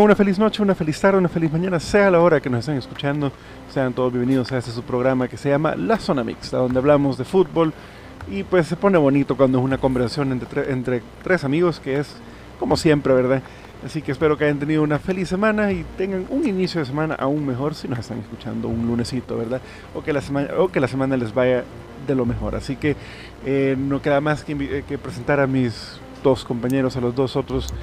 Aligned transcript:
Una 0.00 0.16
feliz 0.16 0.38
noche, 0.38 0.62
una 0.62 0.74
feliz 0.74 0.98
tarde, 1.00 1.18
una 1.18 1.28
feliz 1.28 1.52
mañana, 1.52 1.78
sea 1.78 2.10
la 2.10 2.20
hora 2.20 2.40
que 2.40 2.48
nos 2.48 2.60
estén 2.60 2.78
escuchando. 2.78 3.30
Sean 3.70 3.92
todos 3.92 4.10
bienvenidos 4.10 4.50
a 4.50 4.56
este 4.56 4.70
su 4.70 4.82
programa 4.82 5.28
que 5.28 5.36
se 5.36 5.50
llama 5.50 5.76
La 5.76 5.98
Zona 5.98 6.24
Mixta, 6.24 6.56
donde 6.56 6.78
hablamos 6.78 7.18
de 7.18 7.24
fútbol 7.24 7.74
y 8.30 8.42
pues 8.42 8.68
se 8.68 8.76
pone 8.76 8.96
bonito 8.96 9.36
cuando 9.36 9.58
es 9.58 9.64
una 9.64 9.76
conversación 9.78 10.32
entre, 10.32 10.72
entre 10.72 11.02
tres 11.22 11.44
amigos, 11.44 11.78
que 11.78 11.98
es 11.98 12.14
como 12.58 12.78
siempre, 12.78 13.12
¿verdad? 13.12 13.42
Así 13.84 14.00
que 14.00 14.12
espero 14.12 14.38
que 14.38 14.44
hayan 14.44 14.58
tenido 14.58 14.82
una 14.82 14.98
feliz 14.98 15.28
semana 15.28 15.72
y 15.72 15.84
tengan 15.98 16.26
un 16.30 16.48
inicio 16.48 16.80
de 16.80 16.86
semana 16.86 17.14
aún 17.16 17.44
mejor 17.44 17.74
si 17.74 17.86
nos 17.86 17.98
están 17.98 18.18
escuchando 18.18 18.68
un 18.68 18.86
lunesito, 18.86 19.36
¿verdad? 19.36 19.60
O 19.94 20.02
que 20.02 20.14
la 20.14 20.22
semana, 20.22 20.48
o 20.56 20.68
que 20.68 20.80
la 20.80 20.88
semana 20.88 21.18
les 21.18 21.34
vaya 21.34 21.64
de 22.06 22.14
lo 22.14 22.24
mejor. 22.24 22.54
Así 22.54 22.76
que 22.76 22.96
eh, 23.44 23.76
no 23.78 24.00
queda 24.00 24.22
más 24.22 24.42
que, 24.42 24.52
eh, 24.52 24.84
que 24.88 24.96
presentar 24.96 25.38
a 25.38 25.46
mis 25.46 26.00
dos 26.24 26.44
compañeros, 26.44 26.96
a 26.96 27.00
los 27.00 27.14
dos 27.14 27.36
otros 27.36 27.74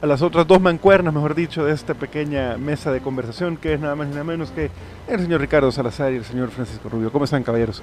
a 0.00 0.06
las 0.06 0.22
otras 0.22 0.46
dos 0.46 0.60
mancuernas, 0.60 1.12
mejor 1.12 1.34
dicho, 1.34 1.64
de 1.64 1.72
esta 1.72 1.94
pequeña 1.94 2.56
mesa 2.56 2.92
de 2.92 3.00
conversación, 3.00 3.56
que 3.56 3.74
es 3.74 3.80
nada 3.80 3.96
más 3.96 4.06
y 4.06 4.10
nada 4.10 4.24
menos 4.24 4.50
que 4.52 4.70
el 5.08 5.20
señor 5.20 5.40
Ricardo 5.40 5.72
Salazar 5.72 6.12
y 6.12 6.16
el 6.16 6.24
señor 6.24 6.50
Francisco 6.50 6.88
Rubio. 6.88 7.10
¿Cómo 7.10 7.24
están, 7.24 7.42
caballeros? 7.42 7.82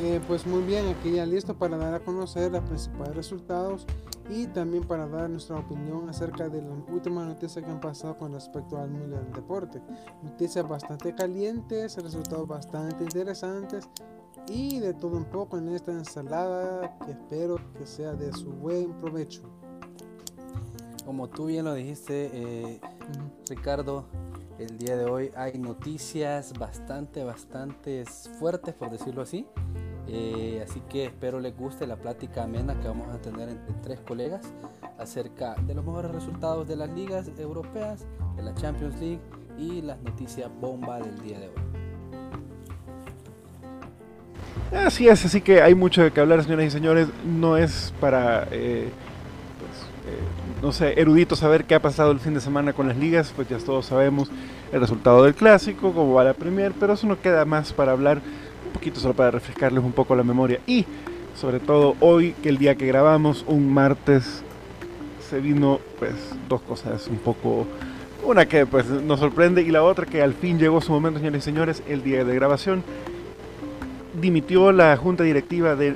Eh, 0.00 0.20
pues 0.28 0.46
muy 0.46 0.62
bien, 0.62 0.86
aquí 0.86 1.12
ya 1.12 1.26
listo 1.26 1.54
para 1.54 1.76
dar 1.76 1.92
a 1.94 2.00
conocer 2.00 2.52
los 2.52 2.62
principales 2.62 3.16
resultados 3.16 3.84
y 4.30 4.46
también 4.46 4.84
para 4.84 5.08
dar 5.08 5.28
nuestra 5.28 5.56
opinión 5.56 6.08
acerca 6.08 6.48
de 6.48 6.62
las 6.62 6.70
últimas 6.88 7.26
noticias 7.26 7.64
que 7.64 7.70
han 7.70 7.80
pasado 7.80 8.16
con 8.16 8.32
respecto 8.32 8.78
al 8.78 8.88
mundo 8.88 9.16
del 9.16 9.32
deporte. 9.32 9.80
Noticias 10.22 10.68
bastante 10.68 11.16
calientes, 11.16 11.96
resultados 11.96 12.46
bastante 12.46 13.02
interesantes 13.02 13.88
y 14.48 14.78
de 14.78 14.94
todo 14.94 15.16
un 15.16 15.24
poco 15.24 15.58
en 15.58 15.70
esta 15.70 15.90
ensalada 15.90 16.96
que 17.04 17.10
espero 17.10 17.58
que 17.76 17.84
sea 17.84 18.12
de 18.12 18.32
su 18.32 18.52
buen 18.52 18.92
provecho 18.98 19.57
como 21.08 21.26
tú 21.30 21.46
bien 21.46 21.64
lo 21.64 21.72
dijiste, 21.72 22.30
eh, 22.34 22.80
Ricardo, 23.48 24.04
el 24.58 24.76
día 24.76 24.94
de 24.94 25.06
hoy 25.06 25.30
hay 25.34 25.56
noticias 25.56 26.52
bastante, 26.58 27.24
bastante 27.24 28.04
fuertes, 28.38 28.74
por 28.74 28.90
decirlo 28.90 29.22
así. 29.22 29.46
Eh, 30.06 30.62
así 30.62 30.82
que 30.86 31.06
espero 31.06 31.40
les 31.40 31.56
guste 31.56 31.86
la 31.86 31.96
plática 31.96 32.42
amena 32.42 32.78
que 32.78 32.88
vamos 32.88 33.08
a 33.08 33.22
tener 33.22 33.48
entre 33.48 33.72
tres 33.82 34.00
colegas 34.00 34.52
acerca 34.98 35.54
de 35.54 35.72
los 35.72 35.82
mejores 35.82 36.10
resultados 36.10 36.68
de 36.68 36.76
las 36.76 36.90
ligas 36.90 37.30
europeas, 37.38 38.04
de 38.36 38.42
la 38.42 38.52
Champions 38.52 39.00
League 39.00 39.20
y 39.56 39.80
las 39.80 39.98
noticias 40.02 40.50
bomba 40.60 41.00
del 41.00 41.18
día 41.22 41.40
de 41.40 41.48
hoy. 41.48 41.54
Así 44.84 45.08
es, 45.08 45.24
así 45.24 45.40
que 45.40 45.62
hay 45.62 45.74
mucho 45.74 46.02
de 46.02 46.10
que 46.10 46.20
hablar, 46.20 46.42
señoras 46.42 46.66
y 46.66 46.70
señores. 46.70 47.08
No 47.24 47.56
es 47.56 47.94
para 47.98 48.46
eh, 48.50 48.92
no 50.62 50.72
sé, 50.72 51.00
erudito 51.00 51.36
saber 51.36 51.64
qué 51.64 51.74
ha 51.74 51.82
pasado 51.82 52.10
el 52.10 52.20
fin 52.20 52.34
de 52.34 52.40
semana 52.40 52.72
con 52.72 52.88
las 52.88 52.96
ligas, 52.96 53.32
pues 53.34 53.48
ya 53.48 53.58
todos 53.58 53.86
sabemos 53.86 54.28
el 54.72 54.80
resultado 54.80 55.22
del 55.22 55.34
clásico, 55.34 55.92
cómo 55.92 56.14
va 56.14 56.24
la 56.24 56.34
Premier, 56.34 56.72
pero 56.78 56.94
eso 56.94 57.06
no 57.06 57.20
queda 57.20 57.44
más 57.44 57.72
para 57.72 57.92
hablar 57.92 58.20
un 58.66 58.72
poquito, 58.72 58.98
solo 58.98 59.14
para 59.14 59.30
refrescarles 59.30 59.84
un 59.84 59.92
poco 59.92 60.16
la 60.16 60.24
memoria. 60.24 60.60
Y 60.66 60.84
sobre 61.36 61.60
todo 61.60 61.94
hoy, 62.00 62.32
que 62.42 62.48
el 62.48 62.58
día 62.58 62.74
que 62.74 62.86
grabamos, 62.86 63.44
un 63.46 63.72
martes, 63.72 64.42
se 65.28 65.40
vino 65.40 65.80
pues 65.98 66.12
dos 66.48 66.60
cosas 66.62 67.06
un 67.08 67.18
poco... 67.18 67.66
Una 68.24 68.46
que 68.46 68.66
pues 68.66 68.86
nos 68.86 69.20
sorprende 69.20 69.62
y 69.62 69.70
la 69.70 69.84
otra 69.84 70.04
que 70.04 70.20
al 70.22 70.34
fin 70.34 70.58
llegó 70.58 70.80
su 70.80 70.90
momento, 70.90 71.20
señores 71.20 71.42
y 71.42 71.44
señores, 71.44 71.82
el 71.88 72.02
día 72.02 72.24
de 72.24 72.34
grabación. 72.34 72.82
Dimitió 74.20 74.72
la 74.72 74.96
junta 74.96 75.22
directiva 75.22 75.76
de 75.76 75.94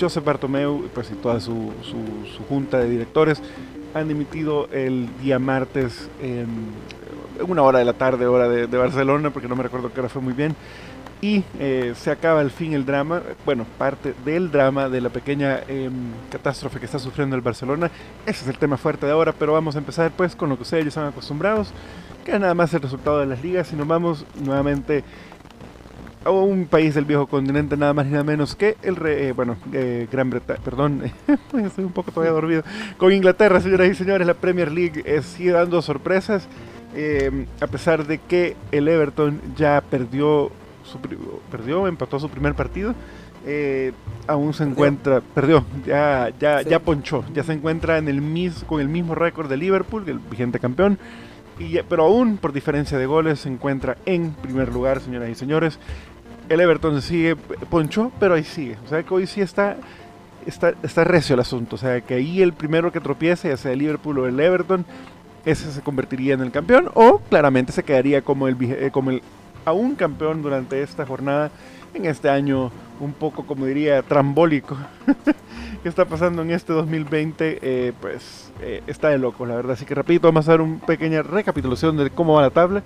Joseph 0.00 0.24
Bartomeu 0.24 0.88
pues, 0.94 1.10
y 1.10 1.14
toda 1.14 1.40
su, 1.40 1.72
su, 1.82 2.42
junta 2.44 2.78
de 2.78 2.88
directores 2.88 3.42
han 3.94 4.08
dimitido 4.08 4.68
el 4.72 5.08
día 5.20 5.38
martes 5.38 6.08
en 6.20 6.46
una 7.46 7.62
hora 7.62 7.78
de 7.78 7.84
la 7.84 7.92
tarde, 7.92 8.26
hora 8.26 8.48
de, 8.48 8.66
Barcelona, 8.78 9.30
porque 9.30 9.48
no 9.48 9.56
me 9.56 9.62
recuerdo 9.62 9.92
qué 9.92 10.00
hora 10.00 10.08
fue 10.08 10.22
muy 10.22 10.32
bien. 10.32 10.54
Y 11.20 11.42
eh, 11.58 11.94
se 11.96 12.12
acaba 12.12 12.40
al 12.40 12.52
fin 12.52 12.74
el 12.74 12.86
drama, 12.86 13.22
bueno, 13.44 13.66
parte 13.76 14.14
del 14.24 14.52
drama 14.52 14.88
de 14.88 15.00
la 15.00 15.08
pequeña 15.08 15.60
em, 15.66 16.12
catástrofe 16.30 16.78
que 16.78 16.86
está 16.86 17.00
sufriendo 17.00 17.34
el 17.34 17.42
Barcelona. 17.42 17.90
Ese 18.24 18.42
es 18.42 18.48
el 18.48 18.58
tema 18.58 18.76
fuerte 18.76 19.06
de 19.06 19.12
ahora, 19.12 19.32
pero 19.32 19.52
vamos 19.52 19.74
a 19.74 19.78
empezar 19.78 20.12
pues 20.16 20.36
con 20.36 20.48
lo 20.48 20.56
que 20.56 20.62
ustedes 20.62 20.84
ya 20.84 20.88
están 20.88 21.06
acostumbrados, 21.06 21.72
que 22.24 22.32
es 22.32 22.40
nada 22.40 22.54
más 22.54 22.72
el 22.72 22.82
resultado 22.82 23.18
de 23.18 23.26
las 23.26 23.42
ligas 23.42 23.72
y 23.72 23.76
nos 23.76 23.88
vamos 23.88 24.24
nuevamente 24.44 25.02
a 26.36 26.42
un 26.42 26.66
país 26.66 26.94
del 26.94 27.04
viejo 27.04 27.26
continente 27.26 27.76
nada 27.76 27.94
más 27.94 28.06
ni 28.06 28.12
nada 28.12 28.24
menos 28.24 28.54
que 28.54 28.76
el 28.82 28.96
eh, 29.06 29.32
bueno 29.34 29.56
eh, 29.72 30.06
Gran 30.10 30.30
Bretaña 30.30 30.60
perdón 30.62 31.02
estoy 31.64 31.84
un 31.84 31.92
poco 31.92 32.12
todavía 32.12 32.32
dormido 32.32 32.62
con 32.96 33.12
Inglaterra 33.12 33.60
señoras 33.60 33.88
y 33.88 33.94
señores 33.94 34.26
la 34.26 34.34
Premier 34.34 34.70
League 34.70 35.02
eh, 35.04 35.22
sigue 35.22 35.52
dando 35.52 35.80
sorpresas 35.82 36.48
a 37.60 37.66
pesar 37.68 38.06
de 38.06 38.18
que 38.18 38.56
el 38.72 38.88
Everton 38.88 39.40
ya 39.56 39.82
perdió 39.88 40.50
su 40.82 40.98
perdió 41.50 41.86
empató 41.86 42.18
su 42.18 42.28
primer 42.28 42.54
partido 42.54 42.94
aún 44.26 44.52
se 44.52 44.64
encuentra 44.64 45.20
perdió 45.20 45.64
ya 45.86 46.30
ya 46.40 46.62
ya 46.62 46.80
ponchó 46.80 47.24
ya 47.32 47.44
se 47.44 47.52
encuentra 47.52 47.98
en 47.98 48.08
el 48.08 48.20
mis, 48.20 48.64
con 48.64 48.80
el 48.80 48.88
mismo 48.88 49.14
récord 49.14 49.48
de 49.48 49.58
Liverpool 49.58 50.08
el 50.08 50.18
vigente 50.18 50.58
campeón 50.58 50.98
y, 51.58 51.80
pero 51.88 52.04
aún 52.04 52.36
por 52.36 52.52
diferencia 52.52 52.98
de 52.98 53.06
goles 53.06 53.40
se 53.40 53.48
encuentra 53.48 53.96
en 54.06 54.30
primer 54.32 54.72
lugar, 54.72 55.00
señoras 55.00 55.28
y 55.30 55.34
señores. 55.34 55.78
El 56.48 56.60
Everton 56.60 57.02
sigue, 57.02 57.36
poncho, 57.36 58.10
pero 58.18 58.34
ahí 58.34 58.44
sigue. 58.44 58.76
O 58.84 58.88
sea 58.88 59.02
que 59.02 59.14
hoy 59.14 59.26
sí 59.26 59.40
está, 59.40 59.76
está, 60.46 60.74
está 60.82 61.04
recio 61.04 61.34
el 61.34 61.40
asunto. 61.40 61.76
O 61.76 61.78
sea 61.78 62.00
que 62.00 62.14
ahí 62.14 62.42
el 62.42 62.52
primero 62.52 62.90
que 62.92 63.00
tropiece, 63.00 63.48
ya 63.48 63.56
sea 63.56 63.72
el 63.72 63.80
Liverpool 63.80 64.18
o 64.18 64.26
el 64.26 64.38
Everton, 64.38 64.84
ese 65.44 65.70
se 65.72 65.80
convertiría 65.80 66.34
en 66.34 66.40
el 66.40 66.50
campeón 66.50 66.90
o 66.94 67.20
claramente 67.28 67.72
se 67.72 67.82
quedaría 67.82 68.22
como 68.22 68.48
el, 68.48 68.56
eh, 68.60 68.90
como 68.92 69.10
el 69.10 69.22
aún 69.64 69.94
campeón 69.94 70.42
durante 70.42 70.82
esta 70.82 71.06
jornada 71.06 71.50
en 71.94 72.06
este 72.06 72.28
año 72.28 72.70
un 73.00 73.12
poco, 73.12 73.46
como 73.46 73.66
diría, 73.66 74.02
trambólico 74.02 74.76
que 75.82 75.88
está 75.88 76.04
pasando 76.04 76.42
en 76.42 76.50
este 76.50 76.72
2020, 76.72 77.58
eh, 77.62 77.92
pues 78.00 78.52
eh, 78.60 78.82
está 78.86 79.08
de 79.08 79.18
loco, 79.18 79.46
la 79.46 79.54
verdad. 79.54 79.72
Así 79.72 79.84
que 79.84 79.94
rapidito 79.94 80.28
vamos 80.28 80.48
a 80.48 80.52
dar 80.52 80.60
una 80.60 80.78
pequeña 80.84 81.22
recapitulación 81.22 81.96
de 81.96 82.10
cómo 82.10 82.34
va 82.34 82.42
la 82.42 82.50
tabla. 82.50 82.82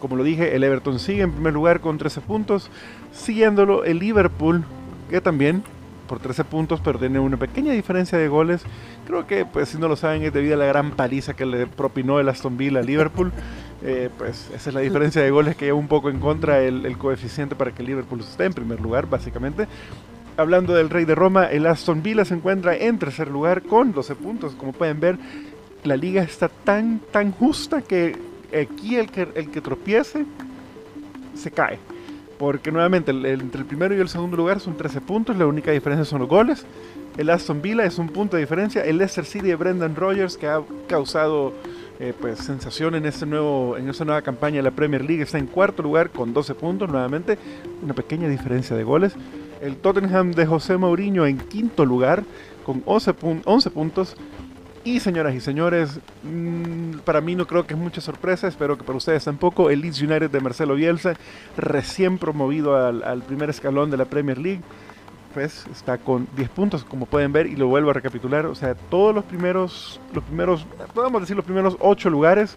Como 0.00 0.16
lo 0.16 0.24
dije, 0.24 0.54
el 0.54 0.64
Everton 0.64 0.98
sigue 0.98 1.22
en 1.22 1.32
primer 1.32 1.54
lugar 1.54 1.80
con 1.80 1.98
13 1.98 2.20
puntos, 2.20 2.70
siguiéndolo 3.12 3.84
el 3.84 3.98
Liverpool, 3.98 4.64
que 5.10 5.20
también 5.20 5.62
por 6.06 6.20
13 6.20 6.44
puntos, 6.44 6.80
pero 6.82 6.98
tiene 6.98 7.18
una 7.18 7.36
pequeña 7.36 7.72
diferencia 7.72 8.16
de 8.16 8.28
goles. 8.28 8.62
Creo 9.06 9.26
que, 9.26 9.44
pues, 9.44 9.70
si 9.70 9.78
no 9.78 9.88
lo 9.88 9.96
saben, 9.96 10.22
es 10.22 10.32
debido 10.32 10.54
a 10.54 10.58
la 10.58 10.66
gran 10.66 10.92
paliza 10.92 11.34
que 11.34 11.44
le 11.44 11.66
propinó 11.66 12.20
el 12.20 12.28
Aston 12.28 12.56
Villa 12.56 12.80
a 12.80 12.82
Liverpool. 12.82 13.32
Eh, 13.82 14.08
pues 14.16 14.50
esa 14.54 14.70
es 14.70 14.74
la 14.74 14.80
diferencia 14.80 15.20
de 15.20 15.30
goles 15.30 15.54
que 15.54 15.66
lleva 15.66 15.78
un 15.78 15.86
poco 15.86 16.08
en 16.08 16.18
contra 16.18 16.62
el, 16.62 16.96
coeficiente 16.96 17.54
para 17.54 17.72
que 17.72 17.82
Liverpool 17.82 18.20
esté 18.20 18.46
en 18.46 18.54
primer 18.54 18.80
lugar, 18.80 19.06
básicamente. 19.06 19.68
Hablando 20.38 20.74
del 20.74 20.88
Rey 20.88 21.04
de 21.04 21.14
Roma, 21.14 21.44
el 21.44 21.66
Aston 21.66 22.02
Villa 22.02 22.24
se 22.24 22.34
encuentra 22.34 22.74
en 22.74 22.98
tercer 22.98 23.28
lugar 23.28 23.62
con 23.62 23.92
12 23.92 24.14
puntos. 24.14 24.54
Como 24.54 24.72
pueden 24.72 24.98
ver, 24.98 25.18
la 25.84 25.96
liga 25.96 26.22
está 26.22 26.48
tan, 26.48 27.00
tan 27.12 27.32
justa 27.32 27.82
que 27.82 28.16
aquí 28.52 28.96
el 28.96 29.10
que, 29.10 29.28
el 29.34 29.50
que 29.50 29.60
tropiece 29.60 30.24
se 31.34 31.50
cae. 31.50 31.78
Porque 32.38 32.70
nuevamente 32.70 33.12
entre 33.12 33.60
el 33.60 33.66
primero 33.66 33.94
y 33.96 34.00
el 34.00 34.08
segundo 34.08 34.36
lugar 34.36 34.60
son 34.60 34.76
13 34.76 35.00
puntos, 35.00 35.36
la 35.36 35.46
única 35.46 35.70
diferencia 35.70 36.04
son 36.04 36.20
los 36.20 36.28
goles. 36.28 36.66
El 37.16 37.30
Aston 37.30 37.62
Villa 37.62 37.84
es 37.84 37.98
un 37.98 38.08
punto 38.08 38.36
de 38.36 38.42
diferencia. 38.42 38.84
El 38.84 38.98
Leicester 38.98 39.24
City 39.24 39.46
de 39.46 39.56
Brendan 39.56 39.96
Rodgers, 39.96 40.36
que 40.36 40.46
ha 40.46 40.60
causado 40.86 41.54
eh, 41.98 42.12
pues, 42.20 42.40
sensación 42.40 42.94
en, 42.94 43.06
este 43.06 43.24
nuevo, 43.24 43.78
en 43.78 43.88
esta 43.88 44.04
nueva 44.04 44.20
campaña 44.20 44.56
de 44.56 44.62
la 44.64 44.70
Premier 44.70 45.02
League, 45.02 45.22
está 45.22 45.38
en 45.38 45.46
cuarto 45.46 45.82
lugar 45.82 46.10
con 46.10 46.34
12 46.34 46.54
puntos, 46.54 46.90
nuevamente 46.90 47.38
una 47.82 47.94
pequeña 47.94 48.28
diferencia 48.28 48.76
de 48.76 48.84
goles. 48.84 49.14
El 49.62 49.76
Tottenham 49.76 50.32
de 50.32 50.44
José 50.44 50.76
Mourinho 50.76 51.24
en 51.24 51.38
quinto 51.38 51.86
lugar 51.86 52.22
con 52.66 52.82
11, 52.84 53.14
11 53.44 53.70
puntos. 53.70 54.14
Y 54.86 55.00
señoras 55.00 55.34
y 55.34 55.40
señores, 55.40 55.98
mm, 56.22 56.98
para 57.04 57.20
mí 57.20 57.34
no 57.34 57.44
creo 57.48 57.66
que 57.66 57.74
es 57.74 57.80
mucha 57.80 58.00
sorpresa, 58.00 58.46
espero 58.46 58.78
que 58.78 58.84
para 58.84 58.96
ustedes 58.96 59.24
tampoco. 59.24 59.68
El 59.68 59.80
Leeds 59.80 60.00
United 60.00 60.30
de 60.30 60.40
Marcelo 60.40 60.76
Bielsa, 60.76 61.14
recién 61.56 62.18
promovido 62.18 62.76
al, 62.76 63.20
primer 63.22 63.50
escalón 63.50 63.90
de 63.90 63.96
la 63.96 64.04
Premier 64.04 64.38
League, 64.38 64.60
pues 65.34 65.66
está 65.72 65.98
con 65.98 66.28
10 66.36 66.48
puntos, 66.50 66.84
como 66.84 67.06
pueden 67.06 67.32
ver, 67.32 67.48
y 67.48 67.56
lo 67.56 67.66
vuelvo 67.66 67.90
a 67.90 67.94
recapitular. 67.94 68.46
O 68.46 68.54
sea, 68.54 68.76
todos 68.76 69.12
los 69.12 69.24
primeros, 69.24 70.00
los 70.14 70.22
primeros, 70.22 70.64
podemos 70.94 71.20
decir 71.20 71.34
los 71.34 71.44
primeros 71.44 71.76
8 71.80 72.08
lugares, 72.08 72.56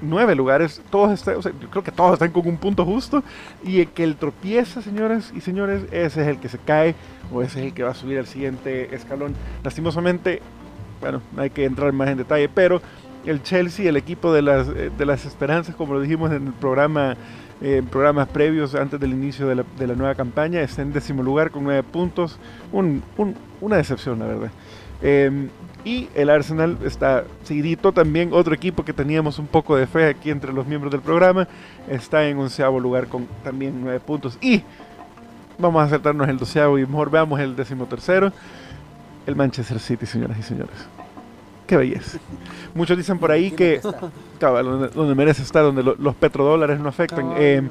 9 0.00 0.34
lugares, 0.36 0.80
todos 0.88 1.12
están, 1.12 1.42
creo 1.42 1.84
que 1.84 1.92
todos 1.92 2.14
están 2.14 2.30
con 2.30 2.48
un 2.48 2.56
punto 2.56 2.86
justo. 2.86 3.22
Y 3.62 3.80
el 3.80 3.88
que 3.88 4.04
el 4.04 4.16
tropieza, 4.16 4.80
señores 4.80 5.30
y 5.36 5.42
señores, 5.42 5.82
ese 5.92 6.22
es 6.22 6.26
el 6.26 6.38
que 6.38 6.48
se 6.48 6.56
cae, 6.56 6.94
o 7.30 7.42
ese 7.42 7.60
es 7.60 7.66
el 7.66 7.74
que 7.74 7.82
va 7.82 7.90
a 7.90 7.94
subir 7.94 8.18
al 8.18 8.26
siguiente 8.26 8.94
escalón. 8.94 9.34
Lastimosamente, 9.62 10.40
bueno, 11.04 11.20
no 11.36 11.42
hay 11.42 11.50
que 11.50 11.66
entrar 11.66 11.92
más 11.92 12.08
en 12.08 12.16
detalle, 12.16 12.48
pero 12.48 12.80
el 13.26 13.42
Chelsea, 13.42 13.86
el 13.86 13.98
equipo 13.98 14.32
de 14.32 14.40
las, 14.40 14.68
eh, 14.68 14.90
de 14.96 15.04
las 15.04 15.26
esperanzas, 15.26 15.74
como 15.74 15.92
lo 15.92 16.00
dijimos 16.00 16.32
en 16.32 16.46
el 16.46 16.52
programa, 16.54 17.14
eh, 17.60 17.82
programas 17.90 18.26
previos 18.28 18.74
antes 18.74 18.98
del 18.98 19.10
inicio 19.10 19.46
de 19.46 19.56
la, 19.56 19.64
de 19.78 19.86
la, 19.86 19.94
nueva 19.94 20.14
campaña, 20.14 20.62
está 20.62 20.80
en 20.80 20.94
décimo 20.94 21.22
lugar 21.22 21.50
con 21.50 21.62
nueve 21.64 21.82
puntos, 21.82 22.38
un, 22.72 23.02
un, 23.18 23.34
una 23.60 23.76
decepción, 23.76 24.18
la 24.18 24.24
verdad. 24.24 24.50
Em, 25.02 25.50
y 25.84 26.08
el 26.14 26.30
Arsenal 26.30 26.78
está 26.82 27.24
seguidito 27.42 27.92
también, 27.92 28.30
otro 28.32 28.54
equipo 28.54 28.82
que 28.82 28.94
teníamos 28.94 29.38
un 29.38 29.46
poco 29.46 29.76
de 29.76 29.86
fe 29.86 30.06
aquí 30.06 30.30
entre 30.30 30.54
los 30.54 30.66
miembros 30.66 30.90
del 30.90 31.02
programa, 31.02 31.46
está 31.86 32.26
en 32.26 32.38
onceavo 32.38 32.80
lugar 32.80 33.08
con 33.08 33.26
también 33.42 33.78
nueve 33.82 34.00
puntos. 34.00 34.38
Y 34.40 34.62
vamos 35.58 35.82
a 35.82 35.84
acertarnos 35.84 36.26
el 36.30 36.38
doceavo 36.38 36.78
y 36.78 36.86
mejor 36.86 37.10
veamos 37.10 37.38
el 37.40 37.54
decimotercero, 37.54 38.32
el 39.26 39.36
Manchester 39.36 39.78
City, 39.78 40.06
señoras 40.06 40.38
y 40.38 40.42
señores. 40.42 40.76
Qué 41.66 41.76
belleza. 41.76 42.18
Muchos 42.74 42.96
dicen 42.96 43.18
por 43.18 43.30
ahí 43.30 43.50
que, 43.50 43.80
donde, 44.38 45.14
merece 45.14 45.42
estar, 45.42 45.62
donde 45.62 45.82
los 45.82 46.14
petrodólares 46.14 46.78
no 46.78 46.88
afectan. 46.88 47.32
Eh, 47.36 47.62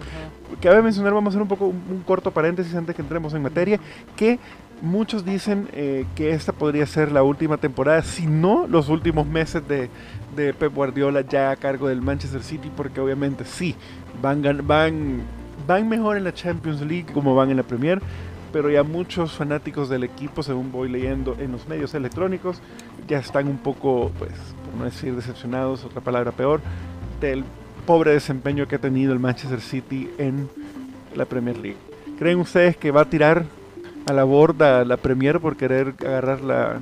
cabe 0.61 0.81
mencionar, 0.81 1.13
vamos 1.13 1.27
a 1.27 1.35
hacer 1.35 1.41
un 1.41 1.47
poco 1.47 1.67
un, 1.67 2.03
corto 2.05 2.31
paréntesis 2.31 2.73
antes 2.73 2.95
que 2.95 3.01
entremos 3.01 3.33
en 3.33 3.43
materia, 3.43 3.79
que 4.15 4.39
muchos 4.81 5.23
dicen 5.23 5.69
eh, 5.73 6.05
que 6.15 6.31
esta 6.31 6.53
podría 6.53 6.87
ser 6.87 7.11
la 7.11 7.21
última 7.21 7.57
temporada, 7.57 8.01
si 8.01 8.25
no 8.25 8.65
los 8.67 8.89
últimos 8.89 9.27
meses 9.27 9.67
de, 9.67 9.89
de, 10.35 10.53
Pep 10.53 10.73
Guardiola 10.73 11.21
ya 11.21 11.51
a 11.51 11.55
cargo 11.55 11.87
del 11.87 12.01
Manchester 12.01 12.41
City, 12.41 12.71
porque 12.75 12.99
obviamente 12.99 13.45
sí, 13.45 13.75
van, 14.21 14.41
van, 14.65 15.21
van 15.67 15.87
mejor 15.87 16.17
en 16.17 16.23
la 16.23 16.33
Champions 16.33 16.81
League 16.81 17.05
como 17.13 17.35
van 17.35 17.51
en 17.51 17.57
la 17.57 17.63
Premier, 17.63 18.01
pero 18.53 18.69
ya 18.69 18.83
muchos 18.83 19.33
fanáticos 19.33 19.89
del 19.89 20.03
equipo, 20.03 20.43
según 20.43 20.71
voy 20.71 20.87
leyendo 20.87 21.35
en 21.39 21.51
los 21.51 21.67
medios 21.67 21.95
electrónicos, 21.95 22.61
ya 23.07 23.17
están 23.17 23.47
un 23.47 23.57
poco, 23.57 24.11
pues, 24.19 24.31
por 24.63 24.75
no 24.75 24.85
decir 24.85 25.15
decepcionados, 25.15 25.83
otra 25.83 26.01
palabra 26.01 26.31
peor, 26.31 26.61
del 27.19 27.43
pobre 27.87 28.11
desempeño 28.11 28.67
que 28.67 28.75
ha 28.75 28.79
tenido 28.79 29.11
el 29.11 29.19
Manchester 29.19 29.59
City 29.59 30.07
en 30.19 30.47
la 31.15 31.25
Premier 31.25 31.57
League. 31.57 31.77
¿Creen 32.19 32.39
ustedes 32.39 32.77
que 32.77 32.91
va 32.91 33.01
a 33.01 33.09
tirar 33.09 33.43
a 34.05 34.13
la 34.13 34.23
borda 34.23 34.85
la 34.85 34.97
Premier 34.97 35.39
por 35.39 35.57
querer 35.57 35.95
agarrar 35.99 36.41
la, 36.41 36.79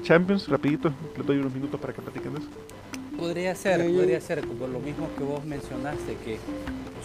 Champions? 0.00 0.48
Rapidito, 0.48 0.92
les 1.16 1.26
doy 1.26 1.38
unos 1.38 1.52
minutos 1.52 1.80
para 1.80 1.92
que 1.92 2.02
platiquen 2.02 2.34
de 2.34 2.40
eso. 2.40 2.48
Podría 3.18 3.54
ser, 3.54 3.80
podría 3.92 4.20
ser, 4.20 4.40
por 4.42 4.68
lo 4.68 4.80
mismo 4.80 5.08
que 5.16 5.24
vos 5.24 5.44
mencionaste, 5.44 6.16
que 6.24 6.38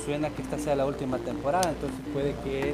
suena 0.03 0.30
que 0.30 0.41
esta 0.41 0.57
sea 0.57 0.75
la 0.75 0.86
última 0.86 1.18
temporada, 1.19 1.69
entonces 1.69 2.00
puede 2.13 2.33
que 2.44 2.74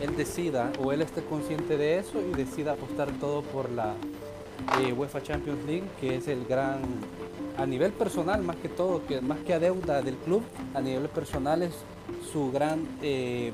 él 0.00 0.16
decida 0.16 0.72
o 0.82 0.92
él 0.92 1.02
esté 1.02 1.22
consciente 1.22 1.76
de 1.76 1.98
eso 1.98 2.20
y 2.20 2.34
decida 2.34 2.72
apostar 2.72 3.10
todo 3.20 3.42
por 3.42 3.70
la 3.70 3.94
eh, 4.80 4.92
UEFA 4.92 5.22
Champions 5.22 5.64
League, 5.66 5.84
que 6.00 6.16
es 6.16 6.28
el 6.28 6.44
gran, 6.46 6.80
a 7.58 7.66
nivel 7.66 7.92
personal 7.92 8.42
más 8.42 8.56
que 8.56 8.68
todo, 8.68 9.06
que 9.06 9.20
más 9.20 9.38
que 9.40 9.54
a 9.54 9.58
deuda 9.58 10.02
del 10.02 10.16
club, 10.16 10.42
a 10.74 10.80
nivel 10.80 11.08
personal 11.08 11.62
es 11.62 11.72
su 12.32 12.50
gran 12.50 12.86
eh, 13.02 13.52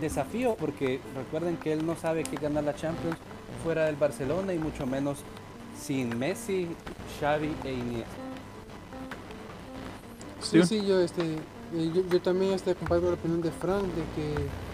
desafío, 0.00 0.56
porque 0.58 1.00
recuerden 1.16 1.56
que 1.56 1.72
él 1.72 1.86
no 1.86 1.96
sabe 1.96 2.22
qué 2.22 2.36
ganar 2.36 2.64
la 2.64 2.74
Champions 2.74 3.16
fuera 3.62 3.86
del 3.86 3.96
Barcelona 3.96 4.52
y 4.52 4.58
mucho 4.58 4.86
menos 4.86 5.18
sin 5.80 6.18
Messi, 6.18 6.68
Xavi 7.20 7.54
e 7.64 7.72
Iniesta. 7.72 8.12
Sí, 10.40 10.62
sí, 10.64 10.86
yo, 10.86 11.00
este, 11.00 11.22
eh, 11.22 11.90
yo, 11.94 12.02
yo 12.08 12.20
también 12.20 12.52
este, 12.52 12.74
comparto 12.74 13.06
la 13.06 13.14
opinión 13.14 13.42
de 13.42 13.50
Frank 13.50 13.82
de 13.82 14.02
que 14.14 14.67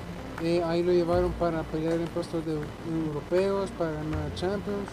ahí 0.64 0.82
lo 0.82 0.92
llevaron 0.92 1.32
para 1.32 1.62
pelear 1.62 1.94
en 1.94 2.06
puestos 2.08 2.44
de, 2.44 2.58
europeos, 2.90 3.70
para 3.78 3.92
ganar 3.92 4.34
Champions. 4.34 4.88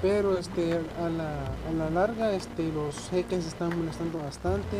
Pero 0.00 0.38
este, 0.38 0.74
a, 0.74 1.08
la, 1.08 1.90
larga 1.90 2.32
este, 2.32 2.70
los 2.72 3.08
jeques 3.10 3.46
están 3.46 3.76
molestando 3.76 4.18
bastante. 4.18 4.76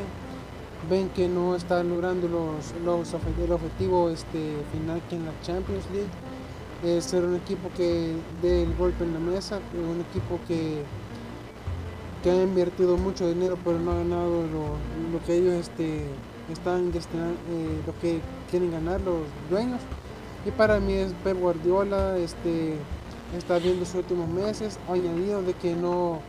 Ven 0.88 1.08
que 1.08 1.28
no 1.28 1.56
están 1.56 1.88
logrando 1.88 2.28
los, 2.28 2.72
los 2.84 3.12
el 3.44 3.52
objetivo 3.52 4.10
este, 4.10 4.56
final 4.72 5.02
que 5.08 5.16
en 5.16 5.24
la 5.24 5.32
Champions 5.42 5.84
League. 5.92 6.10
Es 6.84 7.06
ser 7.06 7.24
un 7.24 7.34
equipo 7.34 7.70
que 7.76 8.14
dé 8.40 8.62
el 8.62 8.76
golpe 8.76 9.02
en 9.02 9.12
la 9.12 9.18
mesa, 9.18 9.58
un 9.74 10.00
equipo 10.00 10.38
que, 10.46 10.84
que 12.22 12.30
ha 12.30 12.40
invertido 12.40 12.96
mucho 12.96 13.26
dinero 13.26 13.58
pero 13.64 13.80
no 13.80 13.90
ha 13.90 13.96
ganado 13.96 14.44
lo, 14.46 15.26
que 15.26 15.38
ellos 15.38 15.54
este, 15.54 16.04
están 16.52 16.92
destinando, 16.92 17.34
eh, 17.50 17.82
lo 17.84 17.98
que 17.98 18.20
quieren 18.50 18.70
ganar 18.70 19.00
los 19.00 19.22
dueños. 19.50 19.80
Y 20.46 20.50
para 20.50 20.80
mí 20.80 20.94
es 20.94 21.12
Pep 21.24 21.38
Guardiola, 21.38 22.16
este, 22.18 22.76
está 23.36 23.58
viendo 23.58 23.84
sus 23.84 23.96
últimos 23.96 24.28
meses, 24.28 24.78
añadido 24.88 25.42
de 25.42 25.54
que 25.54 25.74
no, 25.74 26.20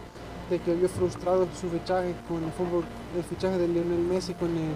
de 0.50 0.60
que 0.60 0.74
vio 0.74 0.90
frustrado 0.90 1.48
su 1.60 1.70
fichaje 1.70 2.16
con 2.28 2.44
el 2.44 2.52
fútbol, 2.52 2.84
el 3.16 3.24
fichaje 3.24 3.58
de 3.58 3.68
Lionel 3.68 4.00
Messi 4.00 4.34
con 4.34 4.50
el, 4.50 4.74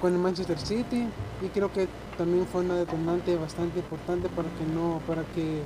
con 0.00 0.12
el 0.12 0.18
Manchester 0.18 0.58
City 0.58 1.06
y 1.42 1.48
creo 1.48 1.72
que 1.72 1.88
también 2.18 2.46
fue 2.46 2.62
una 2.62 2.74
detonante 2.74 3.36
bastante 3.36 3.78
importante 3.78 4.28
para 4.28 4.48
que 4.48 4.66
no, 4.74 5.00
para 5.06 5.22
que 5.22 5.62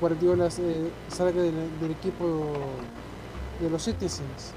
Guardiola 0.00 0.48
salga 0.50 1.42
del, 1.42 1.54
del 1.80 1.90
equipo 1.90 2.52
de 3.60 3.68
los 3.70 3.84
Citizens 3.84 4.54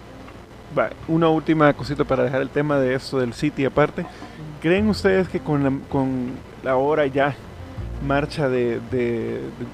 una 1.07 1.29
última 1.29 1.73
cosita 1.73 2.03
para 2.03 2.23
dejar 2.23 2.41
el 2.41 2.49
tema 2.49 2.79
de 2.79 2.95
eso 2.95 3.19
del 3.19 3.33
City 3.33 3.65
aparte. 3.65 4.05
¿Creen 4.61 4.89
ustedes 4.89 5.27
que 5.29 5.39
con 5.39 5.63
la, 5.63 5.71
con 5.89 6.31
la 6.63 6.75
hora 6.75 7.05
ya 7.07 7.35
marcha 8.05 8.49
de, 8.49 8.79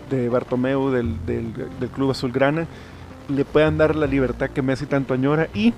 de, 0.10 0.30
Bartomeu 0.30 0.90
del, 0.90 1.26
del, 1.26 1.54
Club 1.94 2.12
Azulgrana 2.12 2.66
le 3.30 3.46
puedan 3.46 3.78
dar 3.78 3.96
la 3.96 4.08
libertad 4.08 4.50
que 4.50 4.62
Messi 4.62 4.86
tanto 4.86 5.14
añora 5.14 5.48
y 5.54 5.74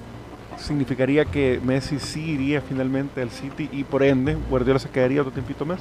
significaría 0.58 1.26
que 1.26 1.62
Messi 1.64 2.00
sí 2.00 2.32
iría 2.32 2.62
finalmente 2.62 3.22
al 3.22 3.30
City 3.30 3.70
y 3.72 3.84
por 3.84 4.04
ende 4.04 4.38
Guardiola 4.50 4.80
se 4.80 4.90
quedaría 4.90 5.22
otro 5.22 5.34
tiempito 5.34 5.66
más? 5.66 5.80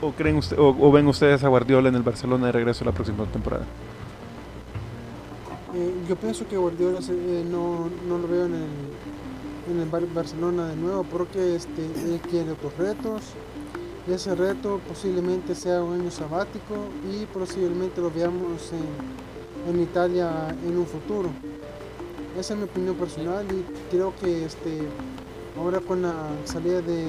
¿O, 0.00 0.12
creen 0.12 0.36
usted, 0.36 0.56
o 0.58 0.92
ven 0.92 1.06
ustedes 1.06 1.42
a 1.42 1.48
Guardiola 1.48 1.88
en 1.88 1.94
el 1.94 2.02
Barcelona 2.02 2.46
de 2.46 2.52
regreso 2.52 2.84
la 2.84 2.92
próxima 2.92 3.24
temporada? 3.24 3.64
Yo 6.08 6.16
pienso 6.16 6.46
que 6.46 6.56
Guardiola 6.56 7.00
eh, 7.08 7.44
no, 7.50 7.90
no, 8.06 8.18
lo 8.18 8.28
veo 8.28 8.46
en 8.46 8.54
el, 8.54 8.68
en 9.70 9.80
el 9.80 10.06
Barcelona 10.06 10.68
de 10.68 10.76
nuevo 10.76 11.04
porque 11.04 11.56
este, 11.56 11.84
él 11.84 12.20
quiere 12.30 12.52
otros 12.52 12.76
retos 12.76 13.22
ese 14.14 14.36
reto 14.36 14.80
posiblemente 14.86 15.54
sea 15.54 15.82
un 15.82 16.00
año 16.00 16.10
sabático 16.10 16.76
y 17.10 17.26
posiblemente 17.26 18.00
lo 18.00 18.10
veamos 18.10 18.72
en, 18.72 19.74
en 19.74 19.82
Italia 19.82 20.54
en 20.64 20.78
un 20.78 20.86
futuro. 20.86 21.30
Esa 22.38 22.54
es 22.54 22.58
mi 22.60 22.66
opinión 22.66 22.94
personal 22.94 23.44
y 23.50 23.64
creo 23.90 24.14
que 24.14 24.44
este, 24.44 24.82
ahora 25.56 25.80
con 25.80 26.02
la 26.02 26.14
salida 26.44 26.82
de, 26.82 27.08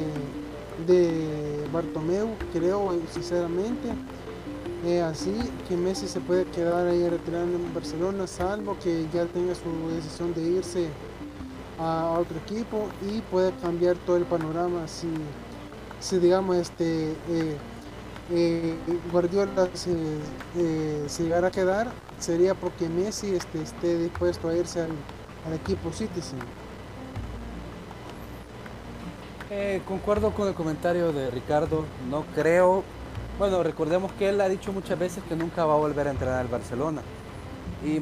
de 0.87 1.67
Bartomeu, 1.71 2.29
creo 2.51 2.99
sinceramente 3.11 3.89
así 5.03 5.33
que 5.67 5.75
Messi 5.75 6.07
se 6.07 6.19
puede 6.19 6.45
quedar 6.45 6.87
ahí 6.87 7.07
retirado 7.09 7.43
en 7.43 7.73
Barcelona, 7.73 8.27
salvo 8.27 8.77
que 8.81 9.07
ya 9.13 9.25
tenga 9.25 9.53
su 9.55 9.89
decisión 9.93 10.33
de 10.33 10.41
irse 10.43 10.89
a 11.79 12.17
otro 12.19 12.37
equipo 12.37 12.89
y 13.01 13.21
puede 13.21 13.51
cambiar 13.61 13.97
todo 13.97 14.17
el 14.17 14.23
panorama 14.23 14.87
si, 14.87 15.07
si 15.99 16.17
digamos 16.17 16.57
este 16.57 17.11
eh, 17.29 17.57
eh, 18.31 18.75
Guardiola 19.11 19.69
se, 19.73 19.91
eh, 20.57 21.03
se, 21.07 21.23
llegara 21.23 21.47
a 21.47 21.51
quedar 21.51 21.91
sería 22.19 22.55
porque 22.55 22.89
Messi 22.89 23.35
este, 23.35 23.61
esté 23.61 23.97
dispuesto 23.99 24.49
a 24.49 24.55
irse 24.55 24.81
al, 24.81 24.91
al 25.45 25.53
equipo 25.53 25.91
Citizen. 25.91 26.39
concuerdo 29.87 30.31
con 30.31 30.47
el 30.47 30.53
comentario 30.55 31.13
de 31.13 31.29
Ricardo, 31.29 31.85
no 32.09 32.25
creo 32.35 32.83
bueno, 33.37 33.61
recordemos 33.61 34.11
que 34.13 34.29
él 34.29 34.41
ha 34.41 34.49
dicho 34.49 34.73
muchas 34.73 34.97
veces 34.97 35.23
que 35.27 35.35
nunca 35.35 35.65
va 35.65 35.73
a 35.73 35.77
volver 35.77 36.07
a 36.07 36.11
entrar 36.11 36.39
al 36.39 36.47
Barcelona. 36.47 37.01
Y, 37.85 37.99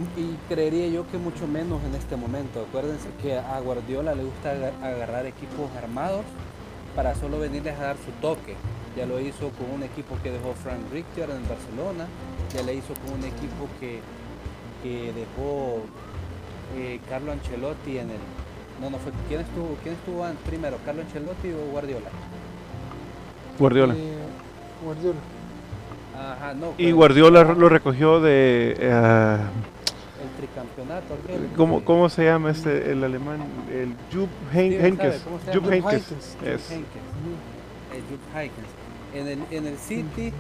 creería 0.48 0.88
yo 0.88 1.06
que 1.12 1.18
mucho 1.18 1.48
menos 1.48 1.84
en 1.84 1.96
este 1.96 2.16
momento. 2.16 2.66
Acuérdense 2.70 3.10
que 3.22 3.38
a 3.38 3.60
Guardiola 3.60 4.16
le 4.16 4.24
gusta 4.24 4.52
agarrar 4.82 5.26
equipos 5.26 5.70
armados 5.82 6.24
para 6.96 7.14
solo 7.16 7.40
venirles 7.40 7.78
a 7.78 7.84
dar 7.84 7.98
su 7.98 8.12
toque. 8.22 8.56
Ya 8.96 9.06
lo 9.06 9.20
hizo 9.20 9.50
con 9.50 9.70
un 9.72 9.84
equipo 9.84 10.18
que 10.24 10.32
dejó 10.32 10.54
Frank 10.54 10.80
Richter 10.94 11.30
en 11.30 11.48
Barcelona, 11.50 12.08
ya 12.54 12.64
le 12.64 12.76
hizo 12.76 12.94
con 12.94 13.20
un 13.20 13.26
equipo 13.26 13.68
que, 13.80 14.00
dejó 14.84 15.80
eh, 16.78 17.00
Carlo 17.10 17.32
Ancelotti 17.32 17.98
en 17.98 18.12
el... 18.12 18.20
No, 18.80 18.92
no 18.92 19.00
fue. 19.00 19.12
¿Quién 19.28 19.42
estuvo, 19.42 19.76
quién 19.82 19.96
estuvo 19.96 20.24
primero, 20.46 20.78
Carlo 20.86 21.02
Ancelotti 21.02 21.52
o 21.52 21.72
Guardiola? 21.72 22.10
Guardiola. 23.58 23.96
Eh, 23.96 24.15
Guardiola. 24.86 25.20
Ajá, 26.18 26.54
no, 26.54 26.74
y 26.78 26.92
Guardiola 26.92 27.44
lo 27.44 27.68
recogió 27.68 28.22
de... 28.22 28.76
Uh, 28.80 29.76
el 30.24 30.30
tricampeonato. 30.38 31.18
¿Cómo, 31.58 31.84
¿Cómo, 31.84 32.10
se 32.10 32.26
llama 32.26 32.52
este, 32.52 32.92
el 32.92 33.04
alemán? 33.04 33.40
El 33.72 33.94
Jupp 34.14 34.30
Heynckes. 34.54 35.24
Jupp 35.54 35.72
Heynckes. 35.72 36.38
El 36.42 36.60
Jupp 38.10 38.36
Heynckes. 38.36 38.66
En 39.14 39.28
el, 39.28 39.40
en 39.52 39.68
el 39.68 39.78
City 39.78 40.32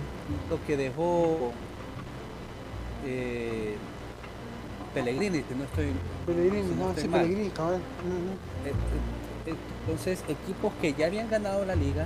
lo 0.50 0.64
que 0.66 0.78
dejó 0.78 1.52
eh, 3.06 3.76
Pellegrini, 4.94 5.42
que 5.44 5.56
no 5.56 5.64
estoy... 5.66 5.88
Pellegrini, 6.26 6.76
no, 6.76 6.94
sí, 6.96 7.08
Pellegrini, 7.08 7.50
cabrón. 7.50 7.82
Eh, 8.66 8.72
eh, 9.46 9.56
entonces, 9.86 10.24
equipos 10.28 10.74
que 10.82 10.94
ya 10.94 11.06
habían 11.08 11.30
ganado 11.30 11.66
la 11.66 11.76
liga, 11.76 12.06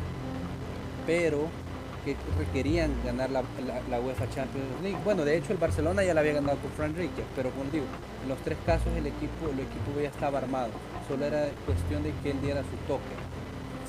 pero 1.05 1.48
que 2.15 2.45
requerían 2.45 2.91
ganar 3.05 3.29
la, 3.29 3.41
UEFA 3.99 4.29
Champions 4.29 4.67
League. 4.81 4.97
Bueno, 5.03 5.25
de 5.25 5.37
hecho 5.37 5.53
el 5.53 5.57
Barcelona 5.57 6.03
ya 6.03 6.13
la 6.13 6.21
había 6.21 6.33
ganado 6.33 6.57
con 6.57 6.71
Fran 6.71 6.95
Ríquez, 6.95 7.25
pero 7.35 7.51
como 7.51 7.69
digo, 7.71 7.85
en 8.23 8.29
los 8.29 8.37
tres 8.39 8.57
casos 8.65 8.87
el 8.95 9.07
equipo, 9.07 9.49
el 9.51 9.59
equipo 9.59 9.99
ya 10.01 10.09
estaba 10.09 10.39
armado. 10.39 10.71
Solo 11.07 11.25
era 11.25 11.47
cuestión 11.65 12.03
de 12.03 12.13
que 12.23 12.31
él 12.31 12.41
diera 12.41 12.61
su 12.61 12.77
toque. 12.87 13.15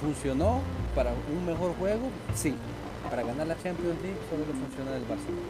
¿Funcionó 0.01 0.61
para 0.95 1.11
un 1.11 1.45
mejor 1.47 1.75
juego? 1.75 2.09
Sí. 2.35 2.55
Para 3.09 3.23
ganar 3.23 3.47
la 3.47 3.55
Champions 3.55 4.01
League 4.03 4.19
solo 4.31 4.45
le 4.47 4.53
funciona 4.53 4.93
del 4.93 5.05
Barcelona. 5.05 5.43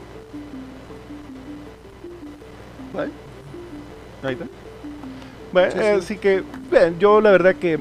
Ahí 4.23 4.33
está. 4.35 4.47
Bueno, 5.53 5.99
así 5.99 6.17
que, 6.17 6.45
yo 6.99 7.21
la 7.21 7.33
verdad 7.33 7.57
que 7.57 7.81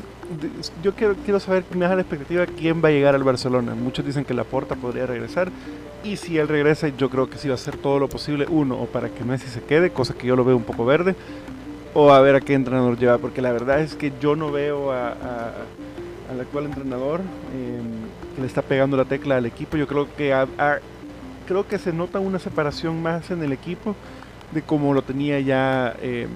yo 0.84 0.94
quiero, 0.94 1.16
quiero 1.16 1.40
saber, 1.40 1.64
me 1.74 1.86
da 1.88 1.96
la 1.96 2.02
expectativa 2.02 2.46
quién 2.46 2.84
va 2.84 2.90
a 2.90 2.92
llegar 2.92 3.16
al 3.16 3.24
Barcelona. 3.24 3.74
Muchos 3.76 4.06
dicen 4.06 4.26
que 4.26 4.34
Laporta 4.34 4.76
podría 4.76 5.06
regresar. 5.06 5.52
Y 6.04 6.18
si 6.18 6.38
él 6.38 6.48
regresa, 6.48 6.88
yo 6.90 7.10
creo 7.10 7.30
que 7.30 7.38
sí 7.38 7.48
va 7.48 7.54
a 7.54 7.56
hacer 7.56 7.78
todo 7.78 8.00
lo 8.00 8.08
posible. 8.08 8.46
Uno, 8.50 8.80
o 8.80 8.86
para 8.86 9.10
que 9.10 9.24
Messi 9.24 9.48
se 9.48 9.62
quede, 9.62 9.92
cosa 9.92 10.14
que 10.14 10.28
yo 10.28 10.36
lo 10.36 10.46
veo 10.46 10.56
un 10.56 10.64
poco 10.64 10.86
verde. 10.86 11.16
O 11.94 12.12
a 12.12 12.22
ver 12.22 12.36
a 12.36 12.42
qué 12.42 12.54
entrenador 12.54 12.98
lleva. 12.98 13.18
Porque 13.18 13.42
la 13.42 13.52
verdad 13.52 13.82
es 13.82 13.96
que 13.96 14.14
yo 14.22 14.36
no 14.36 14.52
veo 14.52 14.92
a, 14.92 15.10
al 16.30 16.40
actual 16.40 16.66
entrenador 16.66 17.22
em, 17.22 18.36
que 18.36 18.42
le 18.42 18.48
está 18.48 18.62
pegando 18.62 18.96
la 18.98 19.06
tecla 19.06 19.38
al 19.38 19.46
equipo. 19.46 19.78
Yo 19.78 19.88
creo 19.88 20.08
que, 20.16 20.34
creo 21.48 21.68
que 21.68 21.80
se 21.80 21.92
nota 21.92 22.20
una 22.20 22.40
separación 22.40 23.02
más 23.02 23.32
en 23.32 23.44
el 23.44 23.52
equipo 23.52 23.96
de 24.52 24.62
como 24.62 24.94
lo 24.94 25.02
tenía 25.02 25.40
ya 25.40 25.96
em, 26.02 26.30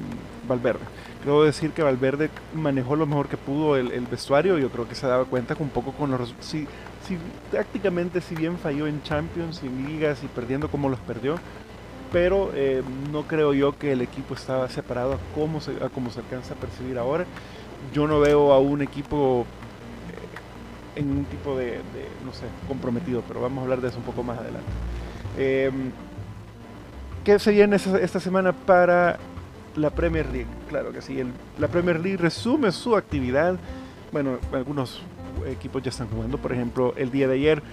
Valverde 0.48 0.82
creo 1.24 1.44
decir 1.44 1.72
que 1.72 1.82
Valverde 1.82 2.30
manejó 2.54 2.98
lo 2.98 3.06
mejor 3.06 3.30
que 3.30 3.38
pudo 3.38 3.78
el, 3.78 4.06
vestuario. 4.08 4.60
Yo 4.60 4.70
creo 4.70 4.88
que 4.88 4.96
se 4.96 5.08
daba 5.08 5.26
cuenta 5.26 5.56
un 5.58 5.70
poco 5.70 5.94
con 5.94 6.12
los 6.12 6.36
si, 6.42 6.68
si 7.08 7.18
prácticamente 7.50 8.22
si 8.22 8.36
bien 8.36 8.58
falló 8.58 8.88
en 8.88 9.02
Champions 9.04 9.62
y 9.64 9.68
en 9.68 9.88
ligas 9.88 10.24
y 10.24 10.28
perdiendo 10.28 10.70
como 10.70 10.90
los 10.90 11.00
perdió, 11.00 11.38
pero 12.12 12.52
eh, 12.54 12.84
no 13.12 13.24
creo 13.24 13.54
yo 13.54 13.78
que 13.78 13.94
el 13.94 14.02
equipo 14.02 14.36
estaba 14.36 14.68
separado 14.70 15.14
a 15.14 15.18
cómo 15.34 15.62
se, 15.62 15.72
a 15.84 15.90
cómo 15.90 16.12
se 16.12 16.20
alcanza 16.20 16.54
a 16.56 16.58
percibir 16.58 16.98
ahora. 16.98 17.26
Yo 17.94 18.06
no 18.08 18.20
veo 18.20 18.52
a 18.52 18.60
un 18.60 18.82
equipo 18.82 19.46
eh, 20.96 21.00
en 21.00 21.10
un 21.10 21.26
tipo 21.26 21.58
de, 21.58 21.80
no 22.26 22.34
sé, 22.34 22.46
comprometido, 22.68 23.24
pero 23.28 23.42
vamos 23.42 23.60
a 23.60 23.62
hablar 23.64 23.82
de 23.82 23.88
eso 23.88 23.98
un 23.98 24.04
poco 24.04 24.24
más 24.24 24.40
adelante. 24.40 24.70
Eh, 25.38 25.72
¿Qué 27.24 27.40
se 27.40 27.52
viene 27.52 27.78
esta 27.78 28.20
semana 28.20 28.52
para 28.52 29.18
la 29.76 29.90
Premier 29.90 30.26
League, 30.32 30.48
claro 30.70 30.92
que 30.92 31.02
sí. 31.02 31.22
la 31.58 31.68
Premier 31.68 32.00
League 32.00 32.18
resume 32.18 32.72
su 32.72 32.96
actividad. 32.96 33.58
Bueno, 34.12 34.38
algunos 34.54 35.02
equipos 35.48 35.82
ya 35.82 35.90
están 35.90 36.08
jugando. 36.08 36.38
Por 36.38 36.54
ejemplo, 36.54 36.94
el 36.96 37.12
día 37.12 37.28
de 37.28 37.36
ayer 37.36 37.64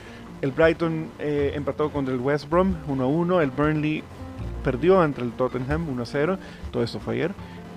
el 0.42 0.52
Brighton 0.52 1.08
eh, 1.18 1.52
empató 1.54 1.90
contra 1.90 2.14
el 2.14 2.20
West 2.20 2.48
Brom 2.48 2.74
1-1. 2.88 3.42
El 3.42 3.50
Burnley 3.50 4.02
perdió 4.64 5.00
ante 5.00 5.20
el 5.20 5.32
Tottenham 5.32 5.86
1-0. 5.96 6.38
Todo 6.70 6.82
esto 6.82 6.98
fue 7.00 7.14
ayer. 7.14 7.32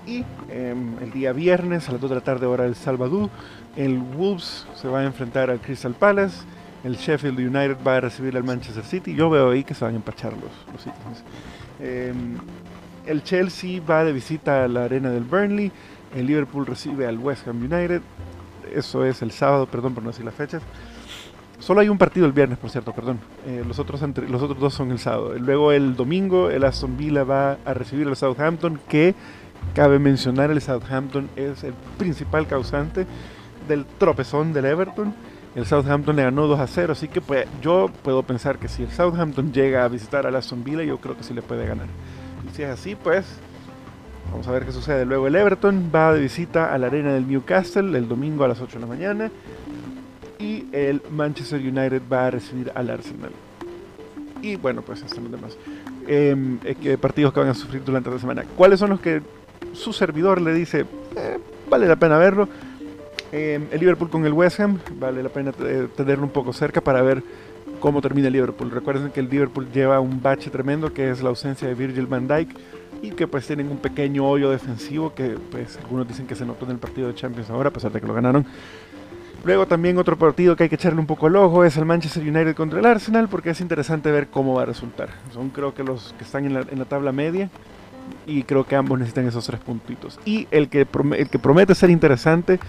Y 0.06 0.24
em, 0.50 0.98
el 1.02 1.12
día 1.12 1.34
viernes 1.34 1.88
a 1.90 1.94
las 1.94 2.02
2 2.02 2.10
de 2.10 2.16
la 2.16 2.22
tarde 2.22 2.46
hora 2.46 2.66
del 2.66 2.76
Salvador, 2.76 3.30
el 3.76 3.98
Wolves 4.00 4.66
se 4.76 4.88
va 4.88 5.00
a 5.00 5.04
enfrentar 5.06 5.50
al 5.50 5.60
Crystal 5.60 5.94
Palace. 5.94 6.46
El 6.84 6.98
Sheffield 6.98 7.40
United 7.40 7.78
va 7.86 7.98
a 7.98 8.02
recibir 8.02 8.36
al 8.36 8.44
Manchester 8.44 8.84
City. 8.84 9.16
Yo 9.16 9.30
veo 9.30 9.52
ahí 9.52 9.64
que 9.64 9.74
se 9.74 9.86
van 9.86 9.94
a 9.94 9.98
empachar 9.98 10.34
los, 10.34 10.52
los 10.74 10.94
em, 11.80 12.38
el 13.06 13.24
Chelsea 13.24 13.82
va 13.82 14.04
de 14.04 14.14
visita 14.14 14.64
a 14.64 14.68
la 14.68 14.86
arena 14.86 15.10
del 15.10 15.24
Burnley. 15.24 15.72
El 16.16 16.28
Liverpool 16.28 16.66
recibe 16.66 17.08
al 17.08 17.18
West 17.18 17.48
Ham 17.48 17.58
United. 17.58 18.02
Eso 18.74 19.06
es 19.06 19.22
el 19.22 19.32
sábado, 19.32 19.66
perdón 19.68 19.94
por 19.94 20.04
no 20.04 20.10
decir 20.10 20.26
las 20.26 20.36
fechas. 20.36 20.62
Solo 21.60 21.80
hay 21.80 21.90
un 21.90 21.98
partido 21.98 22.26
el 22.26 22.34
viernes, 22.34 22.58
por 22.58 22.70
cierto, 22.70 22.92
perdón. 22.94 23.20
Eh, 23.46 23.64
los, 23.66 23.80
otros 23.80 24.02
los 24.02 24.42
otros 24.42 24.60
dos 24.60 24.74
son 24.74 24.92
el 24.92 25.00
sábado. 25.00 25.36
Luego 25.38 25.72
el 25.72 25.96
domingo 25.96 26.50
el 26.50 26.64
Aston 26.64 26.98
Villa 26.98 27.24
va 27.24 27.58
a 27.66 27.74
recibir 27.74 28.08
al 28.08 28.16
Southampton, 28.16 28.80
que 28.90 29.16
cabe 29.74 29.98
mencionar 29.98 30.52
el 30.52 30.62
Southampton 30.62 31.30
es 31.36 31.64
el 31.64 31.74
principal 31.98 32.48
causante 32.48 33.06
del 33.68 33.86
tropezón 33.86 34.52
del 34.52 34.66
Everton. 34.66 35.14
El 35.56 35.66
Southampton 35.66 36.16
le 36.16 36.24
ganó 36.24 36.48
2 36.48 36.60
a 36.60 36.68
0, 36.68 36.94
así 36.94 37.08
que 37.08 37.22
pues, 37.22 37.48
yo 37.62 37.90
puedo 38.02 38.24
pensar 38.24 38.58
que 38.58 38.68
si 38.68 38.84
el 38.84 38.92
Southampton 38.92 39.54
llega 39.54 39.86
a 39.86 39.88
visitar 39.88 40.26
al 40.26 40.36
Aston 40.36 40.64
Villa, 40.64 40.84
yo 40.84 40.98
creo 40.98 41.16
que 41.16 41.24
sí 41.24 41.34
le 41.34 41.44
puede 41.44 41.66
ganar 41.66 41.88
si 42.54 42.64
es 42.64 42.70
así, 42.70 42.96
pues 42.96 43.26
vamos 44.32 44.48
a 44.48 44.52
ver 44.52 44.66
qué 44.66 44.72
sucede. 44.72 45.06
Luego 45.06 45.28
el 45.28 45.36
Everton 45.36 45.92
va 45.94 46.14
de 46.14 46.22
visita 46.22 46.74
a 46.74 46.78
la 46.78 46.88
arena 46.88 47.14
del 47.14 47.28
Newcastle 47.28 47.98
el 47.98 48.08
domingo 48.08 48.44
a 48.44 48.48
las 48.48 48.62
8 48.62 48.76
de 48.76 48.80
la 48.80 48.88
mañana. 48.88 49.32
Y 50.40 50.66
el 50.72 51.02
Manchester 51.12 51.60
United 51.60 52.02
va 52.12 52.28
a 52.28 52.32
recibir 52.32 52.72
al 52.76 52.90
Arsenal. 52.90 53.32
Y 54.42 54.58
bueno, 54.58 54.82
pues 54.82 55.02
están 55.02 55.24
los 55.24 55.32
demás. 55.32 55.58
Eh, 56.08 56.98
partidos 57.00 57.34
que 57.34 57.40
van 57.40 57.50
a 57.50 57.54
sufrir 57.54 57.84
durante 57.84 58.10
la 58.10 58.20
semana. 58.20 58.44
¿Cuáles 58.58 58.80
son 58.80 58.90
los 58.90 59.00
que 59.00 59.22
su 59.72 59.94
servidor 59.94 60.42
le 60.42 60.54
dice, 60.54 60.86
eh, 61.16 61.40
vale 61.70 61.88
la 61.88 61.96
pena 61.96 62.18
verlo? 62.18 62.50
Em, 63.32 63.68
el 63.72 63.80
Liverpool 63.80 64.10
con 64.10 64.26
el 64.26 64.34
West 64.34 64.60
Ham, 64.60 64.80
vale 65.00 65.24
la 65.24 65.30
pena 65.30 65.54
tenerlo 65.96 66.26
un 66.26 66.30
poco 66.30 66.54
cerca 66.54 66.82
para 66.82 67.02
ver 67.02 67.24
cómo 67.84 68.00
termina 68.00 68.28
el 68.28 68.34
Liverpool. 68.34 68.72
Recuerden 68.72 69.12
que 69.12 69.20
el 69.20 69.30
Liverpool 69.30 69.68
lleva 69.74 70.00
un 70.00 70.22
bache 70.22 70.50
tremendo 70.50 70.94
que 70.94 71.12
es 71.12 71.22
la 71.22 71.28
ausencia 71.28 71.68
de 71.68 71.74
Virgil 71.74 72.06
van 72.06 72.30
Dijk 72.30 72.56
y 73.02 73.12
que 73.12 73.28
pues 73.28 73.46
tienen 73.46 73.70
un 73.70 73.76
pequeño 73.76 74.26
hoyo 74.26 74.50
defensivo 74.50 75.14
que 75.14 75.36
pues 75.52 75.76
algunos 75.84 76.08
dicen 76.08 76.26
que 76.26 76.34
se 76.34 76.46
notó 76.46 76.64
en 76.64 76.72
el 76.72 76.78
partido 76.78 77.10
de 77.10 77.16
Champions 77.16 77.50
ahora 77.50 77.68
a 77.68 77.74
pesar 77.74 77.92
de 77.92 78.00
que 78.00 78.08
lo 78.08 78.14
ganaron. 78.14 78.46
Luego 79.44 79.68
también 79.68 79.98
otro 79.98 80.18
partido 80.18 80.56
que 80.56 80.64
hay 80.64 80.70
que 80.70 80.76
echarle 80.76 81.02
un 81.02 81.06
poco 81.06 81.28
el 81.28 81.36
ojo 81.36 81.66
es 81.66 81.76
el 81.76 81.84
Manchester 81.84 82.24
United 82.24 82.56
contra 82.56 82.80
el 82.80 82.86
Arsenal 82.86 83.28
porque 83.28 83.50
es 83.50 83.60
interesante 83.60 84.10
ver 84.12 84.28
cómo 84.28 84.54
va 84.54 84.62
a 84.62 84.66
resultar. 84.66 85.10
Son 85.34 85.50
creo 85.50 85.74
que 85.74 85.84
los 85.84 86.16
que 86.18 86.24
están 86.24 86.46
en 86.46 86.54
la, 86.54 86.86
tabla 86.86 87.12
media 87.12 87.50
y 88.26 88.44
creo 88.44 88.64
que 88.64 88.78
ambos 88.78 88.98
necesitan 88.98 89.28
esos 89.28 89.46
tres 89.46 89.60
puntitos. 89.60 90.22
Y 90.24 90.48
el 90.52 90.70
que, 90.70 90.88
el 91.18 91.30
que 91.30 91.38
promete 91.38 91.76
ser 91.76 91.90
interesante, 91.90 92.62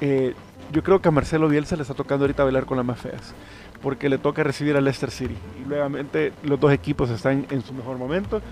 eh, 0.00 0.34
yo 0.72 0.84
creo 0.84 1.02
que 1.02 1.08
a 1.08 1.10
Marcelo 1.10 1.48
Bielsa 1.48 1.74
le 1.74 1.82
está 1.82 1.94
tocando 1.94 2.26
ahorita 2.26 2.44
bailar 2.44 2.64
con 2.64 2.76
las 2.76 2.86
más 2.86 3.00
feas 3.00 3.34
porque 3.86 4.08
le 4.08 4.18
toca 4.18 4.42
recibir 4.42 4.76
a 4.76 4.80
Leicester 4.80 5.12
City. 5.12 5.36
Y 5.62 5.68
nuevamente 5.68 6.32
los 6.42 6.58
dos 6.58 6.72
equipos 6.72 7.08
están 7.08 7.46
en 7.50 7.62
su 7.62 7.72
mejor 7.72 7.98
momento. 7.98 8.42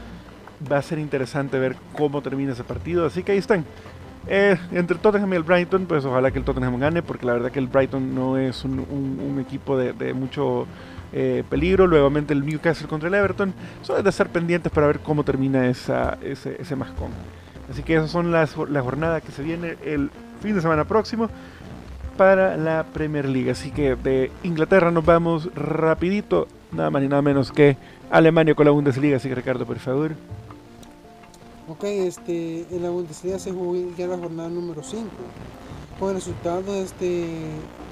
Va 0.70 0.76
a 0.76 0.82
ser 0.82 1.00
interesante 1.00 1.58
ver 1.58 1.74
cómo 1.96 2.22
termina 2.22 2.52
ese 2.52 2.62
partido. 2.62 3.04
Así 3.04 3.24
que 3.24 3.32
ahí 3.32 3.38
están. 3.38 3.64
Eh, 4.28 4.56
entre 4.70 4.96
Tottenham 4.96 5.32
y 5.32 5.36
el 5.36 5.42
Brighton, 5.42 5.86
pues 5.86 6.04
ojalá 6.04 6.30
que 6.30 6.38
el 6.38 6.44
Tottenham 6.44 6.78
gane, 6.78 7.02
porque 7.02 7.26
la 7.26 7.32
verdad 7.32 7.50
que 7.50 7.58
el 7.58 7.66
Brighton 7.66 8.14
no 8.14 8.38
es 8.38 8.64
un, 8.64 9.44
equipo 9.44 9.76
de, 9.76 10.14
mucho 10.14 10.68
eh, 11.12 11.42
peligro. 11.50 11.88
Nuevamente 11.88 12.32
el 12.32 12.46
Newcastle 12.46 12.86
contra 12.86 13.08
el 13.08 13.14
Everton. 13.16 13.52
Solo 13.82 13.98
es 13.98 14.04
de 14.04 14.10
estar 14.10 14.28
pendientes 14.28 14.70
para 14.70 14.86
ver 14.86 15.00
cómo 15.00 15.24
termina 15.24 15.66
esa, 15.66 16.16
ese, 16.22 16.62
ese 16.62 16.76
mascón. 16.76 17.10
Así 17.68 17.82
que 17.82 17.96
esas 17.96 18.12
son 18.12 18.30
las, 18.30 18.56
la 18.68 18.82
jornada 18.82 19.20
que 19.20 19.32
se 19.32 19.42
viene 19.42 19.78
el 19.84 20.12
fin 20.40 20.54
de 20.54 20.60
semana 20.60 20.84
próximo 20.84 21.28
para 22.16 22.56
la 22.56 22.84
Premier 22.84 23.28
League. 23.28 23.50
Así 23.50 23.70
que 23.70 23.96
de 23.96 24.30
Inglaterra 24.42 24.90
nos 24.90 25.04
vamos 25.04 25.52
rapidito, 25.54 26.48
nada 26.72 26.90
más 26.90 27.02
ni 27.02 27.08
nada 27.08 27.22
menos 27.22 27.52
que 27.52 27.76
Alemania 28.10 28.54
con 28.54 28.66
la 28.66 28.72
Bundesliga. 28.72 29.16
Así 29.16 29.28
que 29.28 29.34
Ricardo, 29.34 29.66
por 29.66 29.78
favor. 29.78 30.12
Ok, 31.68 31.84
este, 31.84 32.66
en 32.70 32.82
la 32.82 32.90
Bundesliga 32.90 33.38
se 33.38 33.52
jugó 33.52 33.74
ya 33.96 34.06
la 34.06 34.18
jornada 34.18 34.48
número 34.48 34.82
5. 34.82 35.08
Con 35.98 36.14
resultados 36.14 36.68
este, 36.68 37.26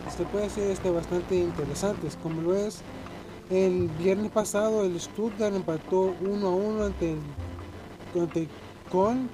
este 0.07 0.25
puede 0.25 0.50
ser 0.50 0.71
este, 0.71 0.91
bastante 0.91 1.37
interesantes, 1.37 2.19
como 2.23 2.43
lo 2.43 2.55
es 2.55 2.83
el 3.52 3.88
viernes 3.99 4.31
pasado 4.31 4.85
el 4.85 4.99
Stuttgart 4.99 5.55
empató 5.55 6.14
1 6.23 6.47
a 6.47 6.50
1 6.50 6.85
ante 6.85 7.12
el, 7.12 8.21
ante 8.21 8.49
Con. 8.91 9.29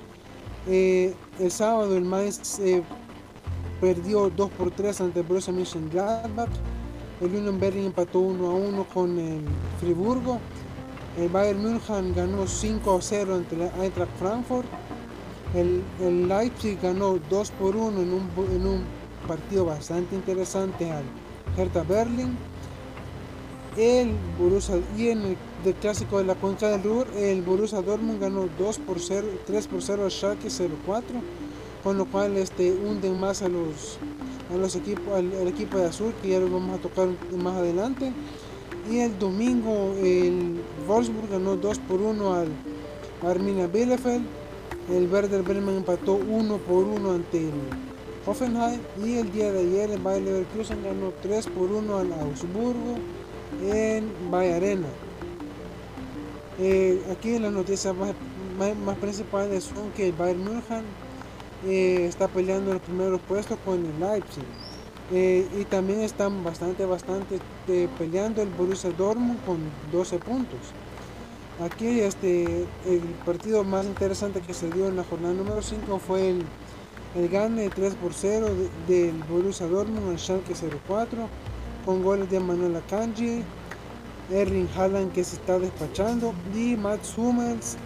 Eh, 0.67 1.15
el 1.39 1.51
sábado 1.51 1.97
el 1.97 2.05
Mainz 2.05 2.59
eh, 2.59 2.83
perdió 3.81 4.31
2 4.31 4.51
por 4.51 4.71
3 4.71 5.01
ante 5.01 5.23
Borussia 5.23 5.53
Mönchengladbach. 5.53 6.51
El 7.21 7.35
Union 7.35 7.59
Berlin 7.59 7.87
empató 7.87 8.21
1 8.21 8.47
a 8.47 8.55
1 8.55 8.85
con 8.85 9.19
el 9.19 9.43
Friburgo. 9.81 10.39
El 11.19 11.29
Bayern 11.29 11.61
München 11.61 12.15
ganó 12.15 12.47
5 12.47 12.97
a 12.97 13.03
0 13.03 13.35
ante 13.35 13.57
el 13.57 13.63
Eintracht 13.83 14.13
Frankfurt. 14.19 14.67
El, 15.55 16.29
Leipzig 16.29 16.79
ganó 16.81 17.19
2 17.31 17.51
por 17.53 17.75
1 17.75 18.01
en 18.03 18.13
un, 18.13 18.31
en 18.53 18.67
un 18.67 18.85
partido 19.27 19.65
bastante 19.65 20.15
interesante 20.15 20.91
al 20.91 21.05
Hertha 21.57 21.83
Berlin. 21.83 22.37
El 23.77 24.13
Borussia 24.39 24.81
y 24.97 25.09
en 25.09 25.37
el 25.65 25.75
clásico 25.81 26.19
de 26.19 26.25
la 26.25 26.35
concha 26.35 26.69
del 26.69 26.83
Ruhr, 26.83 27.07
el 27.17 27.43
Borussia 27.43 27.81
Dortmund 27.81 28.21
ganó 28.21 28.49
2 28.59 28.79
por 28.81 29.01
0, 29.01 29.27
3 29.47 29.67
por 29.69 29.83
0 29.83 30.05
al 30.05 30.11
Schalke 30.11 30.49
04 30.49 31.21
con 31.83 31.99
lo 31.99 32.07
cual 32.07 32.37
este, 32.37 32.73
hunden 32.73 33.19
más 33.21 33.43
a 33.43 33.49
los, 33.49 33.99
a 34.53 34.57
los 34.57 34.75
equipos, 34.77 35.15
al, 35.15 35.49
equipo 35.49 35.79
de 35.79 35.87
azul, 35.87 36.13
que 36.23 36.31
ya 36.31 36.41
lo 36.41 36.51
vamos 36.51 36.79
a 36.79 36.83
tocar 36.83 37.09
más 37.37 37.57
adelante. 37.57 38.13
Y 38.91 38.99
el 39.01 39.19
domingo 39.19 39.95
el 40.03 40.61
Wolfsburg 40.87 41.31
ganó 41.31 41.57
2 41.57 41.79
por 41.81 42.01
1 42.01 42.35
al 42.35 42.49
Arminia 43.23 43.67
Bielefeld. 43.67 44.25
El 44.91 45.13
Werder 45.13 45.43
Bremen 45.43 45.77
empató 45.77 46.15
1 46.15 46.57
por 46.59 46.85
1 46.85 47.11
ante 47.11 47.39
el 47.39 47.53
Hoffenheim. 48.25 48.81
Y 49.05 49.17
el 49.17 49.31
día 49.31 49.53
de 49.53 49.61
ayer 49.61 49.91
el 49.91 50.01
Bayer 50.01 50.23
Leverkusen 50.23 50.83
ganó 50.83 51.13
3 51.21 51.47
por 51.49 51.71
1 51.71 51.99
al 51.99 52.13
Augsburgo. 52.15 52.97
en 53.63 54.11
Bay 54.31 54.53
Arena. 54.53 54.89
Eh, 56.59 57.01
aquí 57.13 57.39
las 57.39 57.53
noticias 57.53 57.95
más, 57.95 58.15
más, 58.85 58.97
principales 58.99 59.65
son 59.65 59.91
que 59.93 60.09
el 60.09 60.13
Bayern 60.13 60.43
München 60.43 60.85
eh, 61.67 62.07
está 62.09 62.29
peleando 62.29 62.73
el 62.73 62.81
primer 62.81 63.19
puesto 63.21 63.57
con 63.65 63.85
el 63.85 64.01
Leipzig. 64.01 64.45
Eh, 65.11 65.49
y 65.59 65.65
también 65.65 66.03
están 66.03 66.45
bastante, 66.45 66.85
bastante 66.85 67.39
peleando 67.99 68.43
el 68.43 68.49
Borussia 68.51 68.91
Dortmund 68.91 69.43
con 69.45 69.59
12 69.91 70.19
puntos. 70.19 70.61
Aquí 71.61 72.01
este, 72.01 72.67
el 72.87 73.01
partido 73.25 73.65
más 73.65 73.85
interesante 73.87 74.41
que 74.41 74.55
se 74.55 74.71
dio 74.71 74.87
en 74.87 74.97
la 74.97 75.05
jornada 75.05 75.35
número 75.35 75.61
5 75.61 75.99
fue 75.99 76.31
el, 76.31 76.45
el 77.17 77.29
gane 77.29 77.69
3 77.69 77.95
por 77.95 78.13
0 78.15 78.49
del 78.87 79.15
Borussia 79.25 79.67
Dortmund 79.67 80.11
al 80.11 80.19
Schalke 80.19 80.55
04 80.87 81.27
con 81.85 82.03
goles 82.03 82.31
de 82.31 82.39
Manuel 82.39 82.77
Akanji, 82.77 83.43
Erling 84.31 84.69
Haaland 84.77 85.13
que 85.13 85.25
se 85.25 85.37
está 85.37 85.59
despachando 85.59 86.35
y 86.55 86.77
Mats 86.77 87.17
Hummels 87.17 87.77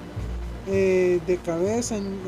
eh, 0.66 1.20
de 1.26 1.36
cabeza 1.38 1.96
en, 1.96 2.18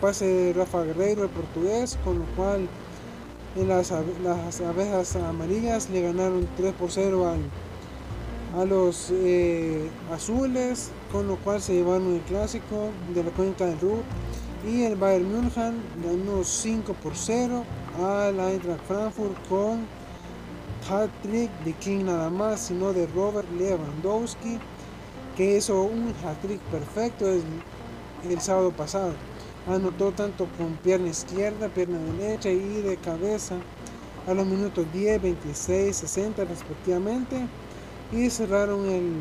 pase 0.00 0.26
de 0.26 0.52
Rafa 0.52 0.82
Guerreiro 0.82 1.24
el 1.24 1.30
portugués 1.30 1.98
con 2.04 2.18
lo 2.18 2.24
cual 2.36 2.68
en 3.56 3.68
las, 3.68 3.92
las 4.22 4.60
abejas 4.60 5.16
amarillas 5.16 5.90
le 5.90 6.02
ganaron 6.02 6.48
3 6.56 6.72
por 6.74 6.90
0 6.90 7.28
al 7.28 7.40
a 8.56 8.64
los 8.64 9.08
eh, 9.10 9.88
azules, 10.12 10.90
con 11.10 11.26
lo 11.26 11.36
cual 11.36 11.60
se 11.62 11.74
llevaron 11.74 12.14
el 12.14 12.20
clásico 12.22 12.90
de 13.14 13.24
la 13.24 13.30
cuenca 13.30 13.66
del 13.66 13.80
Ruhr. 13.80 14.02
Y 14.68 14.82
el 14.84 14.96
Bayern 14.96 15.32
München 15.32 15.82
ganó 16.04 16.44
5 16.44 16.94
por 17.02 17.16
0 17.16 17.64
al 18.00 18.38
Eintracht 18.38 18.84
Frankfurt 18.86 19.48
con 19.48 19.86
hat-trick 20.88 21.50
de 21.64 21.72
King 21.74 22.04
nada 22.04 22.30
más, 22.30 22.60
sino 22.60 22.92
de 22.92 23.06
Robert 23.08 23.48
Lewandowski, 23.58 24.58
que 25.36 25.56
hizo 25.56 25.82
un 25.82 26.14
hat-trick 26.24 26.60
perfecto 26.70 27.26
el, 27.26 27.42
el 28.28 28.40
sábado 28.40 28.70
pasado. 28.70 29.14
Anotó 29.66 30.10
tanto 30.10 30.48
con 30.58 30.74
pierna 30.82 31.08
izquierda, 31.08 31.68
pierna 31.68 31.98
derecha 31.98 32.50
y 32.50 32.82
de 32.82 32.96
cabeza 32.96 33.56
a 34.26 34.34
los 34.34 34.46
minutos 34.46 34.86
10, 34.92 35.22
26, 35.22 35.96
60 35.96 36.44
respectivamente 36.44 37.46
y 38.12 38.28
cerraron 38.30 38.88
el, 38.88 39.12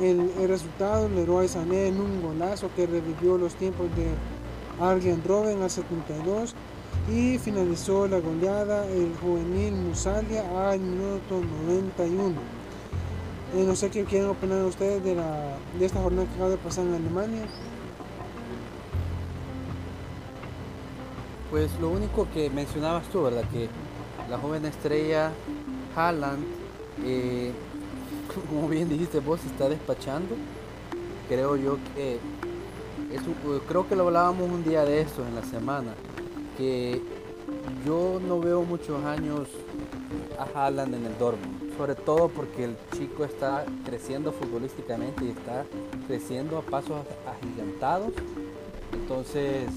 el, 0.00 0.48
resultado 0.48 1.08
Leroy 1.08 1.48
Sané 1.48 1.88
en 1.88 2.00
un 2.00 2.22
golazo 2.22 2.68
que 2.74 2.86
revivió 2.86 3.38
los 3.38 3.54
tiempos 3.54 3.86
de 3.96 4.08
Arjen 4.84 5.22
Robben 5.24 5.62
al 5.62 5.70
72 5.70 6.54
y 7.12 7.38
finalizó 7.38 8.08
la 8.08 8.18
goleada 8.18 8.86
el 8.86 9.14
juvenil 9.20 9.74
Musalia 9.74 10.70
al 10.70 10.80
minuto 10.80 11.40
91. 11.66 12.32
Eh, 13.56 13.64
no 13.64 13.76
sé 13.76 13.90
qué 13.90 14.04
quieren 14.04 14.30
opinar 14.30 14.64
ustedes 14.64 15.04
de, 15.04 15.14
la, 15.14 15.56
de 15.78 15.86
esta 15.86 16.02
jornada 16.02 16.26
que 16.26 16.34
acaba 16.34 16.50
de 16.50 16.56
pasar 16.56 16.86
en 16.86 16.94
Alemania. 16.94 17.46
Pues 21.50 21.70
lo 21.80 21.90
único 21.90 22.26
que 22.32 22.50
mencionabas 22.50 23.06
tú, 23.08 23.22
¿verdad? 23.22 23.44
Que 23.52 23.68
la 24.28 24.38
joven 24.38 24.64
estrella 24.64 25.30
Haaland 25.94 26.44
eh, 27.04 27.52
como 28.48 28.68
bien 28.68 28.88
dijiste 28.88 29.20
vos, 29.20 29.44
está 29.44 29.68
despachando. 29.68 30.34
Creo 31.28 31.56
yo 31.56 31.78
que 31.94 32.18
creo 33.68 33.88
que 33.88 33.96
lo 33.96 34.06
hablábamos 34.06 34.50
un 34.50 34.64
día 34.64 34.84
de 34.84 35.00
esto 35.00 35.24
en 35.26 35.34
la 35.34 35.42
semana, 35.42 35.94
que 36.58 37.00
yo 37.86 38.20
no 38.26 38.40
veo 38.40 38.62
muchos 38.62 39.04
años 39.04 39.48
a 40.38 40.66
Haaland 40.66 40.94
en 40.94 41.06
el 41.06 41.18
Dortmund, 41.18 41.76
sobre 41.76 41.94
todo 41.94 42.28
porque 42.28 42.64
el 42.64 42.76
chico 42.96 43.24
está 43.24 43.64
creciendo 43.84 44.32
futbolísticamente 44.32 45.24
y 45.24 45.30
está 45.30 45.64
creciendo 46.06 46.58
a 46.58 46.62
pasos 46.62 47.02
agigantados. 47.26 48.12
Entonces, 48.92 49.68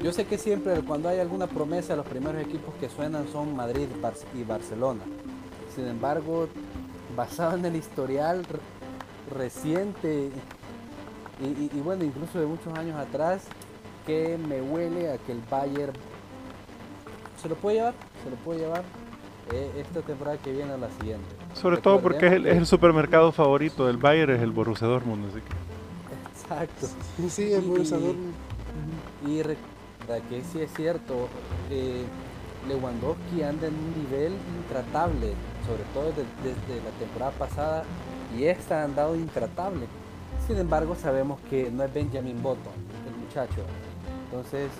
yo 0.00 0.12
sé 0.12 0.26
que 0.26 0.38
siempre 0.38 0.80
cuando 0.82 1.08
hay 1.08 1.20
alguna 1.20 1.46
promesa, 1.46 1.96
los 1.96 2.06
primeros 2.06 2.40
equipos 2.42 2.74
que 2.80 2.88
suenan 2.88 3.26
son 3.32 3.54
Madrid 3.54 3.88
y 4.34 4.44
Barcelona. 4.44 5.02
Sin 5.74 5.86
embargo, 5.86 6.48
basado 7.16 7.56
en 7.56 7.64
el 7.64 7.76
historial 7.76 8.44
reciente 9.30 10.30
y, 11.40 11.80
bueno, 11.80 12.04
incluso 12.04 12.38
de 12.38 12.46
muchos 12.46 12.76
años 12.78 12.96
atrás, 12.96 13.44
que 14.06 14.38
me 14.48 14.60
huele 14.60 15.10
a 15.10 15.18
que 15.18 15.32
el 15.32 15.40
Bayern 15.50 15.92
se 17.40 17.48
lo 17.48 17.56
puede 17.56 17.76
llevar, 17.76 17.94
se 18.22 18.30
lo 18.30 18.36
puede 18.36 18.60
llevar 18.60 18.84
eh, 19.52 19.70
esta 19.78 20.02
temporada 20.02 20.38
que 20.38 20.52
viene 20.52 20.72
a 20.72 20.76
la 20.76 20.88
siguiente. 20.90 21.26
Sobre 21.54 21.78
todo 21.78 22.00
porque 22.00 22.26
es 22.26 22.32
el, 22.32 22.66
supermercado 22.66 23.32
favorito 23.32 23.86
del 23.86 23.96
Bayern, 23.96 24.34
es 24.34 24.42
el 24.42 24.52
Borussia 24.52 24.86
Dortmund, 24.86 25.26
así 25.30 25.40
que... 25.40 26.32
Exacto. 26.32 26.86
Sí, 27.28 27.52
el 27.52 27.62
Borussia 27.62 27.98
Dortmund. 27.98 28.34
Y, 29.26 29.42
que 30.20 30.42
sí 30.44 30.60
es 30.60 30.72
cierto, 30.74 31.28
eh, 31.70 32.04
Lewandowski 32.68 33.42
anda 33.42 33.66
en 33.66 33.74
un 33.74 34.04
nivel 34.04 34.32
intratable 34.58 35.34
sobre 35.66 35.84
todo 35.94 36.12
desde, 36.12 36.82
la 36.82 36.90
temporada 36.98 37.32
pasada, 37.32 37.84
y 38.36 38.44
esta 38.44 38.80
ha 38.80 38.84
andado 38.84 39.14
intratable. 39.16 39.86
Sin 40.46 40.58
embargo, 40.58 40.96
sabemos 40.96 41.40
que 41.48 41.70
no 41.70 41.84
es 41.84 41.92
Benjamin 41.92 42.42
Button, 42.42 42.72
el 43.06 43.24
muchacho. 43.24 43.62
Entonces, 44.24 44.70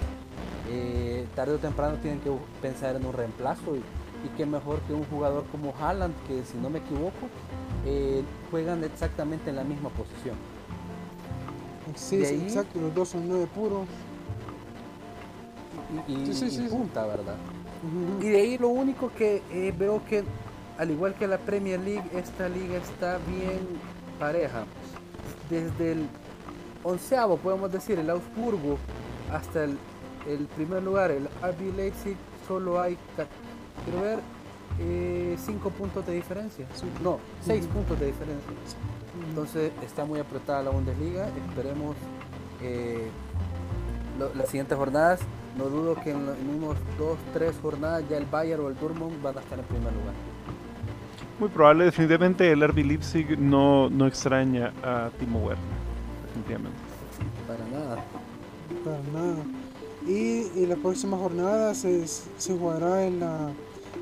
eh, 0.70 1.26
tarde 1.34 1.54
o 1.54 1.58
temprano 1.58 1.96
tienen 1.98 2.20
que 2.20 2.30
pensar 2.60 2.96
en 2.96 3.06
un 3.06 3.12
reemplazo 3.12 3.76
y, 3.76 3.78
y 3.78 4.28
qué 4.36 4.46
mejor 4.46 4.80
que 4.80 4.92
un 4.92 5.04
jugador 5.04 5.44
como 5.52 5.74
Haaland, 5.80 6.14
que 6.26 6.42
si 6.44 6.58
no 6.58 6.70
me 6.70 6.78
equivoco, 6.78 7.28
eh, 7.86 8.22
juegan 8.50 8.82
exactamente 8.84 9.50
en 9.50 9.56
la 9.56 9.64
misma 9.64 9.90
posición. 9.90 10.36
Sí, 11.94 12.24
exacto, 12.24 12.80
los 12.80 12.94
dos 12.94 13.10
son 13.10 13.28
nueve 13.28 13.46
puros. 13.54 13.86
Y, 16.09 16.33
sí, 16.33 16.66
punta, 16.70 17.07
¿verdad? 17.07 17.37
Y 18.20 18.28
de 18.28 18.40
ahí 18.40 18.59
lo 18.59 18.68
único 18.68 19.11
que 19.12 19.42
eh, 19.50 19.74
veo 19.76 20.02
que 20.05 20.24
al 20.78 20.90
igual 20.90 21.14
que 21.14 21.26
la 21.26 21.38
Premier 21.38 21.81
League, 21.81 22.09
esta 22.14 22.48
liga 22.48 22.76
está 22.76 23.18
bien 23.18 23.61
pareja. 24.18 24.64
Desde 25.50 25.92
el 25.92 26.07
onceavo, 26.83 27.37
podemos 27.37 27.70
decir, 27.70 27.98
el 27.98 28.09
Augsburgo, 28.11 28.78
hasta 29.33 29.64
el, 29.64 29.78
primer 30.57 30.83
lugar, 30.83 31.11
el 31.11 31.26
RB 31.26 31.76
Leipzig, 31.76 32.16
solo 32.48 32.81
hay, 32.81 32.96
quiero 33.85 34.00
ver, 34.02 34.18
eh, 34.81 35.37
cinco 35.44 35.70
puntos 35.70 36.07
de 36.07 36.14
diferencia. 36.14 36.66
No, 37.02 37.18
seis 37.44 37.66
puntos 37.66 37.98
de 38.00 38.07
diferencia. 38.07 38.52
Entonces 39.28 39.72
está 39.85 40.05
muy 40.05 40.20
apretada 40.20 40.62
la 40.62 40.70
Bundesliga. 40.70 41.28
Esperemos 41.48 41.96
eh, 42.62 43.09
las 44.35 44.46
siguientes 44.48 44.76
jornadas. 44.76 45.20
No 45.56 45.64
dudo 45.66 45.94
que 45.96 46.10
en, 46.10 46.16
en 46.16 46.62
unos 46.62 46.76
dos, 46.98 47.18
tres 47.32 47.54
jornadas 47.60 48.04
ya 48.08 48.16
el 48.16 48.26
Bayern 48.26 48.64
o 48.64 48.68
el 48.68 48.78
Dortmund 48.78 49.22
van 49.22 49.36
a 49.36 49.40
estar 49.40 49.58
en 49.58 49.64
primer 49.66 49.92
lugar. 49.92 50.14
Muy 51.38 51.48
probable, 51.48 51.86
definitivamente 51.86 52.50
el 52.50 52.66
RB 52.66 52.84
Leipzig 52.84 53.38
no, 53.38 53.90
no 53.90 54.06
extraña 54.06 54.72
a 54.82 55.10
Timo 55.18 55.40
Werner, 55.40 55.64
definitivamente. 56.26 56.78
Para 57.46 57.64
nada. 57.66 58.04
Para 58.84 58.98
nada. 59.12 59.42
Y, 60.06 60.66
la 60.66 60.76
próxima 60.76 61.16
jornada 61.16 61.74
se, 61.74 62.06
se 62.06 62.56
jugará 62.56 63.04
en 63.04 63.20
la, 63.20 63.50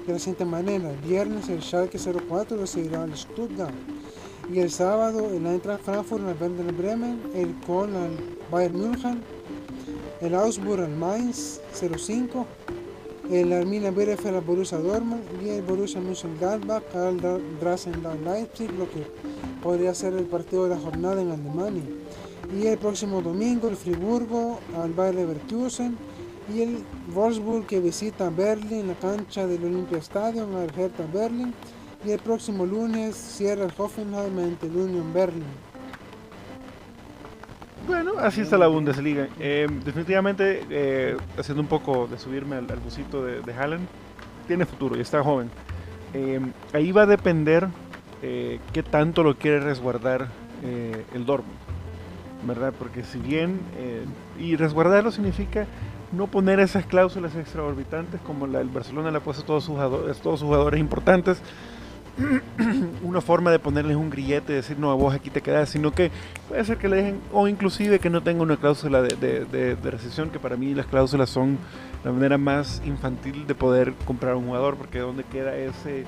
de 0.07 0.13
la 0.13 0.19
siguiente 0.19 0.45
manera. 0.45 0.91
El 0.91 0.99
viernes 0.99 1.49
el 1.49 1.63
Schalke 1.63 1.99
04 1.99 2.57
recibirá 2.57 3.03
al 3.03 3.17
Stuttgart. 3.17 3.75
Y 4.53 4.59
el 4.61 4.71
sábado 4.71 5.31
el 5.31 5.47
Eintracht 5.47 5.85
Frankfurt 5.85 6.27
al 6.27 6.37
Werder 6.41 6.73
Bremen, 6.73 7.21
el 7.35 7.55
Köln 7.67 7.95
al 7.95 8.11
Bayern 8.51 8.77
München, 8.77 9.23
el 10.21 10.35
Augsburg 10.35 10.83
al 10.83 10.97
Mainz 10.97 11.61
05 11.73 12.47
el 13.31 13.53
Arminia 13.53 13.93
Bielefeld 13.93 14.37
al 14.37 14.43
Borussia 14.43 14.79
Dortmund 14.79 15.23
y 15.41 15.51
el 15.51 15.63
Borussia 15.63 16.01
Mönchengladbach 16.01 16.83
al 16.97 17.17
Dresden 17.61 18.03
Leipzig, 18.25 18.73
lo 18.73 18.91
que 18.91 19.07
podría 19.63 19.95
ser 19.95 20.15
el 20.15 20.25
partido 20.25 20.65
de 20.65 20.71
la 20.71 20.81
jornada 20.81 21.23
en 21.23 21.31
Alemania. 21.31 21.85
Y 22.59 22.67
el 22.67 22.77
próximo 22.79 23.23
domingo 23.23 23.69
el 23.69 23.77
Friburgo 23.77 24.59
al 24.83 24.93
Bayer 24.93 25.15
Leverkusen 25.15 25.97
y 26.53 26.63
el 26.63 26.79
Wolfsburg 27.15 27.67
que 27.67 27.79
visita 27.79 28.31
Berlín, 28.31 28.89
la 28.89 28.95
cancha 28.95 29.47
del 29.47 29.65
Olympia 29.65 29.99
Stadium 29.99 30.57
al 30.57 30.77
Hertha 30.77 31.07
Berlin 31.13 31.55
y 32.05 32.11
el 32.11 32.19
próximo 32.19 32.67
lunes 32.67 33.15
cierra 33.15 33.65
el 33.65 33.73
Hoffenheim 33.79 34.37
ante 34.41 34.67
el 34.67 34.75
Union 34.75 35.13
Berlin. 35.13 35.70
Bueno, 37.91 38.13
así 38.19 38.41
está 38.43 38.57
la 38.57 38.69
Bundesliga. 38.69 39.27
Eh, 39.41 39.67
definitivamente, 39.85 40.63
eh, 40.71 41.17
haciendo 41.37 41.61
un 41.61 41.67
poco 41.67 42.07
de 42.07 42.21
subirme 42.21 42.55
al, 42.55 42.67
busito 42.77 43.25
de, 43.25 43.41
de 43.41 43.53
Haaland, 43.53 43.85
tiene 44.47 44.65
futuro 44.65 44.97
y 44.97 45.01
está 45.01 45.25
joven. 45.25 45.51
Eh, 46.15 46.39
ahí 46.73 46.93
va 46.93 47.03
a 47.03 47.07
depender 47.07 47.67
qué 48.21 48.83
tanto 48.89 49.25
lo 49.25 49.35
quiere 49.37 49.59
resguardar 49.59 50.29
el 50.63 51.27
Dortmund, 51.27 51.59
¿verdad? 52.45 52.73
Porque 52.79 53.03
si 53.03 53.19
bien, 53.19 53.59
y 54.39 54.55
resguardarlo 54.55 55.11
significa 55.11 55.67
no 56.13 56.29
poner 56.29 56.61
esas 56.61 56.87
cláusulas 56.87 57.35
extraorbitantes 57.35 58.21
como 58.21 58.47
la 58.47 58.59
del 58.59 58.69
Barcelona 58.69 59.11
le 59.11 59.17
ha 59.17 59.21
puesto 59.21 59.43
a 59.43 59.47
todos 59.47 59.65
sus 59.65 59.77
todos 60.21 60.39
sus 60.39 60.47
jugadores 60.47 60.79
importantes, 60.79 61.43
una 63.03 63.21
forma 63.21 63.51
de 63.51 63.59
ponerles 63.59 63.97
un 63.97 64.11
grillete 64.11 64.53
y 64.53 64.57
decir, 64.57 64.79
no, 64.79 64.97
vos 64.97 65.15
aquí 65.15 65.31
te 65.31 65.41
quedas, 65.41 65.69
sino 65.69 65.93
que 65.93 66.11
puede 66.49 66.65
ser 66.65 66.79
que 66.79 66.89
le 66.89 66.97
dejen, 66.97 67.21
o 67.33 67.49
inclusive 67.49 67.99
que 67.99 68.11
no 68.11 68.23
tenga 68.23 68.43
una 68.43 68.57
cláusula 68.57 69.03
de, 69.03 69.45
de, 69.45 69.91
recesión, 69.91 70.31
que 70.31 70.39
para 70.39 70.57
mí 70.57 70.75
las 70.75 70.87
cláusulas 70.87 71.31
son 71.31 71.59
la 72.05 72.13
manera 72.13 72.39
más 72.39 72.83
infantil 72.85 73.47
de 73.47 73.55
poder 73.55 73.93
comprar 74.05 74.35
un 74.37 74.47
jugador, 74.47 74.77
porque 74.77 74.99
donde 74.99 75.25
queda 75.25 75.57
ese, 75.57 76.01
eh, 76.01 76.07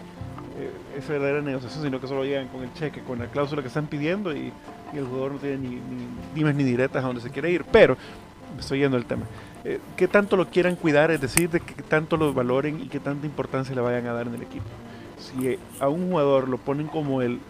esa 0.96 1.12
verdadera 1.12 1.42
negociación, 1.42 1.85
sino 1.85 2.01
que 2.01 2.07
solo 2.07 2.25
llegan 2.25 2.48
con 2.48 2.62
el 2.62 2.72
cheque, 2.75 3.01
con 3.03 3.18
la 3.18 3.27
cláusula 3.27 3.62
que 3.62 3.68
están 3.68 3.87
pidiendo 3.87 4.35
y, 4.35 4.53
el 4.92 5.07
jugador 5.07 5.33
no 5.33 5.38
tiene 5.38 5.57
ni, 5.57 5.81
ni 6.35 6.53
ni 6.53 6.64
diretas 6.64 7.03
a 7.03 7.07
donde 7.07 7.22
se 7.22 7.31
quiere 7.31 7.51
ir. 7.51 7.64
Pero, 7.72 7.96
me 8.55 8.61
estoy 8.61 8.81
yendo 8.81 8.98
el 8.98 9.07
tema. 9.07 9.25
Eh, 9.64 9.81
¿Qué 9.96 10.07
tanto 10.07 10.37
lo 10.37 10.51
quieran 10.51 10.77
cuidar? 10.77 11.11
Es 11.11 11.18
decir, 11.22 11.48
de 11.48 11.61
que 11.61 11.83
tanto 11.83 12.18
lo 12.18 12.35
valoren 12.35 12.79
y 12.79 12.88
qué 12.88 13.01
tanta 13.01 13.25
importancia 13.25 13.75
le 13.75 13.81
vayan 13.81 14.07
a 14.07 14.12
dar 14.12 14.27
en 14.27 14.35
el 14.35 14.42
equipo 14.42 14.66
si 15.38 15.59
a 15.81 15.88
un 15.88 16.11
jugador 16.11 16.49
lo 16.49 16.59
ponen 16.59 16.87
como 16.87 17.23
el, 17.23 17.40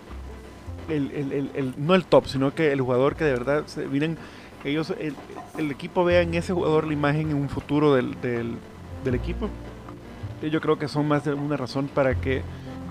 el, 0.88 1.74
no 1.76 1.94
el 1.94 2.04
top, 2.04 2.26
sino 2.26 2.54
que 2.54 2.72
el 2.72 2.80
jugador 2.80 3.16
que 3.16 3.24
de 3.24 3.32
verdad 3.32 3.64
se 3.66 3.86
vienen, 3.86 4.18
ellos, 4.64 4.92
el, 4.98 5.70
equipo 5.70 6.04
vea 6.04 6.22
en 6.22 6.34
ese 6.34 6.52
jugador 6.52 6.86
la 6.86 6.92
imagen 6.92 7.30
en 7.30 7.36
un 7.36 7.48
futuro 7.48 7.94
del, 7.94 8.20
del, 8.20 9.14
equipo, 9.14 9.48
yo 10.42 10.60
creo 10.60 10.78
que 10.78 10.88
son 10.88 11.06
más 11.08 11.24
de 11.24 11.34
una 11.34 11.56
razón 11.56 11.88
para 11.88 12.14
que 12.14 12.42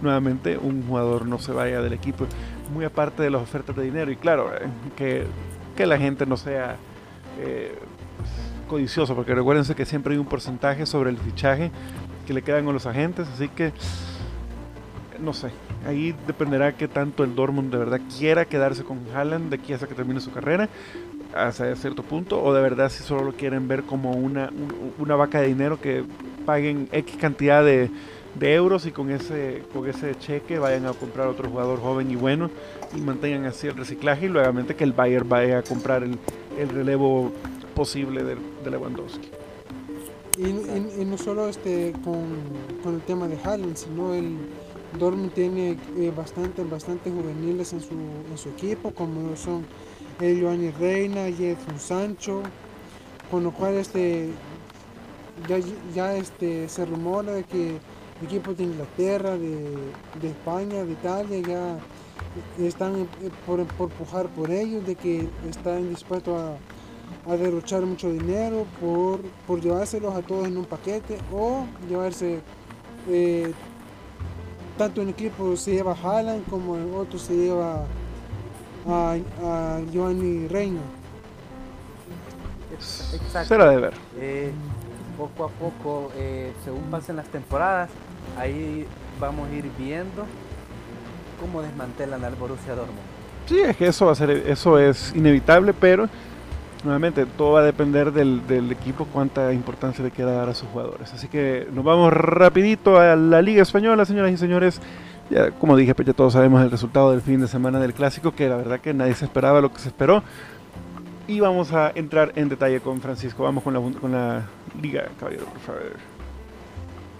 nuevamente 0.02 0.58
un 0.58 0.86
jugador 0.88 1.26
no 1.26 1.40
se 1.40 1.52
vaya 1.52 1.82
del 1.82 1.94
equipo, 1.94 2.26
muy 2.74 2.86
aparte 2.86 3.24
de 3.24 3.30
las 3.30 3.42
ofertas 3.42 3.76
de 3.76 3.84
dinero. 3.84 4.12
Y 4.12 4.16
claro, 4.16 4.52
eh, 4.54 4.68
que, 4.96 5.26
que 5.76 5.86
la 5.86 5.98
gente 5.98 6.26
no 6.26 6.38
sea 6.38 6.78
eh, 7.40 7.78
codicioso, 8.68 9.16
porque 9.16 9.36
recuérdense 9.36 9.76
que 9.76 9.86
siempre 9.86 10.14
hay 10.14 10.20
un 10.20 10.26
porcentaje 10.26 10.86
sobre 10.86 11.10
el 11.10 11.18
fichaje 11.18 11.72
que 12.26 12.34
le 12.34 12.42
quedan 12.42 12.68
a 12.68 12.72
los 12.72 12.86
agentes, 12.86 13.28
así 13.28 13.50
que 13.50 13.74
no 15.22 15.34
sé. 15.34 15.52
Ahí 15.86 16.16
dependerá 16.28 16.76
que 16.76 16.88
tanto 16.88 17.24
el 17.24 17.36
Dortmund 17.36 17.72
de 17.72 17.78
verdad 17.78 18.02
quiera 18.18 18.46
quedarse 18.46 18.84
con 18.84 19.00
Haaland 19.14 19.50
de 19.50 19.56
aquí 19.58 19.74
hasta 19.74 19.88
que 19.88 19.96
termine 19.96 20.20
su 20.20 20.32
carrera, 20.32 20.70
hasta 21.34 21.76
cierto 21.76 22.04
punto, 22.04 22.42
o 22.44 22.54
de 22.54 22.62
verdad 22.62 22.90
si 22.90 23.04
solo 23.04 23.24
lo 23.24 23.34
quieren 23.34 23.68
ver 23.68 23.84
como 23.84 24.12
una, 24.12 24.52
una 24.98 25.16
vaca 25.16 25.42
de 25.42 25.48
dinero 25.48 25.80
que 25.80 26.04
paguen 26.46 26.90
X 26.92 27.16
cantidad 27.20 27.64
de, 27.64 27.90
euros 28.40 28.86
y 28.86 28.92
con 28.92 29.12
ese, 29.12 29.62
con 29.74 29.88
ese 29.88 30.18
cheque 30.18 30.58
vayan 30.58 30.86
a 30.86 30.94
comprar 30.94 31.28
otro 31.28 31.50
jugador 31.50 31.80
joven 31.82 32.10
y 32.10 32.16
bueno 32.16 32.50
y 32.96 33.02
mantengan 33.02 33.46
así 33.46 33.68
el 33.68 33.76
reciclaje 33.76 34.28
y 34.28 34.30
luego 34.30 34.54
que 34.66 34.84
el 34.84 34.94
Bayern 34.94 35.28
vaya 35.28 35.60
a 35.60 35.64
comprar 35.64 36.04
el, 36.04 36.18
relevo 36.70 37.32
posible 37.76 38.24
de, 38.24 38.38
Lewandowski. 38.70 39.30
Y, 40.38 41.06
no 41.06 41.18
solo 41.18 41.50
este 41.50 41.94
con, 42.04 42.26
con 42.84 42.96
el 42.96 43.02
tema 43.02 43.28
de 43.28 43.38
Haaland, 43.44 43.76
sino 43.76 44.14
el 44.14 44.38
Dortmund 45.00 45.34
tiene 45.34 45.78
eh, 45.98 46.14
bastante, 46.16 46.64
bastante 46.64 47.10
juveniles 47.10 47.74
en 47.74 47.82
su, 47.82 47.94
en 47.94 48.38
su 48.38 48.50
equipo, 48.50 48.92
como 48.92 49.36
son 49.36 49.66
Giovanni 50.20 50.70
Reina, 50.72 51.28
Edson 51.28 51.80
Sancho, 51.80 52.42
con 53.30 53.44
lo 53.44 53.52
cual 53.52 53.76
este, 53.76 54.30
ya, 55.48 55.58
ya 55.96 56.16
este, 56.16 56.68
se 56.70 56.86
rumora 56.86 57.34
de 57.34 57.44
que 57.44 57.78
equipos 58.24 58.58
de 58.58 58.66
Inglaterra, 58.66 59.38
de, 59.38 59.74
España, 60.22 60.84
de 60.84 60.92
Italia, 60.92 61.40
ya 61.40 62.66
están 62.66 63.02
eh, 63.02 63.08
por, 63.46 63.66
por 63.66 63.90
pujar 63.90 64.28
por 64.30 64.52
ellos, 64.52 64.86
de 64.86 64.96
que 64.96 65.28
están 65.50 65.90
dispuestos 65.90 66.40
a, 66.40 66.58
a 67.32 67.38
derrochar 67.38 67.86
mucho 67.86 68.12
dinero 68.12 68.66
por, 68.80 69.22
por 69.48 69.62
llevárselos 69.62 70.16
a 70.16 70.22
todos 70.22 70.48
en 70.48 70.58
un 70.58 70.66
paquete 70.66 71.18
o 71.34 71.66
llevarse 71.90 72.40
eh, 73.10 73.54
tanto 74.82 75.04
en 75.04 75.10
equipo 75.10 75.56
se 75.56 75.76
lleva 75.76 75.92
a 75.92 75.96
Haaland 75.96 76.44
como 76.50 76.76
en 76.76 76.92
otro 76.96 77.20
se 77.20 77.36
lleva 77.36 77.86
a, 78.88 79.16
a 79.44 79.80
Giovanni 79.92 80.48
Reina. 80.48 80.82
Exacto. 82.74 83.48
Será 83.48 83.70
de 83.70 83.78
ver. 83.78 83.94
Eh, 84.18 84.52
poco 85.20 85.46
a 85.46 85.50
poco, 85.50 86.12
eh, 86.16 86.52
según 86.64 86.82
pasen 86.90 87.16
las 87.16 87.28
temporadas, 87.28 87.92
ahí 88.40 88.88
vamos 89.20 89.50
a 89.50 89.54
ir 89.54 89.70
viendo 89.78 90.26
cómo 91.40 91.62
desmantelan 91.62 92.24
al 92.24 92.34
Borussia 92.34 92.74
Dortmund. 92.74 92.98
Sí, 93.46 93.60
es 93.60 93.78
que 93.78 93.86
eso 93.86 94.08
va 94.08 94.14
a 94.14 94.16
ser, 94.16 94.32
eso 94.32 94.80
es 94.80 95.14
inevitable, 95.16 95.74
pero 95.74 96.10
nuevamente 96.84 97.26
todo 97.26 97.54
va 97.54 97.62
a 97.62 97.64
depender 97.64 98.12
del, 98.12 98.72
equipo 98.72 99.06
cuánta 99.06 99.54
importancia 99.54 100.04
le 100.04 100.12
quiera 100.12 100.32
dar 100.32 100.50
a 100.50 100.54
sus 100.54 100.68
jugadores. 100.70 101.14
Así 101.14 101.28
que 101.28 101.68
nos 101.72 101.84
vamos 101.84 102.12
rapidito 102.14 103.00
a 103.00 103.16
la 103.16 103.42
Liga 103.42 103.62
Española, 103.62 104.06
señoras 104.06 104.32
y 104.32 104.38
señores. 104.38 104.82
Ya, 105.30 105.52
como 105.52 105.78
dije, 105.78 105.96
pues 105.96 106.08
ya 106.08 106.14
todos 106.14 106.34
sabemos 106.34 106.62
el 106.62 106.72
resultado 106.72 107.12
del 107.12 107.22
fin 107.22 107.40
de 107.40 107.48
semana 107.48 107.80
del 107.80 107.94
clásico, 107.94 108.34
que 108.34 108.50
la 108.50 108.58
verdad 108.58 108.80
que 108.80 108.94
nadie 108.94 109.14
se 109.14 109.26
esperaba 109.26 109.62
lo 109.62 109.72
que 109.72 109.80
se 109.80 109.88
esperó. 109.88 110.24
Y 111.28 111.40
vamos 111.40 111.72
a 111.72 111.92
entrar 111.96 112.34
en 112.36 112.50
detalle 112.50 112.82
con 112.82 113.00
Francisco. 113.00 113.44
Vamos 113.44 113.64
con 113.64 113.74
la, 113.74 113.80
con 114.00 114.12
la 114.12 114.44
Liga, 114.82 115.08
caballero, 115.20 115.46
por 115.46 115.60
favor. 115.60 115.82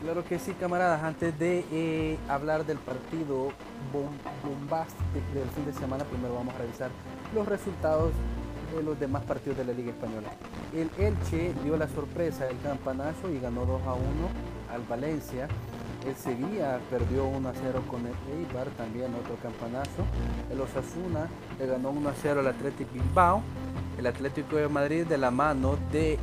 Claro 0.02 0.24
que 0.26 0.40
sí, 0.40 0.54
camaradas. 0.60 1.04
Antes 1.04 1.38
de 1.38 1.64
eh, 1.72 2.18
hablar 2.28 2.66
del 2.66 2.80
partido 2.80 3.50
bombástico 3.94 5.20
del 5.34 5.50
fin 5.50 5.66
de 5.66 5.74
semana, 5.74 6.04
primero 6.06 6.34
vamos 6.34 6.56
a 6.56 6.58
revisar 6.58 6.90
los 7.36 7.48
resultados 7.48 8.12
de 8.76 8.84
los 8.84 9.00
demás 9.00 9.24
partidos 9.24 9.58
de 9.58 9.66
la 9.66 9.74
Liga 9.74 9.92
Española. 9.92 10.30
El 10.74 10.90
Elche 10.98 11.54
dio 11.64 11.78
la 11.78 11.88
sorpresa 11.88 12.46
del 12.46 12.60
campanazo 12.62 13.30
y 13.30 13.40
ganó 13.40 13.66
2 13.66 13.82
a 13.84 13.94
1 13.94 14.04
al 14.74 14.82
Valencia. 14.84 15.48
El 16.08 16.16
Sevilla 16.16 16.80
perdió 16.90 17.26
1 17.26 17.50
a 17.50 17.54
0 17.54 17.84
con 17.90 18.02
el 18.02 18.14
Eibar, 18.38 18.68
también 18.78 19.14
otro 19.14 19.36
campanazo. 19.42 20.04
El 20.52 20.62
Osasuna 20.62 21.28
le 21.60 21.68
ganó 21.68 21.92
1 21.92 22.10
a 22.10 22.14
0 22.20 22.40
al 22.40 22.48
Atlético 22.48 22.92
Bilbao. 22.94 23.42
El 23.98 24.08
Atlético 24.08 24.56
de 24.56 24.68
Madrid 24.68 25.06
de 25.06 25.18
la 25.18 25.32
mano 25.32 25.78
de 25.92 26.18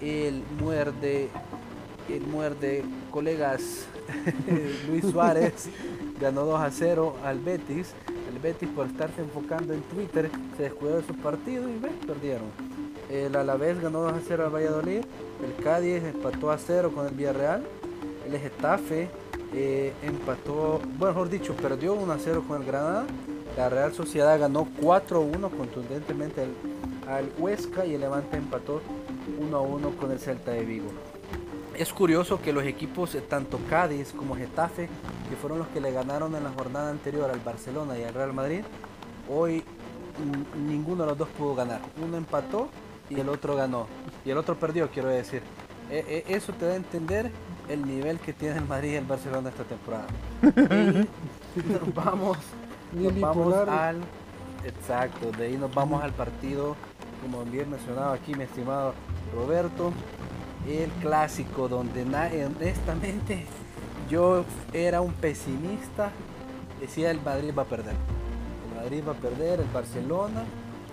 el 0.00 0.42
muerde, 0.60 1.28
el 2.08 2.22
muerde 2.26 2.84
colegas 3.10 3.86
Luis 4.88 5.04
Suárez 5.04 5.68
ganó 6.20 6.44
2 6.44 6.60
a 6.60 6.70
0 6.70 7.16
al 7.24 7.40
Betis. 7.40 7.94
Betis 8.42 8.68
por 8.70 8.86
estarse 8.86 9.20
enfocando 9.20 9.72
en 9.72 9.82
Twitter 9.82 10.30
se 10.56 10.64
descuidó 10.64 10.96
de 10.96 11.06
su 11.06 11.14
partido 11.14 11.68
y 11.68 11.78
ves, 11.78 11.92
perdieron. 12.06 12.48
El 13.10 13.34
Alavés 13.36 13.80
ganó 13.80 14.02
2 14.02 14.12
a 14.12 14.20
0 14.26 14.44
al 14.46 14.54
Valladolid. 14.54 15.02
El 15.44 15.64
Cádiz 15.64 16.02
empató 16.04 16.50
a 16.50 16.58
0 16.58 16.92
con 16.94 17.06
el 17.06 17.14
Villarreal. 17.14 17.64
El 18.26 18.38
Getafe 18.38 19.08
eh, 19.52 19.92
empató, 20.02 20.80
bueno, 20.98 21.14
mejor 21.14 21.28
dicho, 21.28 21.54
perdió 21.54 21.94
1 21.94 22.12
a 22.12 22.18
0 22.18 22.44
con 22.46 22.60
el 22.60 22.66
Granada. 22.66 23.06
La 23.56 23.68
Real 23.68 23.92
Sociedad 23.92 24.38
ganó 24.38 24.68
4-1 24.80 25.50
contundentemente 25.50 26.42
al, 26.42 27.12
al 27.12 27.32
Huesca 27.38 27.84
y 27.84 27.94
el 27.94 28.00
Levante 28.00 28.36
empató 28.36 28.80
1 29.40 29.56
a 29.56 29.60
1 29.60 29.90
con 29.96 30.12
el 30.12 30.20
Celta 30.20 30.52
de 30.52 30.64
Vigo 30.64 30.90
es 31.80 31.92
curioso 31.94 32.42
que 32.42 32.52
los 32.52 32.64
equipos, 32.64 33.14
eh, 33.14 33.22
tanto 33.22 33.58
Cádiz 33.70 34.12
como 34.12 34.36
Getafe, 34.36 34.88
que 35.30 35.36
fueron 35.36 35.60
los 35.60 35.68
que 35.68 35.80
le 35.80 35.92
ganaron 35.92 36.34
en 36.34 36.44
la 36.44 36.50
jornada 36.50 36.90
anterior 36.90 37.30
al 37.30 37.40
Barcelona 37.40 37.98
y 37.98 38.02
al 38.02 38.12
Real 38.12 38.34
Madrid, 38.34 38.60
hoy 39.30 39.64
ninguno 40.68 41.04
de 41.04 41.10
los 41.10 41.18
dos 41.18 41.28
pudo 41.30 41.54
ganar. 41.54 41.80
Uno 42.02 42.18
empató 42.18 42.68
y 43.08 43.18
el 43.18 43.30
otro 43.30 43.56
ganó. 43.56 43.86
Y 44.26 44.30
el 44.30 44.36
otro 44.36 44.56
perdió, 44.56 44.90
quiero 44.90 45.08
decir. 45.08 45.42
E, 45.90 46.24
e, 46.28 46.34
eso 46.34 46.52
te 46.52 46.66
da 46.66 46.72
a 46.72 46.76
entender 46.76 47.30
el 47.68 47.86
nivel 47.86 48.18
que 48.20 48.34
tiene 48.34 48.58
el 48.58 48.66
Madrid 48.66 48.92
y 48.92 48.96
el 48.96 49.04
Barcelona 49.06 49.48
esta 49.48 49.64
temporada. 49.64 50.06
y 51.56 51.72
nos 51.72 51.94
vamos, 51.94 52.38
nos 52.92 53.20
vamos 53.20 53.54
al... 53.68 54.00
Exacto, 54.66 55.32
de 55.32 55.46
ahí 55.46 55.56
nos 55.56 55.74
vamos 55.74 56.02
al 56.04 56.12
partido, 56.12 56.76
como 57.22 57.42
bien 57.44 57.70
mencionado 57.70 58.12
aquí 58.12 58.34
mi 58.34 58.44
estimado 58.44 58.92
Roberto, 59.34 59.90
el 60.68 60.90
clásico 61.00 61.68
donde 61.68 62.02
honestamente 62.02 63.44
yo 64.08 64.44
era 64.72 65.00
un 65.00 65.12
pesimista, 65.12 66.10
decía 66.80 67.10
el 67.10 67.20
Madrid 67.22 67.52
va 67.56 67.62
a 67.62 67.66
perder. 67.66 67.94
El 68.70 68.82
Madrid 68.82 69.02
va 69.06 69.12
a 69.12 69.16
perder, 69.16 69.60
el 69.60 69.68
Barcelona, 69.72 70.44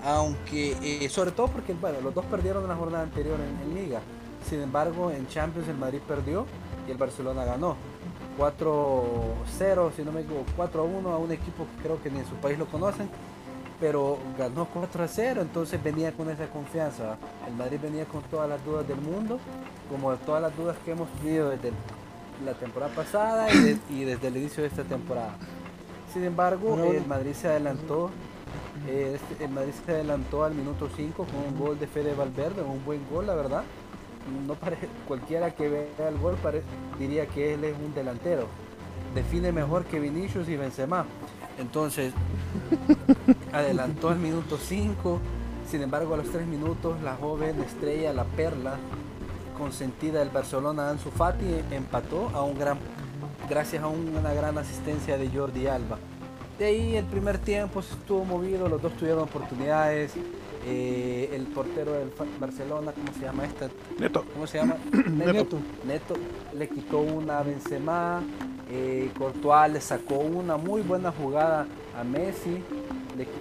aunque 0.04 0.76
eh, 0.82 1.10
sobre 1.10 1.32
todo 1.32 1.48
porque 1.48 1.74
bueno, 1.74 2.00
los 2.02 2.14
dos 2.14 2.26
perdieron 2.26 2.64
en 2.64 2.70
la 2.70 2.76
jornada 2.76 3.04
anterior 3.04 3.38
en, 3.40 3.76
Liga. 3.76 4.02
Sin 4.48 4.62
embargo, 4.62 5.12
en 5.12 5.28
Champions 5.28 5.68
el 5.68 5.78
Madrid 5.78 6.00
perdió 6.08 6.46
y 6.88 6.92
el 6.92 6.98
Barcelona 6.98 7.44
ganó. 7.44 7.76
4-0, 8.38 9.92
si 9.96 10.04
no 10.04 10.12
me 10.12 10.22
equivoco, 10.22 10.46
4-1 10.56 11.12
a 11.12 11.18
un 11.18 11.32
equipo 11.32 11.66
que 11.66 11.84
creo 11.84 12.02
que 12.02 12.12
ni 12.12 12.20
en 12.20 12.26
su 12.28 12.36
país 12.36 12.58
lo 12.58 12.68
conocen 12.68 13.10
pero 13.80 14.18
ganó 14.38 14.66
4 14.66 15.04
a 15.04 15.08
0, 15.08 15.42
entonces 15.42 15.82
venía 15.84 16.12
con 16.12 16.30
esa 16.30 16.48
confianza. 16.48 17.18
El 17.48 17.54
Madrid 17.56 17.80
venía 17.82 18.06
con 18.06 18.24
todas 18.24 18.50
las 18.50 18.64
dudas 18.66 18.88
del 18.88 18.98
mundo, 18.98 19.40
como 19.90 20.14
todas 20.18 20.42
las 20.42 20.56
dudas 20.56 20.76
que 20.84 20.92
hemos 20.92 21.08
vivido 21.22 21.50
desde 21.50 21.72
la 22.44 22.54
temporada 22.54 22.94
pasada 22.94 23.48
y, 23.90 24.04
desde 24.04 24.28
el 24.28 24.38
inicio 24.38 24.64
de 24.64 24.70
esta 24.70 24.84
temporada. 24.84 25.36
Sin 26.12 26.24
embargo, 26.24 26.76
el 26.92 27.06
Madrid 27.06 27.34
se 27.34 27.48
adelantó. 27.48 28.10
Eh, 28.88 29.16
este, 29.16 29.44
el 29.44 29.52
Madrid 29.52 29.74
se 29.86 29.92
adelantó 29.92 30.44
al 30.44 30.54
minuto 30.54 30.90
5 30.96 31.26
con 31.26 31.54
un 31.54 31.60
gol 31.60 31.80
de 31.80 31.88
Fede 31.88 32.14
Valverde, 32.14 32.62
un 32.62 32.84
buen 32.86 33.02
gol, 33.10 33.28
la 33.28 33.36
verdad. 33.36 33.64
No 34.46 34.56
parece, 34.56 34.88
cualquiera 35.08 35.52
que 35.52 35.70
vea 35.70 36.10
el 36.10 36.18
gol 36.18 36.36
diría 37.00 37.28
que 37.28 37.54
él 37.54 37.64
es 37.64 37.76
un 37.78 37.94
delantero. 37.94 38.48
define 39.16 39.52
mejor 39.52 39.86
que 39.86 40.00
Vinicius 40.00 40.50
y 40.50 40.58
Benzema. 40.58 41.06
Entonces, 41.58 42.14
adelantó 43.58 44.10
al 44.10 44.20
minuto 44.20 44.58
5. 44.58 45.20
Sin 45.70 45.82
embargo, 45.82 46.14
a 46.14 46.18
los 46.18 46.30
3 46.30 46.48
minutos, 46.48 47.02
la 47.02 47.16
joven 47.16 47.62
estrella, 47.62 48.14
la 48.14 48.24
perla, 48.24 48.78
consentida 49.58 50.20
del 50.20 50.30
Barcelona, 50.30 50.90
Ansu 50.90 51.10
Fati, 51.10 51.46
empató 51.72 52.30
a 52.34 52.44
un 52.44 52.58
gran, 52.58 52.78
gracias 53.50 53.84
a 53.84 53.88
una 53.88 54.34
gran 54.34 54.58
asistencia 54.58 55.18
de 55.18 55.30
Jordi 55.30 55.68
Alba. 55.68 55.98
De 56.58 56.66
ahí 56.66 56.96
el 56.96 57.06
primer 57.06 57.38
tiempo 57.38 57.82
se 57.82 57.94
estuvo 57.94 58.26
movido, 58.26 58.68
los 58.68 58.82
dos 58.82 58.94
tuvieron 58.94 59.24
oportunidades. 59.24 60.14
Eh, 60.70 61.30
el 61.34 61.44
portero 61.46 61.94
del 61.94 62.12
Barcelona, 62.42 62.92
¿cómo 62.92 63.14
se 63.14 63.22
llama 63.22 63.46
esta? 63.46 63.70
Neto. 64.00 64.26
¿Cómo 64.34 64.48
se 64.48 64.58
llama? 64.58 64.76
Neto. 65.08 65.60
Neto 65.86 66.16
le 66.54 66.68
quitó 66.68 67.00
una 67.00 67.40
a 67.40 67.44
Benzema, 67.44 68.22
eh, 68.70 69.10
Courtois 69.18 69.72
le 69.72 69.80
sacó 69.80 70.16
una 70.16 70.58
muy 70.58 70.82
buena 70.82 71.12
jugada 71.12 71.68
a 71.98 72.04
Messi, 72.04 72.62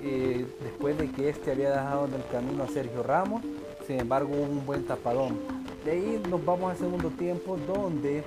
eh, 0.02 0.46
después 0.62 0.96
de 0.98 1.10
que 1.10 1.28
este 1.28 1.52
había 1.52 1.70
dejado 1.70 2.06
en 2.06 2.14
el 2.14 2.26
camino 2.30 2.64
a 2.64 2.68
Sergio 2.68 3.02
Ramos, 3.02 3.42
sin 3.86 4.00
embargo 4.00 4.34
hubo 4.34 4.42
un 4.42 4.66
buen 4.66 4.84
tapadón. 4.84 5.38
De 5.84 5.92
ahí 5.92 6.22
nos 6.28 6.44
vamos 6.44 6.72
al 6.72 6.78
segundo 6.78 7.10
tiempo 7.10 7.56
donde 7.66 8.24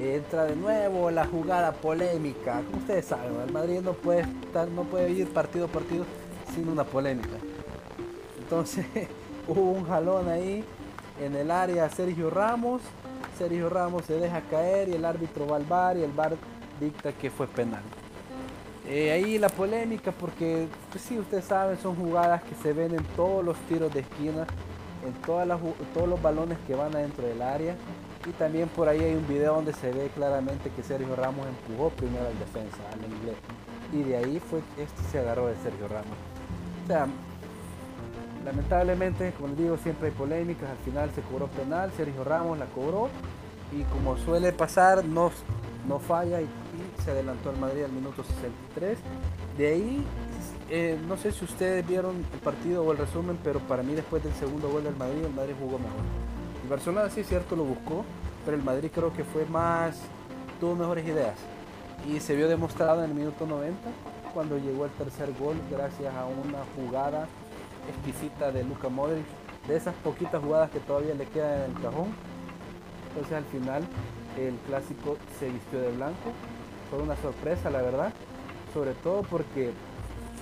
entra 0.00 0.44
de 0.44 0.56
nuevo 0.56 1.10
la 1.10 1.26
jugada 1.26 1.72
polémica. 1.72 2.62
Como 2.66 2.78
ustedes 2.78 3.04
saben, 3.06 3.32
el 3.46 3.52
Madrid 3.52 3.80
no 3.82 3.92
puede, 3.92 4.20
estar, 4.20 4.68
no 4.68 4.84
puede 4.84 5.10
ir 5.10 5.28
partido 5.28 5.66
a 5.66 5.68
partido 5.68 6.04
sin 6.54 6.68
una 6.68 6.84
polémica. 6.84 7.36
Entonces 8.38 8.86
hubo 9.48 9.72
un 9.72 9.84
jalón 9.84 10.28
ahí 10.28 10.64
en 11.20 11.36
el 11.36 11.50
área 11.50 11.88
Sergio 11.90 12.30
Ramos. 12.30 12.82
Sergio 13.38 13.68
Ramos 13.68 14.04
se 14.04 14.14
deja 14.14 14.40
caer 14.42 14.88
y 14.88 14.94
el 14.94 15.04
árbitro 15.04 15.46
va 15.46 15.56
al 15.56 15.64
bar 15.64 15.96
y 15.96 16.02
el 16.02 16.12
bar 16.12 16.36
dicta 16.80 17.12
que 17.12 17.30
fue 17.30 17.46
penal. 17.46 17.82
Eh, 18.88 19.12
ahí 19.12 19.38
la 19.38 19.48
polémica 19.48 20.10
porque, 20.12 20.66
pues 20.90 21.04
sí, 21.04 21.18
ustedes 21.18 21.44
saben, 21.44 21.78
son 21.78 21.94
jugadas 21.96 22.42
que 22.42 22.54
se 22.56 22.72
ven 22.72 22.94
en 22.94 23.04
todos 23.16 23.44
los 23.44 23.56
tiros 23.68 23.92
de 23.92 24.00
esquina, 24.00 24.46
en 25.06 25.12
todas 25.24 25.46
las, 25.46 25.60
todos 25.94 26.08
los 26.08 26.20
balones 26.20 26.58
que 26.66 26.74
van 26.74 26.94
adentro 26.94 27.26
del 27.26 27.42
área. 27.42 27.76
Y 28.26 28.32
también 28.32 28.68
por 28.68 28.88
ahí 28.88 29.00
hay 29.00 29.14
un 29.14 29.26
video 29.26 29.54
donde 29.54 29.72
se 29.72 29.90
ve 29.92 30.10
claramente 30.14 30.70
que 30.70 30.82
Sergio 30.82 31.16
Ramos 31.16 31.46
empujó 31.46 31.90
primero 31.90 32.26
al 32.26 32.38
defensa, 32.38 32.78
al 32.92 33.10
inglés. 33.10 33.36
Y 33.92 34.02
de 34.02 34.16
ahí 34.16 34.40
fue 34.40 34.60
que 34.76 34.82
este 34.82 35.02
se 35.10 35.18
agarró 35.18 35.46
de 35.46 35.56
Sergio 35.56 35.88
Ramos. 35.88 36.18
O 36.84 36.86
sea, 36.86 37.06
lamentablemente, 38.44 39.32
como 39.32 39.48
les 39.48 39.58
digo, 39.58 39.76
siempre 39.78 40.08
hay 40.08 40.14
polémicas. 40.14 40.68
Al 40.68 40.76
final 40.78 41.10
se 41.14 41.22
cobró 41.22 41.46
penal, 41.48 41.90
Sergio 41.96 42.24
Ramos 42.24 42.58
la 42.58 42.66
cobró. 42.66 43.08
Y 43.72 43.84
como 43.84 44.18
suele 44.18 44.52
pasar, 44.52 45.04
no, 45.04 45.30
no 45.88 45.98
falla 45.98 46.40
y, 46.42 46.48
se 47.00 47.10
adelantó 47.10 47.50
al 47.50 47.58
Madrid 47.58 47.84
al 47.84 47.92
minuto 47.92 48.22
63. 48.22 48.98
De 49.56 49.68
ahí, 49.68 50.04
eh, 50.70 50.98
no 51.06 51.16
sé 51.16 51.32
si 51.32 51.44
ustedes 51.44 51.86
vieron 51.86 52.24
el 52.32 52.40
partido 52.40 52.84
o 52.84 52.92
el 52.92 52.98
resumen, 52.98 53.38
pero 53.42 53.60
para 53.60 53.82
mí 53.82 53.94
después 53.94 54.22
del 54.22 54.34
segundo 54.34 54.70
gol 54.70 54.84
del 54.84 54.96
Madrid, 54.96 55.24
el 55.24 55.34
Madrid 55.34 55.54
jugó 55.58 55.78
mejor. 55.78 56.04
El 56.62 56.68
Barcelona 56.68 57.10
sí 57.10 57.24
cierto 57.24 57.56
lo 57.56 57.64
buscó, 57.64 58.04
pero 58.44 58.56
el 58.56 58.62
Madrid 58.62 58.90
creo 58.94 59.12
que 59.12 59.24
fue 59.24 59.44
más, 59.46 60.00
tuvo 60.60 60.74
mejores 60.76 61.06
ideas. 61.06 61.36
Y 62.08 62.20
se 62.20 62.34
vio 62.34 62.48
demostrado 62.48 63.04
en 63.04 63.10
el 63.10 63.16
minuto 63.16 63.46
90 63.46 63.76
cuando 64.32 64.58
llegó 64.58 64.84
el 64.84 64.90
tercer 64.92 65.32
gol 65.38 65.56
gracias 65.70 66.14
a 66.14 66.24
una 66.26 66.64
jugada 66.76 67.26
exquisita 67.88 68.52
de 68.52 68.62
Luka 68.64 68.88
Modric, 68.88 69.26
de 69.66 69.76
esas 69.76 69.94
poquitas 69.96 70.42
jugadas 70.42 70.70
que 70.70 70.80
todavía 70.80 71.14
le 71.14 71.26
quedan 71.26 71.62
en 71.62 71.76
el 71.76 71.82
cajón. 71.82 72.14
Entonces 73.08 73.32
al 73.32 73.44
final 73.44 73.82
el 74.38 74.54
clásico 74.66 75.16
se 75.38 75.50
vistió 75.50 75.80
de 75.80 75.90
blanco. 75.92 76.32
Fue 76.90 76.98
una 76.98 77.16
sorpresa, 77.16 77.70
la 77.70 77.82
verdad. 77.82 78.12
Sobre 78.74 78.92
todo 78.94 79.22
porque 79.22 79.72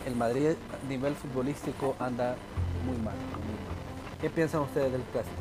el 0.06 0.16
Madrid 0.16 0.48
a 0.50 0.88
nivel 0.88 1.14
futbolístico 1.14 1.94
anda 1.98 2.36
muy 2.86 2.96
mal. 2.98 3.14
¿Qué 4.20 4.30
piensan 4.30 4.62
ustedes 4.62 4.92
del 4.92 5.02
clásico? 5.02 5.36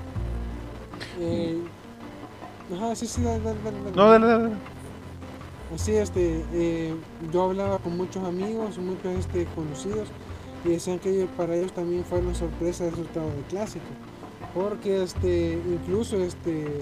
Eh, 1.20 1.60
ajá, 2.76 2.96
sí, 2.96 3.08
sí, 3.08 3.24
dale, 3.24 3.40
dale, 3.40 3.60
dale. 3.62 3.96
No, 3.96 4.10
dale, 4.10 4.28
dale. 4.28 4.50
Así, 5.74 5.96
este, 5.96 6.46
eh, 6.54 6.96
yo 7.32 7.44
hablaba 7.44 7.80
con 7.80 7.98
muchos 7.98 8.24
amigos, 8.24 8.78
muchos 8.78 9.18
este, 9.18 9.46
conocidos, 9.48 10.10
y 10.64 10.70
decían 10.70 11.00
que 11.00 11.28
para 11.36 11.56
ellos 11.56 11.74
también 11.74 12.06
fue 12.06 12.20
una 12.20 12.34
sorpresa 12.34 12.86
el 12.86 12.92
resultado 12.92 13.30
del 13.30 13.44
clásico. 13.44 13.86
Porque 14.54 15.04
este, 15.04 15.54
incluso 15.54 16.18
este, 16.18 16.82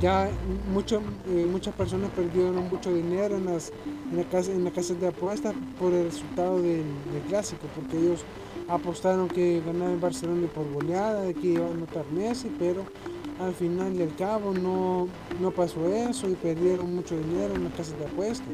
ya 0.00 0.30
mucho, 0.72 1.02
eh, 1.28 1.46
muchas 1.50 1.74
personas 1.74 2.10
perdieron 2.10 2.68
mucho 2.68 2.92
dinero 2.92 3.36
en 3.36 3.46
las, 3.46 3.72
en 4.10 4.16
la 4.16 4.24
casa, 4.24 4.52
en 4.52 4.64
la 4.64 4.70
casa 4.70 4.94
de 4.94 5.08
apuestas 5.08 5.54
por 5.78 5.92
el 5.92 6.04
resultado 6.04 6.60
del, 6.62 6.84
clásico, 7.28 7.66
porque 7.74 7.98
ellos 7.98 8.24
apostaron 8.68 9.28
que 9.28 9.62
ganaba 9.64 9.92
el 9.92 9.98
Barcelona 9.98 10.46
por 10.54 10.70
goleada, 10.72 11.22
de 11.22 11.34
que 11.34 11.48
iba 11.48 11.66
a 11.66 11.70
anotar 11.70 12.04
Messi, 12.12 12.50
pero 12.58 12.84
al 13.40 13.54
final 13.54 13.96
del 13.96 14.14
cabo 14.14 14.52
no, 14.52 15.08
no 15.40 15.50
pasó 15.50 15.88
eso 15.88 16.28
y 16.28 16.34
perdieron 16.34 16.94
mucho 16.94 17.16
dinero 17.16 17.54
en 17.54 17.64
las 17.64 17.74
casas 17.74 17.98
de 17.98 18.06
apuestas. 18.06 18.48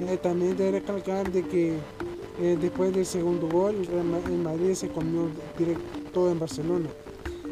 Eh, 0.00 0.16
también 0.16 0.56
de 0.56 0.70
recalcar 0.70 1.30
de 1.30 1.42
que 1.42 1.78
eh, 2.40 2.58
después 2.60 2.94
del 2.94 3.06
segundo 3.06 3.46
gol 3.48 3.86
el 3.92 4.38
Madrid 4.38 4.74
se 4.74 4.88
comió 4.88 5.28
directo 5.56 6.30
en 6.30 6.38
Barcelona. 6.38 6.88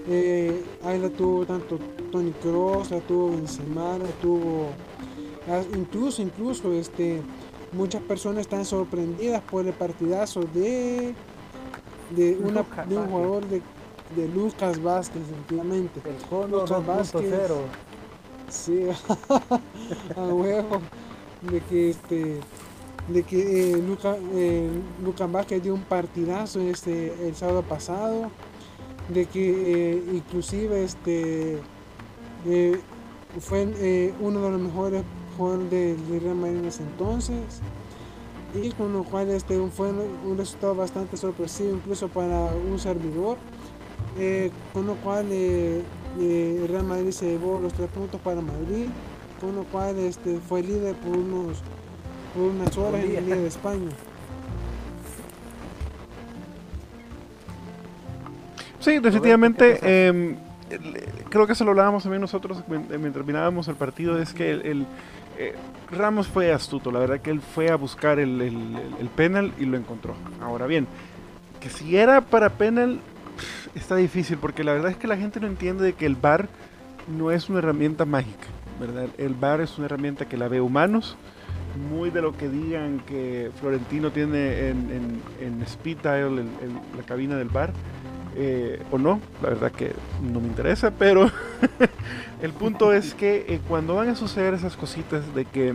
Eh, 0.08 0.64
ahí 0.84 0.98
la 0.98 1.10
tuvo 1.10 1.44
tanto 1.44 1.78
Tony 2.10 2.32
Kroos, 2.32 2.90
la 2.90 3.00
tuvo 3.00 3.30
Benzema, 3.30 3.98
la 3.98 4.06
tuvo 4.22 4.68
ah, 5.48 5.62
incluso 5.76 6.22
incluso 6.22 6.72
este 6.72 7.20
muchas 7.72 8.02
personas 8.02 8.40
están 8.40 8.64
sorprendidas 8.64 9.42
por 9.42 9.66
el 9.66 9.72
partidazo 9.72 10.40
de 10.54 11.14
de, 12.10 12.36
una, 12.42 12.62
Lucas 12.62 12.88
de 12.88 12.96
un 12.96 13.06
jugador 13.06 13.46
de, 13.46 13.62
de 14.16 14.28
Lucas 14.28 14.82
Vázquez, 14.82 15.22
efectivamente. 15.22 16.00
El 16.04 16.50
Lucas 16.50 16.86
Vázquez. 16.86 17.32
2.0. 17.32 17.54
Sí, 18.48 18.86
a 20.16 20.20
huevo. 20.22 20.80
De 21.42 21.60
que 21.60 21.90
este 21.90 22.40
de 23.08 23.22
que 23.22 23.72
eh, 23.72 23.82
eh, 24.34 24.70
Lucas 25.02 25.32
Vázquez 25.32 25.62
dio 25.62 25.74
un 25.74 25.82
partidazo 25.82 26.60
este 26.60 27.28
el 27.28 27.34
sábado 27.34 27.62
pasado. 27.62 28.30
De 29.12 29.26
que 29.26 29.92
eh, 29.92 30.02
inclusive 30.14 30.84
este 30.84 31.58
eh, 32.46 32.80
fue 33.40 33.72
eh, 33.78 34.12
uno 34.20 34.42
de 34.42 34.50
los 34.50 34.60
mejores 34.60 35.04
jugadores 35.36 35.70
del 35.70 36.08
de 36.08 36.20
Real 36.20 36.34
Madrid 36.34 36.58
en 36.58 36.64
ese 36.66 36.82
entonces. 36.82 37.60
Y 38.54 38.70
con 38.72 38.92
lo 38.92 39.04
cual 39.04 39.30
este 39.30 39.60
fue 39.70 39.90
un, 39.90 40.36
resultado 40.36 40.74
bastante 40.74 41.16
sorpresivo 41.16 41.76
incluso 41.76 42.08
para 42.08 42.50
un 42.70 42.78
servidor. 42.78 43.36
Eh, 44.18 44.50
con 44.72 44.86
lo 44.86 44.94
cual 44.96 45.30
el 45.30 46.68
Real 46.68 46.84
Madrid 46.84 47.12
se 47.12 47.30
llevó 47.30 47.60
los 47.60 47.72
tres 47.72 47.88
puntos 47.90 48.20
para 48.20 48.40
Madrid, 48.40 48.86
con 49.40 49.54
lo 49.54 49.62
cual 49.64 49.96
este, 49.98 50.38
fue 50.40 50.62
líder 50.62 50.96
por, 50.96 51.16
unos, 51.16 51.58
por 52.34 52.42
unas 52.42 52.76
horas 52.76 53.04
en 53.04 53.10
día. 53.10 53.20
la 53.20 53.26
Liga 53.26 53.36
de 53.36 53.46
España. 53.46 53.88
Sí, 58.90 58.98
definitivamente. 59.00 59.78
eh, 59.82 60.36
el- 60.70 60.94
creo 61.28 61.46
que 61.46 61.52
eso 61.54 61.64
lo 61.64 61.70
hablábamos 61.70 62.02
también 62.04 62.20
nosotros 62.20 62.62
mien- 62.68 62.86
mientras 63.00 63.24
mirábamos 63.26 63.66
el 63.68 63.74
partido. 63.76 64.18
Es 64.20 64.32
que 64.32 64.50
el, 64.50 64.62
el, 64.66 64.86
eh, 65.38 65.54
Ramos 65.90 66.28
fue 66.28 66.52
astuto. 66.52 66.92
La 66.92 67.00
verdad 67.00 67.20
que 67.20 67.30
él 67.30 67.40
fue 67.40 67.70
a 67.70 67.76
buscar 67.76 68.18
el, 68.18 68.40
el- 68.40 68.78
el 69.00 69.08
penal 69.08 69.52
y 69.58 69.64
lo 69.64 69.76
encontró. 69.76 70.14
Ahora 70.40 70.66
bien, 70.66 70.86
que 71.60 71.68
si 71.70 71.96
era 71.96 72.20
para 72.20 72.50
penal, 72.50 73.00
está 73.74 73.96
difícil 73.96 74.38
porque 74.38 74.62
la 74.64 74.72
verdad 74.72 74.90
es 74.92 74.96
que 74.96 75.06
la 75.08 75.16
gente 75.16 75.40
no 75.40 75.46
entiende 75.46 75.84
de 75.84 75.92
que 75.94 76.06
el 76.06 76.14
VAR 76.14 76.48
no 77.08 77.30
es 77.32 77.48
una 77.48 77.58
herramienta 77.58 78.04
mágica. 78.04 78.46
¿verdad? 78.78 79.08
El 79.18 79.34
VAR 79.34 79.60
es 79.60 79.76
una 79.76 79.86
herramienta 79.86 80.26
que 80.26 80.36
la 80.36 80.48
ve 80.48 80.60
humanos. 80.60 81.16
Muy 81.90 82.10
de 82.10 82.22
lo 82.22 82.36
que 82.36 82.48
digan 82.48 83.00
que 83.06 83.50
Florentino 83.60 84.10
tiene 84.10 84.68
en, 84.70 84.90
en, 84.90 85.22
en 85.46 85.62
el- 86.38 86.38
el- 86.38 86.96
la 86.96 87.02
cabina 87.06 87.36
del 87.36 87.48
VAR 87.48 87.72
eh, 88.36 88.82
o 88.90 88.98
no, 88.98 89.20
la 89.42 89.48
verdad 89.50 89.72
que 89.72 89.92
no 90.22 90.40
me 90.40 90.46
interesa, 90.48 90.90
pero 90.90 91.30
el 92.42 92.52
punto 92.52 92.92
es 92.92 93.14
que 93.14 93.44
eh, 93.48 93.60
cuando 93.68 93.94
van 93.96 94.08
a 94.10 94.14
suceder 94.16 94.54
esas 94.54 94.76
cositas 94.76 95.34
de 95.34 95.44
que 95.44 95.74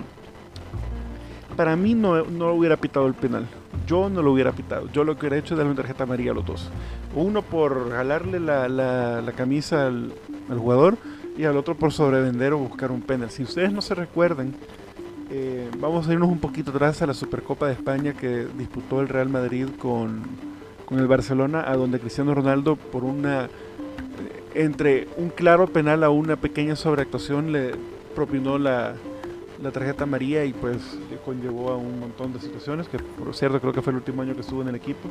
para 1.55 1.75
mí 1.75 1.93
no, 1.93 2.23
no 2.25 2.51
hubiera 2.53 2.75
pitado 2.77 3.07
el 3.07 3.13
penal, 3.13 3.45
yo 3.87 4.09
no 4.09 4.21
lo 4.21 4.31
hubiera 4.33 4.51
pitado, 4.51 4.89
yo 4.91 5.03
lo 5.03 5.15
que 5.15 5.21
hubiera 5.27 5.37
hecho 5.37 5.53
es 5.53 5.57
darle 5.57 5.71
una 5.71 5.81
tarjeta 5.81 6.03
amarilla 6.03 6.31
a 6.31 6.35
los 6.35 6.45
dos, 6.45 6.69
uno 7.15 7.41
por 7.41 7.91
jalarle 7.91 8.39
la, 8.39 8.67
la- 8.67 9.31
camisa 9.35 9.87
al, 9.87 10.13
al 10.49 10.57
jugador 10.59 10.97
y 11.37 11.43
al 11.45 11.55
otro 11.57 11.75
por 11.75 11.91
sobrevender 11.93 12.53
o 12.53 12.57
buscar 12.57 12.91
un 12.91 13.01
penal. 13.01 13.29
Si 13.29 13.43
ustedes 13.43 13.71
no 13.71 13.81
se 13.81 13.93
recuerdan, 13.95 14.53
eh, 15.29 15.69
vamos 15.79 16.07
a 16.07 16.13
irnos 16.13 16.29
un 16.29 16.39
poquito 16.39 16.71
atrás 16.71 17.01
a 17.01 17.07
la 17.07 17.13
Supercopa 17.13 17.67
de 17.67 17.73
España 17.73 18.13
que 18.13 18.47
disputó 18.57 19.01
el 19.01 19.07
Real 19.09 19.27
Madrid 19.29 19.67
con, 19.79 20.21
con 20.85 20.99
el 20.99 21.07
Barcelona, 21.07 21.63
a 21.67 21.75
donde 21.75 21.99
Cristiano 21.99 22.33
Ronaldo 22.33 22.75
por 22.75 23.03
una 23.03 23.45
eh, 23.45 23.49
entre 24.53 25.07
un 25.17 25.29
claro 25.29 25.67
penal 25.67 26.03
a 26.03 26.09
una 26.09 26.35
pequeña 26.35 26.75
sobreactuación 26.75 27.51
le 27.51 27.71
propinó 28.15 28.57
la, 28.57 28.93
la 29.61 29.71
tarjeta 29.71 30.05
María 30.05 30.45
y 30.45 30.53
pues 30.53 30.77
conllevó 31.25 31.71
a 31.71 31.77
un 31.77 31.99
montón 31.99 32.33
de 32.33 32.39
situaciones, 32.39 32.87
que 32.87 32.99
por 32.99 33.33
cierto 33.35 33.59
creo 33.59 33.73
que 33.73 33.81
fue 33.81 33.91
el 33.91 33.97
último 33.97 34.21
año 34.21 34.35
que 34.35 34.41
estuvo 34.41 34.61
en 34.61 34.69
el 34.69 34.75
equipo. 34.75 35.09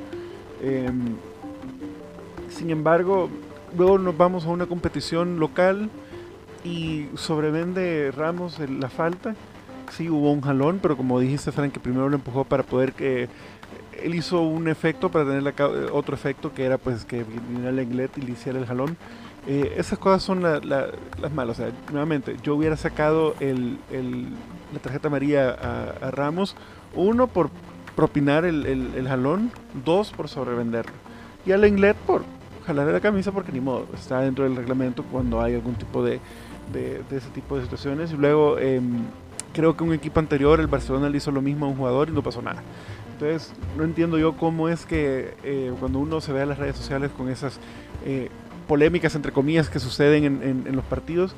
Em, 0.62 1.16
sin 2.48 2.70
embargo, 2.70 3.28
luego 3.76 3.98
nos 3.98 4.16
vamos 4.16 4.46
a 4.46 4.48
una 4.48 4.66
competición 4.66 5.38
local 5.38 5.90
y 6.64 7.08
sobrevende 7.14 8.12
Ramos 8.16 8.58
la 8.58 8.88
falta. 8.88 9.34
Sí, 9.92 10.08
hubo 10.08 10.32
un 10.32 10.40
jalón, 10.40 10.78
pero 10.80 10.96
como 10.96 11.20
dijiste, 11.20 11.52
Frank, 11.52 11.72
que 11.72 11.80
primero 11.80 12.08
lo 12.08 12.16
empujó 12.16 12.44
para 12.44 12.62
poder 12.62 12.92
que 12.92 13.28
él 14.02 14.14
hizo 14.14 14.40
un 14.42 14.68
efecto 14.68 15.11
para 15.11 15.24
tener 15.24 15.54
otro 15.92 16.14
efecto 16.14 16.52
que 16.52 16.64
era 16.64 16.78
pues 16.78 17.04
que 17.04 17.24
viniera 17.24 17.70
el 17.70 17.78
Englet 17.78 18.16
y 18.18 18.22
le 18.22 18.33
hiciera 18.33 18.59
el 18.59 18.66
jalón. 18.66 18.96
Eh, 19.46 19.74
esas 19.76 19.98
cosas 19.98 20.22
son 20.22 20.42
las 20.42 21.33
malas. 21.35 21.59
O 21.59 21.62
sea, 21.62 21.72
nuevamente, 21.90 22.37
yo 22.42 22.54
hubiera 22.54 22.76
sacado 22.76 23.35
el, 23.40 23.78
la 24.72 24.78
tarjeta 24.80 25.11
María 25.11 25.50
a, 25.50 26.11
Ramos, 26.11 26.57
uno 26.94 27.26
por 27.26 27.50
propinar 27.94 28.44
el, 28.44 28.66
el, 28.66 29.09
jalón, 29.09 29.50
dos 29.85 30.11
por 30.12 30.28
sobrevenderlo. 30.28 30.92
Y 31.46 31.52
al 31.52 31.64
Englet 31.64 31.96
por 31.96 32.22
jalarle 32.66 32.92
la 32.92 33.00
camisa 33.00 33.33
porque 33.33 33.52
ni 33.52 33.61
modo, 33.61 33.87
está 33.94 34.20
dentro 34.20 34.44
del 34.44 34.57
reglamento 34.57 35.04
cuando 35.04 35.42
hay 35.42 35.54
algún 35.54 35.74
tipo 35.74 36.02
de, 36.02 36.20
de, 36.72 37.02
ese 37.11 37.28
tipo 37.30 37.57
de 37.57 37.62
situaciones. 37.62 38.12
Y 38.12 38.16
luego 38.16 38.59
em, 38.59 39.04
creo 39.52 39.76
que 39.76 39.85
un 39.85 39.92
equipo 39.92 40.20
anterior, 40.20 40.61
el 40.61 40.66
Barcelona 40.66 41.09
le 41.09 41.18
hizo 41.18 41.30
lo 41.30 41.42
mismo 41.42 41.66
a 41.66 41.68
un 41.68 41.76
jugador 41.76 42.09
y 42.09 42.12
no 42.12 42.22
pasó 42.22 42.40
nada. 42.42 42.62
Entonces, 43.14 43.53
no 43.77 43.85
entiendo 43.85 44.18
yo 44.18 44.37
cómo 44.37 44.68
es 44.68 44.85
que 44.87 45.35
eh, 45.44 45.72
cuando 45.79 46.00
uno 46.00 46.20
se 46.20 46.33
ve 46.33 46.42
en 46.42 46.48
las 46.48 46.59
redes 46.59 46.77
sociales 46.77 47.12
con 47.16 47.31
esas 47.31 47.61
eh, 48.05 48.29
polémicas, 48.66 49.14
entre 49.14 49.31
comillas, 49.31 49.68
que 49.68 49.79
suceden 49.79 50.24
en, 50.24 50.64
en, 50.66 50.74
los 50.74 50.85
partidos, 50.85 51.37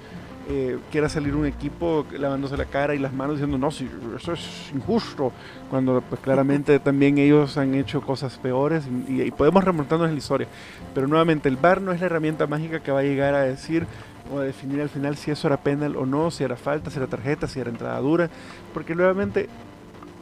eh, 0.49 0.79
quiera 0.91 1.11
salir 1.11 1.35
un 1.35 1.45
equipo 1.45 2.07
lavándose 2.19 2.57
la 2.57 2.65
cara 2.65 2.95
y 2.95 2.99
las 2.99 3.13
manos 3.13 3.37
diciendo, 3.37 3.59
no, 3.59 3.71
si 3.71 3.91
eso 4.17 4.33
es 4.33 4.71
injusto, 4.75 5.33
cuando 5.69 6.01
pues, 6.01 6.19
claramente 6.23 6.79
también 6.81 7.19
ellos 7.19 7.59
han 7.59 7.75
hecho 7.75 8.01
cosas 8.01 8.39
peores 8.39 8.85
y, 9.07 9.31
podemos 9.33 9.63
remontarnos 9.63 10.09
en 10.09 10.15
la 10.15 10.19
historia. 10.19 10.49
Pero 10.95 11.07
nuevamente, 11.09 11.51
el 11.51 11.59
VAR 11.59 11.83
no 11.83 11.93
es 11.93 12.01
la 12.01 12.07
herramienta 12.07 12.47
mágica 12.47 12.81
que 12.81 12.91
va 12.91 13.01
a 13.01 13.03
llegar 13.03 13.35
a 13.35 13.43
decir 13.43 13.87
o 14.33 14.39
a 14.39 14.45
definir 14.45 14.81
al 14.81 14.89
final 14.89 15.17
si 15.17 15.31
eso 15.31 15.47
era 15.47 15.59
penal 15.59 15.95
o 15.95 16.07
no, 16.07 16.31
si 16.31 16.43
era 16.43 16.57
falta, 16.57 16.91
si 16.91 16.97
era 16.97 17.07
tarjeta, 17.07 17.47
si 17.47 17.61
era 17.61 17.69
entrada 17.69 18.01
dura, 18.01 18.31
porque 18.73 18.95
nuevamente 18.95 19.49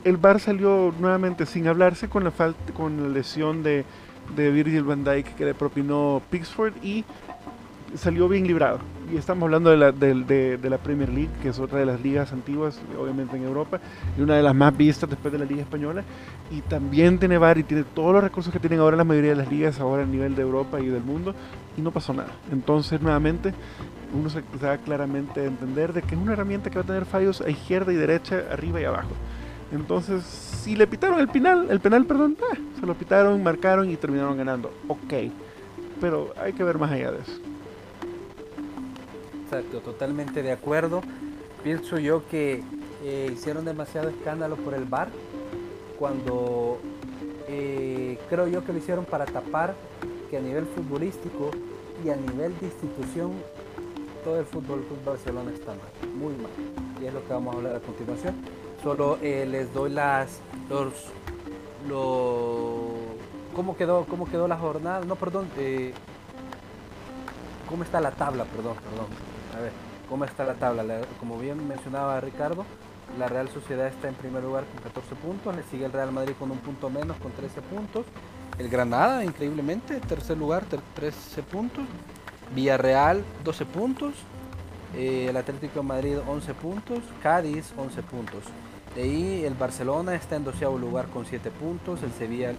el 0.04 0.16
VAR 0.16 0.40
salió 0.40 0.94
nuevamente 0.98 1.46
sin 1.46 1.66
hablarse 1.66 2.08
con 2.08 2.24
la 2.24 2.30
falta, 2.30 2.72
con 2.72 3.02
la 3.02 3.08
lesión 3.08 3.62
de 3.62 3.84
Virgil 4.36 4.84
van 4.84 5.04
Dijk 5.04 5.34
que 5.34 5.44
le 5.44 5.54
propinó 5.54 6.22
Pixford 6.30 6.74
y 6.82 7.04
salió 7.96 8.28
bien 8.28 8.46
librado. 8.46 8.80
Y 9.12 9.16
estamos 9.16 9.44
hablando 9.44 9.70
de 9.70 9.76
la, 9.76 9.92
de, 9.92 10.58
la, 10.62 10.78
Premier 10.78 11.08
League, 11.08 11.30
que 11.42 11.50
es 11.50 11.58
otra 11.58 11.78
de 11.78 11.86
las 11.86 12.00
ligas 12.00 12.32
antiguas, 12.32 12.80
obviamente 12.98 13.36
en 13.36 13.44
Europa, 13.44 13.78
y 14.18 14.22
una 14.22 14.36
de 14.36 14.42
las 14.42 14.54
más 14.54 14.76
vistas 14.76 15.08
después 15.10 15.30
de 15.30 15.38
la 15.38 15.44
Liga 15.44 15.62
Española. 15.62 16.02
Y 16.50 16.60
también 16.62 17.18
tiene 17.18 17.38
VAR 17.38 17.58
y 17.58 17.62
tiene 17.62 17.84
todos 17.94 18.12
los 18.12 18.24
recursos 18.24 18.52
que 18.52 18.58
tienen 18.58 18.80
ahora 18.80 18.96
la 18.96 19.04
mayoría 19.04 19.30
de 19.30 19.36
las 19.36 19.50
ligas, 19.50 19.78
ahora 19.78 20.02
a 20.02 20.06
nivel 20.06 20.34
de 20.34 20.42
Europa 20.42 20.80
y 20.80 20.86
del 20.86 21.02
mundo, 21.02 21.34
y 21.76 21.82
no 21.82 21.90
pasó 21.90 22.12
nada. 22.14 22.32
Entonces, 22.50 23.00
nuevamente, 23.00 23.52
uno 24.12 24.30
se 24.30 24.42
da 24.60 24.78
claramente 24.78 25.40
a 25.40 25.44
entender 25.44 25.92
de 25.92 26.02
que 26.02 26.14
es 26.14 26.20
una 26.20 26.32
herramienta 26.32 26.70
que 26.70 26.76
va 26.76 26.82
a 26.82 26.86
tener 26.86 27.04
fallos 27.04 27.40
a 27.40 27.50
izquierda 27.50 27.92
y 27.92 27.96
derecha, 27.96 28.44
arriba 28.50 28.80
y 28.80 28.84
abajo. 28.84 29.10
Entonces, 29.72 30.22
si 30.24 30.76
le 30.76 30.86
pitaron 30.86 31.18
el 31.18 31.28
penal, 31.28 31.66
el 31.70 31.80
penal, 31.80 32.06
perdón, 32.06 32.36
ah, 32.52 32.56
se 32.78 32.86
lo 32.86 32.94
pitaron, 32.94 33.42
marcaron 33.42 33.90
y 33.90 33.96
terminaron 33.96 34.36
ganando. 34.36 34.70
Ok, 34.88 35.14
pero 36.00 36.32
hay 36.40 36.52
que 36.52 36.64
ver 36.64 36.78
más 36.78 36.92
allá 36.92 37.12
de 37.12 37.18
eso. 37.18 37.32
Exacto, 39.44 39.80
totalmente 39.80 40.42
de 40.42 40.52
acuerdo. 40.52 41.02
Pienso 41.62 41.98
yo 41.98 42.26
que 42.28 42.62
eh, 43.04 43.30
hicieron 43.32 43.64
demasiado 43.64 44.08
escándalo 44.08 44.56
por 44.56 44.74
el 44.74 44.84
bar 44.84 45.08
cuando 45.98 46.78
eh, 47.48 48.18
creo 48.28 48.48
yo 48.48 48.64
que 48.64 48.72
lo 48.72 48.78
hicieron 48.78 49.04
para 49.04 49.26
tapar 49.26 49.74
que 50.30 50.38
a 50.38 50.40
nivel 50.40 50.66
futbolístico 50.66 51.50
y 52.04 52.10
a 52.10 52.16
nivel 52.16 52.58
de 52.58 52.66
institución 52.66 53.32
todo 54.24 54.40
el 54.40 54.46
fútbol, 54.46 54.80
el 54.80 54.84
fútbol 54.86 55.14
Barcelona 55.14 55.50
está 55.52 55.72
mal, 55.72 56.14
muy 56.18 56.34
mal. 56.34 56.50
Y 57.00 57.06
es 57.06 57.14
lo 57.14 57.22
que 57.26 57.32
vamos 57.32 57.54
a 57.54 57.58
hablar 57.58 57.76
a 57.76 57.80
continuación. 57.80 58.34
Solo 58.84 59.18
eh, 59.22 59.46
les 59.50 59.72
doy 59.72 59.88
las 59.88 60.40
los, 60.68 60.92
cómo 63.56 63.78
quedó 63.78 64.04
cómo 64.04 64.26
quedó 64.26 64.46
la 64.46 64.58
jornada. 64.58 65.02
No, 65.06 65.16
perdón. 65.16 65.48
Eh, 65.56 65.94
cómo 67.66 67.82
está 67.82 67.98
la 68.02 68.10
tabla, 68.10 68.44
perdón, 68.44 68.76
perdón. 68.90 69.06
A 69.56 69.60
ver, 69.62 69.72
cómo 70.06 70.26
está 70.26 70.44
la 70.44 70.52
tabla. 70.54 70.84
como 71.18 71.38
bien 71.38 71.66
mencionaba 71.66 72.20
Ricardo, 72.20 72.66
la 73.18 73.26
Real 73.26 73.48
Sociedad 73.48 73.86
está 73.86 74.08
en 74.08 74.14
primer 74.16 74.42
lugar 74.42 74.64
con 74.66 74.82
14 74.82 75.14
puntos. 75.14 75.56
Le 75.56 75.62
sigue 75.62 75.86
el 75.86 75.92
Real 75.92 76.12
Madrid 76.12 76.34
con 76.38 76.50
un 76.50 76.58
punto 76.58 76.90
menos, 76.90 77.16
con 77.16 77.32
13 77.32 77.62
puntos. 77.62 78.04
El 78.58 78.68
Granada, 78.68 79.24
increíblemente, 79.24 79.98
tercer 80.00 80.36
lugar, 80.36 80.62
13 80.94 81.42
puntos. 81.44 81.84
Villarreal, 82.54 83.24
12 83.44 83.64
puntos. 83.64 84.14
Eh, 84.94 85.28
el 85.30 85.36
Atlético 85.38 85.80
de 85.80 85.86
Madrid 85.86 86.18
11 86.26 86.54
puntos, 86.54 87.00
Cádiz 87.22 87.72
11 87.76 88.02
puntos. 88.02 88.44
De 88.94 89.02
ahí 89.02 89.44
el 89.44 89.54
Barcelona 89.54 90.14
está 90.14 90.36
en 90.36 90.44
doceavo 90.44 90.78
lugar 90.78 91.06
con 91.08 91.26
7 91.26 91.50
puntos, 91.50 92.02
el 92.02 92.12
Sevilla 92.12 92.54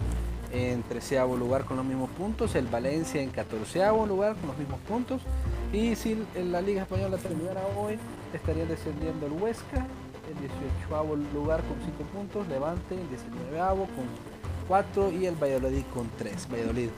en 0.52 0.82
treceavo 0.82 1.36
lugar 1.36 1.64
con 1.64 1.76
los 1.76 1.86
mismos 1.86 2.10
puntos, 2.10 2.54
el 2.54 2.66
Valencia 2.66 3.22
en 3.22 3.30
catorceavo 3.30 4.06
lugar 4.06 4.36
con 4.36 4.48
los 4.48 4.58
mismos 4.58 4.80
puntos. 4.80 5.22
Y 5.72 5.96
si 5.96 6.22
la 6.34 6.60
Liga 6.60 6.82
Española 6.82 7.16
terminara 7.16 7.62
hoy, 7.76 7.98
estaría 8.32 8.66
descendiendo 8.66 9.26
el 9.26 9.32
Huesca 9.32 9.86
en 10.28 10.38
18 10.88 11.16
lugar 11.34 11.62
con 11.62 11.76
5 11.84 12.02
puntos, 12.12 12.48
Levante 12.48 12.94
en 12.94 13.08
19 13.08 13.58
con 13.76 14.06
4 14.68 15.12
y 15.12 15.26
el 15.26 15.36
Valladolid 15.36 15.84
con 15.94 16.08
3. 16.18 16.48
Valladolid. 16.52 16.88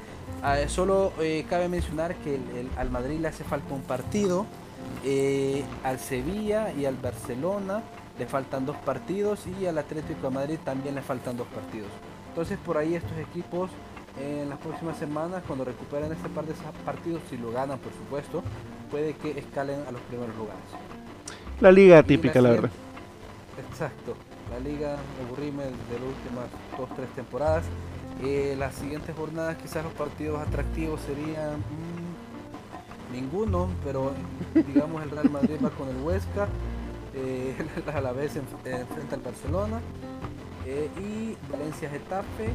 Ah, 0.42 0.56
solo 0.68 1.12
eh, 1.20 1.44
cabe 1.48 1.68
mencionar 1.68 2.14
que 2.16 2.40
al 2.76 2.90
Madrid 2.90 3.20
le 3.20 3.28
hace 3.28 3.44
falta 3.44 3.72
un 3.74 3.82
partido, 3.82 4.46
eh, 5.04 5.64
al 5.84 5.98
Sevilla 5.98 6.72
y 6.72 6.86
al 6.86 6.96
Barcelona 6.96 7.82
le 8.18 8.26
faltan 8.26 8.66
dos 8.66 8.76
partidos 8.76 9.46
y 9.46 9.66
al 9.66 9.78
Atlético 9.78 10.28
de 10.28 10.34
Madrid 10.34 10.58
también 10.64 10.94
le 10.94 11.02
faltan 11.02 11.36
dos 11.36 11.46
partidos. 11.48 11.88
Entonces 12.28 12.58
por 12.64 12.76
ahí 12.78 12.94
estos 12.94 13.16
equipos 13.18 13.70
en 14.20 14.48
las 14.48 14.58
próximas 14.58 14.96
semanas, 14.96 15.42
cuando 15.46 15.64
recuperen 15.64 16.10
este 16.12 16.28
par 16.28 16.44
de 16.44 16.54
partidos, 16.84 17.22
si 17.30 17.36
lo 17.36 17.52
ganan 17.52 17.78
por 17.78 17.92
supuesto, 17.92 18.42
puede 18.90 19.14
que 19.14 19.38
escalen 19.38 19.80
a 19.86 19.92
los 19.92 20.00
primeros 20.02 20.34
lugares. 20.36 20.62
La 21.60 21.70
liga 21.70 22.02
típica, 22.02 22.40
la, 22.40 22.50
verdad. 22.50 22.70
Exacto, 23.70 24.14
la 24.50 24.58
liga 24.60 24.96
aburrime 25.24 25.64
de 25.64 25.70
las 25.70 26.08
últimas 26.08 26.46
dos, 26.76 26.88
tres 26.96 27.08
temporadas. 27.14 27.64
Eh, 28.22 28.56
las 28.58 28.74
siguientes 28.74 29.14
jornadas 29.16 29.56
quizás 29.62 29.84
los 29.84 29.92
partidos 29.92 30.40
atractivos 30.40 31.00
serían 31.02 31.58
mm, 31.58 33.14
ninguno, 33.14 33.68
pero 33.84 34.12
digamos 34.54 35.02
el 35.02 35.10
Real 35.10 35.30
Madrid 35.30 35.56
va 35.64 35.70
con 35.70 35.88
el 35.88 35.96
Huesca, 36.02 36.48
eh, 37.14 37.54
a 37.92 38.00
la 38.00 38.12
vez 38.12 38.32
frente 38.32 39.14
al 39.14 39.20
Barcelona 39.20 39.80
eh, 40.66 40.88
y 41.00 41.36
Valencia 41.50 41.88
Getafe 41.88 42.44
y 42.44 42.48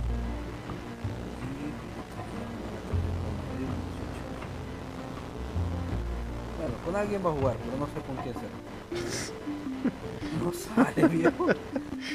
bueno 6.60 6.76
con 6.86 6.96
alguien 6.96 7.26
va 7.26 7.30
a 7.30 7.34
jugar 7.34 7.58
pero 7.58 7.78
no 7.78 7.88
sé 7.88 7.94
con 8.06 8.16
quién 8.18 8.36
será. 8.36 9.34
No 10.44 10.52
sale 10.52 11.08
viejo. 11.08 11.48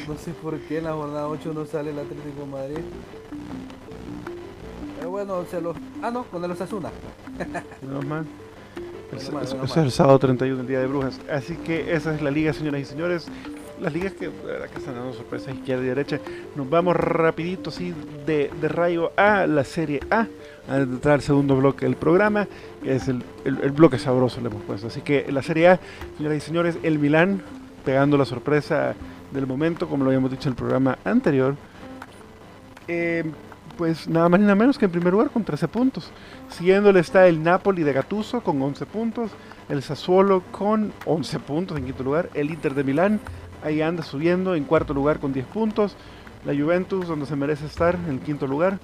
No 0.06 0.16
sé 0.16 0.32
por 0.32 0.58
qué 0.60 0.78
en 0.78 0.84
la 0.84 0.92
jornada 0.92 1.28
8 1.28 1.52
no 1.54 1.64
sale 1.64 1.90
el 1.90 1.98
Atlético 1.98 2.40
de 2.40 2.46
Madrid. 2.46 2.84
Pero 4.96 5.10
bueno 5.10 5.44
se 5.44 5.60
los 5.60 5.76
ah 6.02 6.10
no 6.10 6.24
con 6.24 6.44
el 6.44 6.50
Osasuna. 6.50 6.90
No 7.82 8.02
man 8.02 8.26
es, 9.16 9.30
es, 9.70 9.76
el 9.76 9.90
sábado 9.90 10.18
31, 10.18 10.60
el 10.60 10.66
día 10.66 10.80
de 10.80 10.86
brujas. 10.86 11.20
Así 11.30 11.56
que 11.56 11.94
esa 11.94 12.14
es 12.14 12.22
la 12.22 12.30
liga, 12.30 12.52
señoras 12.52 12.80
y 12.80 12.84
señores. 12.84 13.26
Las 13.80 13.92
ligas 13.92 14.12
que, 14.12 14.28
que 14.28 14.78
están 14.78 14.96
dando 14.96 15.12
sorpresas 15.12 15.54
izquierda 15.54 15.84
y 15.84 15.86
derecha. 15.86 16.18
Nos 16.56 16.68
vamos 16.68 16.96
rapidito 16.96 17.70
así 17.70 17.94
de, 18.26 18.50
de 18.60 18.68
rayo 18.68 19.12
a 19.16 19.46
la 19.46 19.62
serie 19.64 20.00
A. 20.10 20.26
A 20.68 20.78
entrar 20.78 21.14
al 21.14 21.22
segundo 21.22 21.56
bloque 21.56 21.86
del 21.86 21.94
programa, 21.94 22.48
que 22.82 22.96
es 22.96 23.08
el, 23.08 23.22
el, 23.44 23.70
bloque 23.70 23.98
sabroso, 23.98 24.40
le 24.40 24.48
hemos 24.48 24.62
puesto. 24.64 24.88
Así 24.88 25.00
que 25.00 25.30
la 25.30 25.42
serie 25.42 25.68
A, 25.68 25.80
señoras 26.16 26.38
y 26.38 26.40
señores, 26.40 26.78
el 26.82 26.98
Milán 26.98 27.40
pegando 27.84 28.18
la 28.18 28.24
sorpresa 28.24 28.94
del 29.30 29.46
momento, 29.46 29.88
como 29.88 30.04
lo 30.04 30.10
habíamos 30.10 30.30
dicho 30.30 30.48
en 30.48 30.52
el 30.52 30.56
programa 30.56 30.98
anterior. 31.04 31.54
Eh, 32.88 33.24
pues 33.78 34.08
nada 34.08 34.28
más 34.28 34.40
ni 34.40 34.44
nada 34.44 34.56
menos 34.56 34.76
que 34.76 34.86
en 34.86 34.90
primer 34.90 35.12
lugar 35.12 35.30
con 35.30 35.44
13 35.44 35.68
puntos. 35.68 36.10
Siguiéndole 36.50 36.98
está 36.98 37.28
el 37.28 37.42
Napoli 37.42 37.84
de 37.84 37.92
Gattuso 37.92 38.42
con 38.42 38.60
11 38.60 38.84
puntos, 38.86 39.30
el 39.68 39.82
Sassuolo 39.82 40.42
con 40.50 40.92
11 41.06 41.38
puntos 41.38 41.78
en 41.78 41.84
quinto 41.84 42.02
lugar, 42.02 42.28
el 42.34 42.50
Inter 42.50 42.74
de 42.74 42.82
Milán 42.82 43.20
ahí 43.62 43.80
anda 43.80 44.02
subiendo 44.02 44.54
en 44.54 44.64
cuarto 44.64 44.92
lugar 44.92 45.20
con 45.20 45.32
10 45.32 45.46
puntos, 45.46 45.96
la 46.44 46.54
Juventus 46.54 47.06
donde 47.06 47.26
se 47.26 47.36
merece 47.36 47.66
estar 47.66 47.96
en 48.08 48.18
quinto 48.18 48.48
lugar 48.48 48.78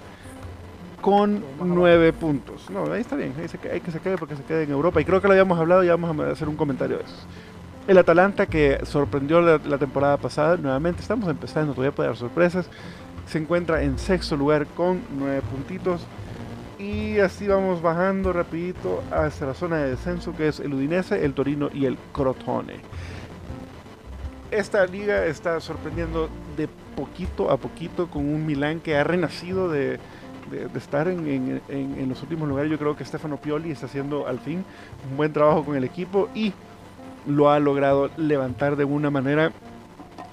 con 1.01 1.45
9 1.59 2.13
puntos. 2.13 2.71
No, 2.71 2.91
ahí 2.93 3.01
está 3.01 3.17
bien, 3.17 3.35
ahí 3.39 3.49
se, 3.49 3.59
hay 3.69 3.81
que 3.81 3.91
se 3.91 3.99
quede 3.99 4.17
porque 4.17 4.37
se 4.37 4.45
quede 4.45 4.63
en 4.63 4.71
Europa 4.71 5.01
y 5.01 5.05
creo 5.05 5.21
que 5.21 5.27
lo 5.27 5.33
habíamos 5.33 5.59
hablado 5.59 5.83
y 5.83 5.89
vamos 5.89 6.19
a 6.19 6.31
hacer 6.31 6.49
un 6.49 6.57
comentario 6.57 6.99
de 6.99 7.05
eso. 7.05 7.17
El 7.89 7.99
Atalanta 7.99 8.47
que 8.47 8.79
sorprendió 8.85 9.43
la, 9.43 9.61
la 9.67 9.77
temporada 9.77 10.17
pasada, 10.17 10.57
nuevamente 10.57 11.03
estamos 11.03 11.29
empezando, 11.29 11.75
todavía 11.75 11.95
puede 11.95 12.09
dar 12.09 12.17
sorpresas. 12.17 12.71
Se 13.27 13.39
encuentra 13.39 13.83
en 13.83 13.99
sexto 13.99 14.37
lugar 14.37 14.67
con 14.67 15.01
nueve 15.19 15.43
puntitos. 15.51 16.07
Y 16.79 17.19
así 17.21 17.47
vamos 17.47 17.81
bajando 17.81 18.33
rapidito 18.33 19.03
hasta 19.11 19.47
la 19.47 19.55
zona 19.55 19.77
de 19.79 19.91
descenso 19.91 20.35
que 20.37 20.49
es 20.49 20.61
el 20.61 20.75
Udinese, 20.75 21.25
el 21.25 21.33
Torino 21.33 21.71
y 21.73 21.87
el 21.87 21.97
Crotone. 22.13 22.81
Esta 24.51 24.85
liga 24.87 25.25
está 25.27 25.61
sorprendiendo 25.61 26.29
de 26.57 26.69
poquito 26.97 27.51
a 27.51 27.57
poquito 27.57 28.09
con 28.09 28.29
un 28.29 28.45
Milán 28.45 28.81
que 28.81 28.97
ha 28.97 29.05
renacido 29.05 29.69
de, 29.69 29.99
estar 30.75 31.09
en 31.09 32.09
los 32.09 32.23
últimos 32.23 32.49
lugares. 32.49 32.71
Yo 32.71 32.79
creo 32.79 32.97
que 32.97 33.05
Stefano 33.05 33.39
Pioli 33.39 33.71
está 33.71 33.87
haciendo 33.87 34.27
al 34.27 34.41
fin 34.41 34.65
un 35.11 35.17
buen 35.17 35.33
trabajo 35.33 35.65
con 35.65 35.77
el 35.77 35.85
equipo 35.85 36.29
y 36.35 36.53
lo 37.27 37.51
ha 37.51 37.59
logrado 37.59 38.11
levantar 38.17 38.77
de 38.77 38.85
una 38.85 39.11
manera 39.11 39.53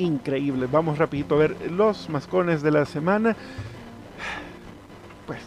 increíble. 0.01 0.67
Vamos 0.71 0.97
rapidito 0.97 1.35
a 1.35 1.39
ver 1.39 1.71
los 1.71 2.09
mascones 2.09 2.61
de 2.61 2.71
la 2.71 2.85
semana. 2.85 3.35
Pues 5.25 5.39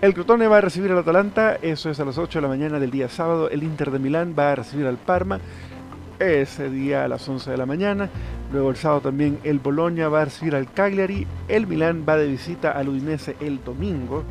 el 0.00 0.14
Crotone 0.14 0.48
va 0.48 0.58
a 0.58 0.60
recibir 0.60 0.90
al 0.90 0.98
Atalanta, 0.98 1.56
eso 1.62 1.90
es 1.90 2.00
a 2.00 2.04
las 2.04 2.18
8 2.18 2.38
de 2.38 2.42
la 2.42 2.48
mañana 2.48 2.78
del 2.78 2.90
día 2.90 3.08
sábado. 3.08 3.50
El 3.50 3.62
Inter 3.62 3.90
de 3.90 3.98
Milán 3.98 4.34
va 4.38 4.52
a 4.52 4.54
recibir 4.56 4.86
al 4.86 4.96
Parma, 4.96 5.40
ese 6.18 6.70
día 6.70 7.04
a 7.04 7.08
las 7.08 7.28
11 7.28 7.50
de 7.50 7.56
la 7.56 7.66
mañana. 7.66 8.10
Luego 8.52 8.70
el 8.70 8.76
sábado 8.76 9.02
también 9.02 9.38
el 9.44 9.58
Boloña 9.58 10.08
va 10.08 10.22
a 10.22 10.24
recibir 10.26 10.54
al 10.54 10.72
Cagliari. 10.72 11.26
El 11.48 11.66
Milán 11.66 12.04
va 12.08 12.16
de 12.16 12.26
visita 12.26 12.72
al 12.72 12.88
Udinese 12.88 13.36
el 13.40 13.62
domingo. 13.62 14.24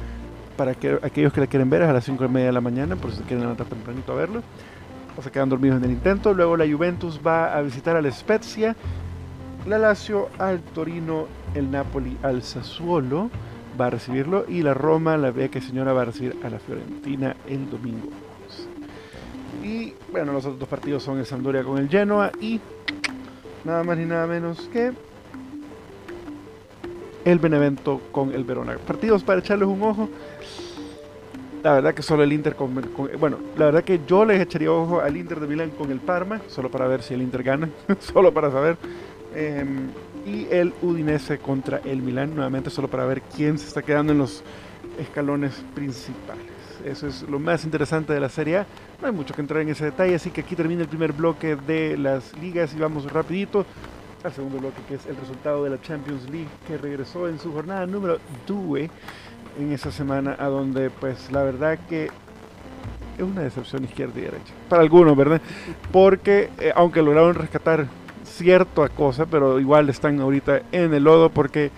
Para 0.58 0.74
que, 0.74 0.98
aquellos 1.02 1.34
que 1.34 1.42
la 1.42 1.48
quieren 1.48 1.70
ver 1.70 1.82
es 1.82 1.90
a 1.90 1.94
las 1.94 2.06
5 2.06 2.24
y 2.24 2.28
media 2.30 2.48
de 2.48 2.54
la 2.54 2.62
mañana, 2.62 2.96
por 2.96 3.12
si 3.12 3.18
se 3.18 3.24
quieren 3.24 3.42
levantar 3.42 3.68
tempranito 3.68 4.14
a 4.14 4.16
verlo. 4.16 4.42
Se 5.22 5.32
quedan 5.32 5.50
dormidos 5.50 5.78
en 5.78 5.86
el 5.86 5.92
intento. 5.92 6.34
Luego 6.34 6.58
la 6.58 6.68
Juventus 6.68 7.20
va 7.26 7.56
a 7.56 7.62
visitar 7.62 7.96
al 7.96 8.12
Spezia. 8.12 8.76
La 9.66 9.78
Lazio 9.78 10.30
al 10.38 10.60
Torino. 10.62 11.28
El 11.54 11.72
Napoli 11.72 12.18
al 12.22 12.44
Sassuolo 12.44 13.30
va 13.80 13.88
a 13.88 13.90
recibirlo. 13.92 14.46
Y 14.48 14.62
la 14.62 14.74
Roma, 14.74 15.18
la 15.18 15.32
vieja 15.32 15.62
señora, 15.62 15.94
va 15.94 16.04
a 16.04 16.06
recibir 16.06 16.38
a 16.44 16.50
la 16.50 16.60
Fiorentina 16.60 17.36
el 17.48 17.70
domingo 17.70 18.10
11. 19.62 19.68
Y 19.68 19.94
bueno, 20.12 20.34
los 20.34 20.46
otros 20.46 20.60
dos 20.60 20.70
partidos 20.70 21.02
son 21.04 21.18
el 21.18 21.26
Sampdoria 21.26 21.64
con 21.64 21.78
el 21.78 21.90
Genoa 21.90 22.32
y 22.40 22.60
nada 23.64 23.84
más 23.84 23.98
ni 23.98 24.06
nada 24.06 24.28
menos 24.28 24.70
que 24.72 24.92
el 27.26 27.40
Benevento 27.40 28.02
con 28.12 28.32
el 28.34 28.44
Verona. 28.44 28.78
Partidos 28.78 29.24
para 29.24 29.40
echarles 29.40 29.68
un 29.68 29.82
ojo. 29.82 30.10
La 31.66 31.74
verdad 31.74 31.96
que 31.96 32.04
solo 32.04 32.22
el 32.22 32.32
Inter 32.32 32.56
con, 32.56 32.80
con- 32.92 33.10
bueno, 33.20 33.40
la 33.58 33.66
verdad 33.66 33.84
que 33.84 34.00
yo 34.06 34.24
les 34.24 34.40
echaría 34.40 34.72
ojo 34.72 35.02
al 35.02 35.18
Inter 35.18 35.40
de 35.40 35.48
Milán 35.48 35.72
con 35.72 35.92
el 35.92 36.00
Parma, 36.00 36.40
solo 36.48 36.70
para 36.70 36.88
ver 36.88 37.02
si 37.02 37.16
el 37.16 37.24
Inter 37.24 37.42
gana, 37.42 37.68
solo 38.00 38.32
para 38.32 38.52
saber. 38.52 38.78
Em, 39.34 39.90
y 40.28 40.46
el 40.52 40.76
Udinese 40.84 41.40
contra 41.40 41.80
el 41.84 42.04
Milán, 42.04 42.36
nuevamente 42.36 42.70
solo 42.70 42.88
para 42.88 43.08
ver 43.08 43.24
quién 43.36 43.58
se 43.58 43.68
está 43.68 43.82
quedando 43.82 44.12
en 44.14 44.20
los 44.20 44.44
escalones 45.00 45.66
principales. 45.74 46.46
Eso 46.86 47.08
es 47.08 47.24
lo 47.24 47.40
más 47.40 47.64
interesante 47.66 48.14
de 48.14 48.20
la 48.20 48.30
Serie 48.30 48.60
A. 48.60 48.68
No 49.02 49.08
hay 49.08 49.14
mucho 49.14 49.34
que 49.34 49.42
entrar 49.42 49.60
en 49.64 49.70
ese 49.70 49.86
detalle, 49.86 50.14
así 50.14 50.30
que 50.30 50.42
aquí 50.42 50.56
termina 50.56 50.84
el 50.84 50.88
primer 50.88 51.14
bloque 51.14 51.56
de 51.56 51.98
las 51.98 52.38
ligas 52.38 52.76
y 52.76 52.80
vamos 52.80 53.12
rapidito 53.12 53.66
al 54.24 54.34
segundo 54.34 54.60
bloque 54.60 54.82
que 54.88 54.96
es 54.96 55.06
el 55.08 55.16
resultado 55.16 55.64
de 55.64 55.72
la 55.72 55.82
Champions 55.82 56.30
League 56.30 56.48
que 56.68 56.78
regresó 56.78 57.28
en 57.28 57.38
su 57.40 57.52
jornada 57.52 57.86
número 57.86 58.18
2 58.48 58.90
en 59.60 59.72
esa 59.72 59.92
semana 59.92 60.36
a 60.40 60.46
donde 60.48 60.90
pues 60.90 61.32
la 61.32 61.44
verdad 61.44 61.80
que 61.90 62.10
es 63.18 63.24
una 63.24 63.42
decepción 63.42 63.84
izquierda 63.84 64.14
y 64.18 64.22
derecha 64.22 64.54
para 64.70 64.82
algunos, 64.82 65.16
¿verdad? 65.16 65.42
Porque 65.92 66.50
eh, 66.60 66.72
aunque 66.76 67.02
lograron 67.02 67.36
rescatar 67.36 67.88
cierta 68.24 68.90
cosa, 68.90 69.26
pero 69.26 69.60
igual 69.60 69.90
están 69.90 70.20
ahorita 70.20 70.62
en 70.72 70.94
el 70.94 71.04
lodo 71.04 71.30
porque 71.30 71.72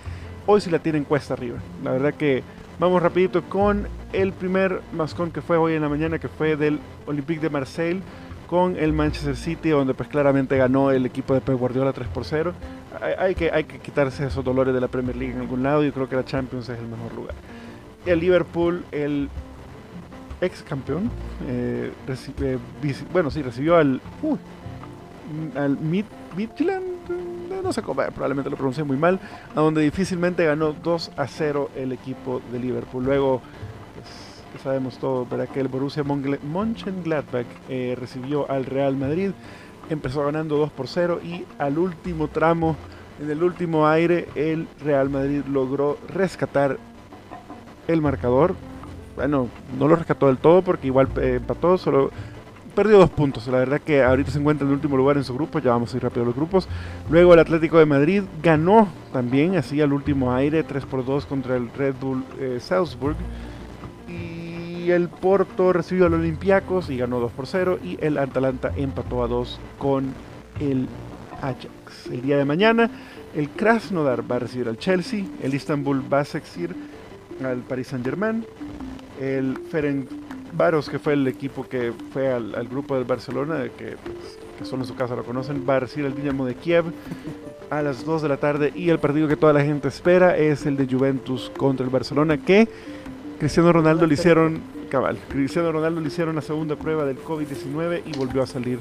hoy 0.45 0.61
sí 0.61 0.69
la 0.69 0.80
tienen 0.80 1.03
cuesta 1.03 1.34
arriba. 1.34 1.59
La 1.84 1.91
verdad 1.91 2.13
que 2.13 2.43
vamos 2.80 3.01
rapidito 3.01 3.43
con 3.43 3.88
el 4.13 4.34
primer 4.34 4.82
mascón 4.93 5.32
que 5.32 5.41
fue 5.41 5.57
hoy 5.57 5.73
en 5.73 5.82
la 5.82 5.89
mañana, 5.89 6.19
que 6.19 6.28
fue 6.28 6.55
del 6.55 6.80
Olympique 7.05 7.41
de 7.41 7.49
Marseille 7.49 8.01
con 8.47 8.78
el 8.78 8.93
Manchester 8.93 9.36
City, 9.36 9.69
donde 9.69 9.93
pues 9.93 10.09
claramente 10.09 10.57
ganó 10.57 10.91
el 10.91 11.05
equipo 11.05 11.34
de 11.34 11.41
Pep 11.41 11.57
Guardiola 11.57 11.91
3 11.91 12.07
por 12.07 12.23
0. 12.23 12.53
Hay, 13.19 13.36
que, 13.36 13.51
hay 13.51 13.65
que 13.65 13.78
quitarse 13.80 14.25
esos 14.25 14.43
dolores 14.43 14.73
de 14.73 14.82
la 14.82 14.88
Premier 14.88 15.15
League 15.15 15.34
en 15.34 15.41
algún 15.41 15.63
lado. 15.63 15.84
Yo 15.84 15.93
creo 15.93 16.07
que 16.07 16.15
la 16.15 16.25
Champions 16.25 16.69
es 16.69 16.80
el 16.80 16.88
mejor 16.88 17.13
lugar. 17.13 17.36
El 18.08 18.20
Liverpool, 18.22 18.84
el 18.91 19.30
ex 20.41 20.64
campeón, 20.64 21.12
eh, 21.47 21.91
eh, 22.41 22.58
bueno, 23.12 23.30
sí, 23.30 23.41
recibió 23.41 23.76
al, 23.76 24.01
al 25.55 25.78
Mid, 25.78 26.05
Midtjylland, 26.36 26.86
eh, 27.10 27.62
no 27.64 27.74
sé 27.74 27.82
cómo, 27.82 28.01
probablemente 28.03 28.49
lo 28.49 28.55
pronuncié 28.55 28.84
muy 28.84 28.97
mal, 28.97 29.20
a 29.55 29.60
donde 29.60 29.82
difícilmente 29.82 30.45
ganó 30.45 30.74
2 30.74 31.12
a 31.18 31.28
0 31.28 31.72
el 31.76 31.91
equipo 31.91 32.41
de 32.51 32.60
Liverpool. 32.60 33.03
Luego, 33.03 33.41
pues, 33.95 34.62
sabemos 34.64 34.97
todo, 34.97 35.26
¿verdad? 35.26 35.49
que 35.49 35.60
el 35.60 35.68
Borussia 35.68 36.03
Mönchengladbach 36.03 37.45
eh, 37.70 37.95
recibió 37.99 38.49
al 38.49 38.66
Real 38.66 38.95
Madrid, 38.95 39.32
empezó 39.89 40.24
ganando 40.24 40.58
2 40.58 40.72
por 40.72 40.88
0 40.88 41.20
y 41.24 41.45
al 41.58 41.78
último 41.78 42.28
tramo, 42.28 42.76
en 43.20 43.32
el 43.32 43.41
último 43.41 43.88
aire, 43.88 44.28
el 44.36 44.68
Real 44.84 45.10
Madrid 45.10 45.41
logró 45.49 45.97
rescatar 46.08 46.78
el 47.88 48.02
marcador. 48.02 48.56
Bueno, 49.16 49.48
no 49.78 49.88
lo 49.88 49.96
rescató 49.96 50.28
del 50.28 50.38
todo 50.38 50.62
porque 50.62 50.88
igual 50.88 51.08
eh, 51.20 51.36
empató, 51.38 51.78
solo 51.78 52.12
perdió 52.76 53.00
dos 53.00 53.10
puntos. 53.10 53.48
La 53.48 53.58
verdad 53.58 53.82
que 53.82 54.04
ahorita 54.04 54.30
se 54.30 54.40
encuentra 54.40 54.66
en 54.66 54.70
el 54.70 54.76
último 54.76 54.98
lugar 54.98 55.18
en 55.18 55.24
su 55.24 55.34
grupo, 55.34 55.60
ya 55.60 55.72
vamos 55.72 55.94
a 55.94 55.98
ir 55.98 56.04
rápido 56.04 56.22
a 56.24 56.26
los 56.28 56.36
grupos. 56.36 56.68
Luego 57.10 57.34
el 57.34 57.40
Atlético 57.40 57.80
de 57.80 57.88
Madrid 57.88 58.24
ganó 58.44 58.88
también, 59.12 59.56
así 59.56 59.82
al 59.82 59.94
último 59.94 60.34
aire, 60.34 60.64
3 60.64 60.86
por 60.86 61.04
2 61.04 61.26
contra 61.26 61.56
el 61.56 61.70
Red 61.74 61.96
Bull 62.00 62.24
eh, 62.40 62.60
Salzburg. 62.62 63.16
Y 64.08 64.92
el 64.92 65.10
Porto 65.10 65.74
recibió 65.74 66.06
al 66.06 66.14
Olympiacos 66.14 66.90
y 66.90 66.98
ganó 66.98 67.20
2 67.20 67.32
por 67.32 67.48
0. 67.48 67.80
Y 67.84 67.98
el 68.00 68.20
Atalanta 68.20 68.72
empató 68.76 69.24
a 69.24 69.28
2 69.28 69.60
con 69.80 70.14
el 70.60 70.88
Ajax. 71.42 72.08
El 72.12 72.22
día 72.22 72.38
de 72.38 72.46
mañana 72.46 72.92
el 73.36 73.50
Krasnodar 73.50 74.30
va 74.30 74.38
a 74.38 74.40
recibir 74.40 74.68
al 74.68 74.78
Chelsea, 74.78 75.26
el 75.44 75.54
Istanbul 75.54 76.02
va 76.12 76.22
a 76.22 76.24
recibir 76.24 76.76
al 77.44 77.60
Paris 77.60 77.88
Saint 77.88 78.06
Germain, 78.06 78.46
el 79.20 79.58
Ferencváros 79.70 80.90
que 80.90 81.00
fue 81.00 81.14
el 81.14 81.28
equipo 81.28 81.68
que 81.68 81.94
fue 82.12 82.32
al, 82.32 82.56
al 82.56 82.68
grupo 82.68 82.96
del 82.96 83.04
Barcelona, 83.04 83.64
que, 83.78 83.96
pues, 83.98 84.40
que 84.58 84.66
solo 84.66 84.84
en 84.84 84.88
su 84.88 84.96
casa 84.96 85.16
lo 85.16 85.24
conocen, 85.24 85.66
va 85.68 85.78
a 85.78 85.80
recibir 85.82 86.06
al 86.06 86.16
Dinamo 86.16 86.46
de 86.46 86.56
Kiev 86.56 86.86
a 87.70 87.82
las 87.82 88.06
2 88.06 88.22
de 88.22 88.30
la 88.30 88.38
tarde 88.38 88.72
y 88.76 88.90
el 88.90 89.00
partido 89.00 89.28
que 89.28 89.36
toda 89.36 89.54
la 89.54 89.64
gente 89.64 89.88
espera 89.88 90.38
es 90.38 90.66
el 90.66 90.78
de 90.78 90.88
Juventus 90.88 91.52
contra 91.58 91.86
el 91.86 91.90
Barcelona 91.90 92.38
que 92.38 92.68
Cristiano 93.40 93.74
Ronaldo 93.74 94.08
le 94.08 94.14
hicieron 94.14 94.62
cabal, 94.90 95.18
Cristiano 95.28 95.72
Ronaldo 95.72 96.02
le 96.02 96.08
hicieron 96.08 96.36
la 96.36 96.42
segunda 96.42 96.76
prueba 96.76 97.06
del 97.06 97.20
COVID-19 97.20 98.04
y 98.06 98.18
volvió 98.18 98.42
a 98.42 98.48
salir 98.48 98.80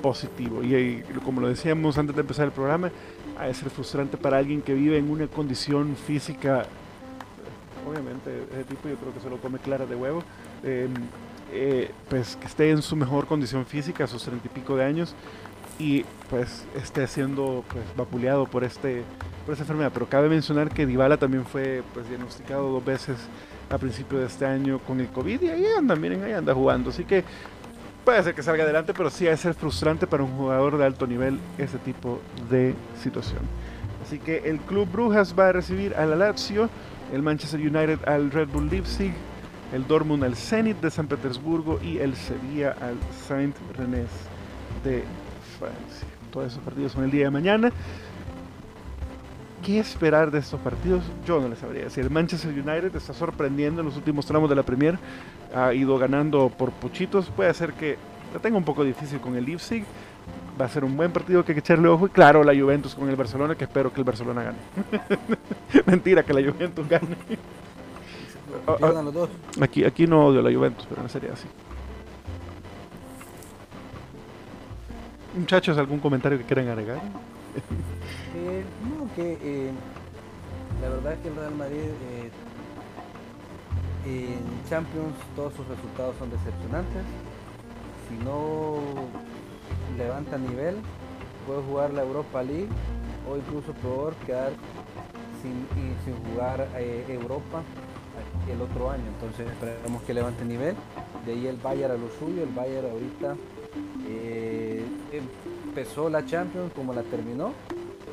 positivo. 0.00 0.62
Y, 0.64 0.74
y 0.74 1.02
como 1.24 1.40
lo 1.40 1.48
decíamos 1.48 1.98
antes 1.98 2.16
de 2.16 2.22
empezar 2.22 2.46
el 2.46 2.52
programa, 2.52 2.90
ha 3.38 3.46
de 3.46 3.54
ser 3.54 3.70
frustrante 3.70 4.16
para 4.16 4.38
alguien 4.38 4.62
que 4.62 4.74
vive 4.74 4.98
en 4.98 5.10
una 5.10 5.26
condición 5.26 5.94
física, 5.94 6.66
obviamente 7.92 8.30
ese 8.52 8.64
tipo 8.64 8.88
yo 8.88 8.96
creo 8.96 9.12
que 9.12 9.20
se 9.20 9.30
lo 9.30 9.36
come 9.38 9.58
clara 9.58 9.86
de 9.86 9.94
huevo, 9.94 10.22
eh, 10.64 10.88
eh, 11.52 11.90
pues 12.08 12.36
que 12.36 12.46
esté 12.46 12.70
en 12.70 12.82
su 12.82 12.96
mejor 12.96 13.26
condición 13.26 13.66
física 13.66 14.04
a 14.04 14.06
sus 14.06 14.24
treinta 14.24 14.46
y 14.46 14.50
pico 14.50 14.76
de 14.76 14.84
años 14.84 15.14
y 15.78 16.04
pues 16.30 16.64
esté 16.76 17.06
siendo 17.06 17.64
pues 17.68 17.84
vapuleado 17.96 18.46
por 18.46 18.64
este 18.64 19.02
por 19.44 19.52
esta 19.52 19.64
enfermedad. 19.64 19.90
Pero 19.92 20.08
cabe 20.08 20.28
mencionar 20.28 20.70
que 20.70 20.86
Dybala 20.86 21.16
también 21.16 21.44
fue 21.44 21.82
pues 21.92 22.08
diagnosticado 22.08 22.70
dos 22.70 22.84
veces 22.84 23.16
a 23.70 23.78
principio 23.78 24.18
de 24.18 24.26
este 24.26 24.46
año 24.46 24.78
con 24.80 25.00
el 25.00 25.08
COVID 25.08 25.42
y 25.42 25.48
ahí 25.48 25.66
anda, 25.78 25.96
miren, 25.96 26.22
ahí 26.24 26.32
anda 26.32 26.54
jugando. 26.54 26.90
Así 26.90 27.04
que 27.04 27.24
puede 28.04 28.22
ser 28.22 28.34
que 28.34 28.42
salga 28.42 28.64
adelante, 28.64 28.92
pero 28.94 29.10
sí 29.10 29.28
ha 29.28 29.36
ser 29.36 29.54
frustrante 29.54 30.06
para 30.06 30.22
un 30.22 30.36
jugador 30.36 30.78
de 30.78 30.84
alto 30.84 31.06
nivel 31.06 31.38
ese 31.58 31.78
tipo 31.78 32.20
de 32.50 32.74
situación. 33.02 33.40
Así 34.02 34.18
que 34.18 34.38
el 34.44 34.58
Club 34.60 34.90
Brujas 34.90 35.34
va 35.38 35.48
a 35.48 35.52
recibir 35.52 35.94
al 35.94 36.18
Lazio, 36.18 36.68
el 37.12 37.22
Manchester 37.22 37.60
United 37.60 38.08
al 38.08 38.30
Red 38.30 38.48
Bull 38.48 38.68
Leipzig, 38.68 39.12
el 39.72 39.86
Dortmund 39.86 40.24
al 40.24 40.34
Zenit 40.34 40.80
de 40.80 40.90
San 40.90 41.06
Petersburgo 41.06 41.78
y 41.82 41.98
el 41.98 42.16
Sevilla 42.16 42.74
al 42.80 42.96
Saint 43.28 43.54
Renés 43.76 44.10
de 44.82 45.04
Francia. 45.58 46.08
Todos 46.30 46.52
esos 46.52 46.64
partidos 46.64 46.92
son 46.92 47.04
el 47.04 47.10
día 47.10 47.24
de 47.24 47.30
mañana. 47.30 47.70
¿Qué 49.62 49.78
esperar 49.78 50.30
de 50.30 50.40
estos 50.40 50.58
partidos? 50.60 51.04
Yo 51.24 51.40
no 51.40 51.48
les 51.48 51.58
sabría 51.58 51.84
decir. 51.84 52.02
El 52.02 52.10
Manchester 52.10 52.50
United 52.50 52.96
está 52.96 53.12
sorprendiendo 53.12 53.80
en 53.80 53.86
los 53.86 53.96
últimos 53.96 54.26
tramos 54.26 54.48
de 54.50 54.56
la 54.56 54.62
Premier. 54.62 54.98
Ha 55.54 55.72
ido 55.72 55.98
ganando 55.98 56.48
por 56.48 56.72
pochitos. 56.72 57.30
Puede 57.30 57.52
ser 57.54 57.74
que 57.74 57.96
la 58.32 58.40
tenga 58.40 58.56
un 58.56 58.64
poco 58.64 58.82
difícil 58.82 59.20
con 59.20 59.36
el 59.36 59.44
Leipzig. 59.44 59.84
Va 60.60 60.66
a 60.66 60.68
ser 60.68 60.84
un 60.84 60.96
buen 60.96 61.10
partido 61.12 61.44
que 61.44 61.52
hay 61.52 61.54
que 61.54 61.60
echarle 61.60 61.88
ojo. 61.88 62.06
Y 62.06 62.10
claro, 62.10 62.44
la 62.44 62.54
Juventus 62.54 62.94
con 62.94 63.08
el 63.08 63.16
Barcelona, 63.16 63.54
que 63.54 63.64
espero 63.64 63.92
que 63.92 64.00
el 64.00 64.04
Barcelona 64.04 64.42
gane. 64.42 64.58
Mentira, 65.86 66.22
que 66.22 66.34
la 66.34 66.52
Juventus 66.52 66.88
gane. 66.88 67.16
Ah, 68.66 68.72
ah, 68.72 68.76
Pierdan 68.76 69.04
los 69.06 69.14
dos. 69.14 69.30
Aquí, 69.60 69.84
aquí 69.84 70.06
no 70.06 70.26
odio 70.26 70.40
a 70.40 70.42
la 70.42 70.56
Juventus, 70.56 70.86
pero 70.88 71.02
no 71.02 71.08
sería 71.08 71.32
así. 71.32 71.48
Muchachos, 75.34 75.78
¿algún 75.78 75.98
comentario 75.98 76.36
que 76.38 76.44
quieran 76.44 76.68
agregar? 76.68 77.00
Eh, 78.34 78.64
no, 78.88 79.14
que 79.14 79.36
eh, 79.42 79.70
la 80.80 80.88
verdad 80.88 81.12
es 81.12 81.18
que 81.18 81.28
el 81.28 81.36
Real 81.36 81.54
Madrid 81.54 81.90
eh, 82.10 82.30
en 84.06 84.70
Champions 84.70 85.14
todos 85.36 85.52
sus 85.52 85.68
resultados 85.68 86.16
son 86.18 86.30
decepcionantes. 86.30 87.02
Si 88.08 88.24
no 88.24 88.78
levanta 89.96 90.38
nivel, 90.38 90.76
puede 91.46 91.62
jugar 91.62 91.92
la 91.92 92.02
Europa 92.02 92.42
League 92.42 92.68
o 93.30 93.36
incluso 93.36 93.72
peor 93.74 94.14
quedar 94.26 94.52
sin, 95.42 95.66
sin 96.04 96.14
jugar 96.30 96.68
Europa 97.08 97.62
el 98.50 98.60
otro 98.60 98.90
año. 98.90 99.04
Entonces 99.14 99.48
esperemos 99.48 100.02
que 100.02 100.14
levante 100.14 100.44
nivel. 100.44 100.76
De 101.26 101.32
ahí 101.32 101.46
el 101.46 101.56
Bayern 101.56 101.92
a 101.92 101.96
lo 101.96 102.08
suyo. 102.18 102.42
El 102.42 102.50
Bayern 102.50 102.90
ahorita 102.90 103.36
empezó 105.12 106.08
la 106.08 106.24
Champions 106.24 106.72
como 106.74 106.92
la 106.92 107.02
terminó 107.02 107.52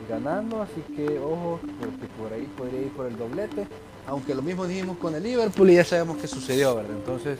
ganando, 0.08 0.62
así 0.62 0.82
que 0.96 1.20
ojo, 1.20 1.60
porque 1.80 2.08
por 2.20 2.34
ahí 2.34 2.48
podría 2.58 2.82
ir 2.82 2.92
por 2.94 3.06
el 3.06 3.16
doblete, 3.16 3.68
aunque 4.08 4.34
lo 4.34 4.42
mismo 4.42 4.66
dijimos 4.66 4.98
con 4.98 5.14
el 5.14 5.22
Liverpool 5.22 5.70
y 5.70 5.76
ya 5.76 5.84
sabemos 5.84 6.18
qué 6.18 6.28
sucedió, 6.28 6.76
¿verdad? 6.76 6.96
Entonces 6.96 7.38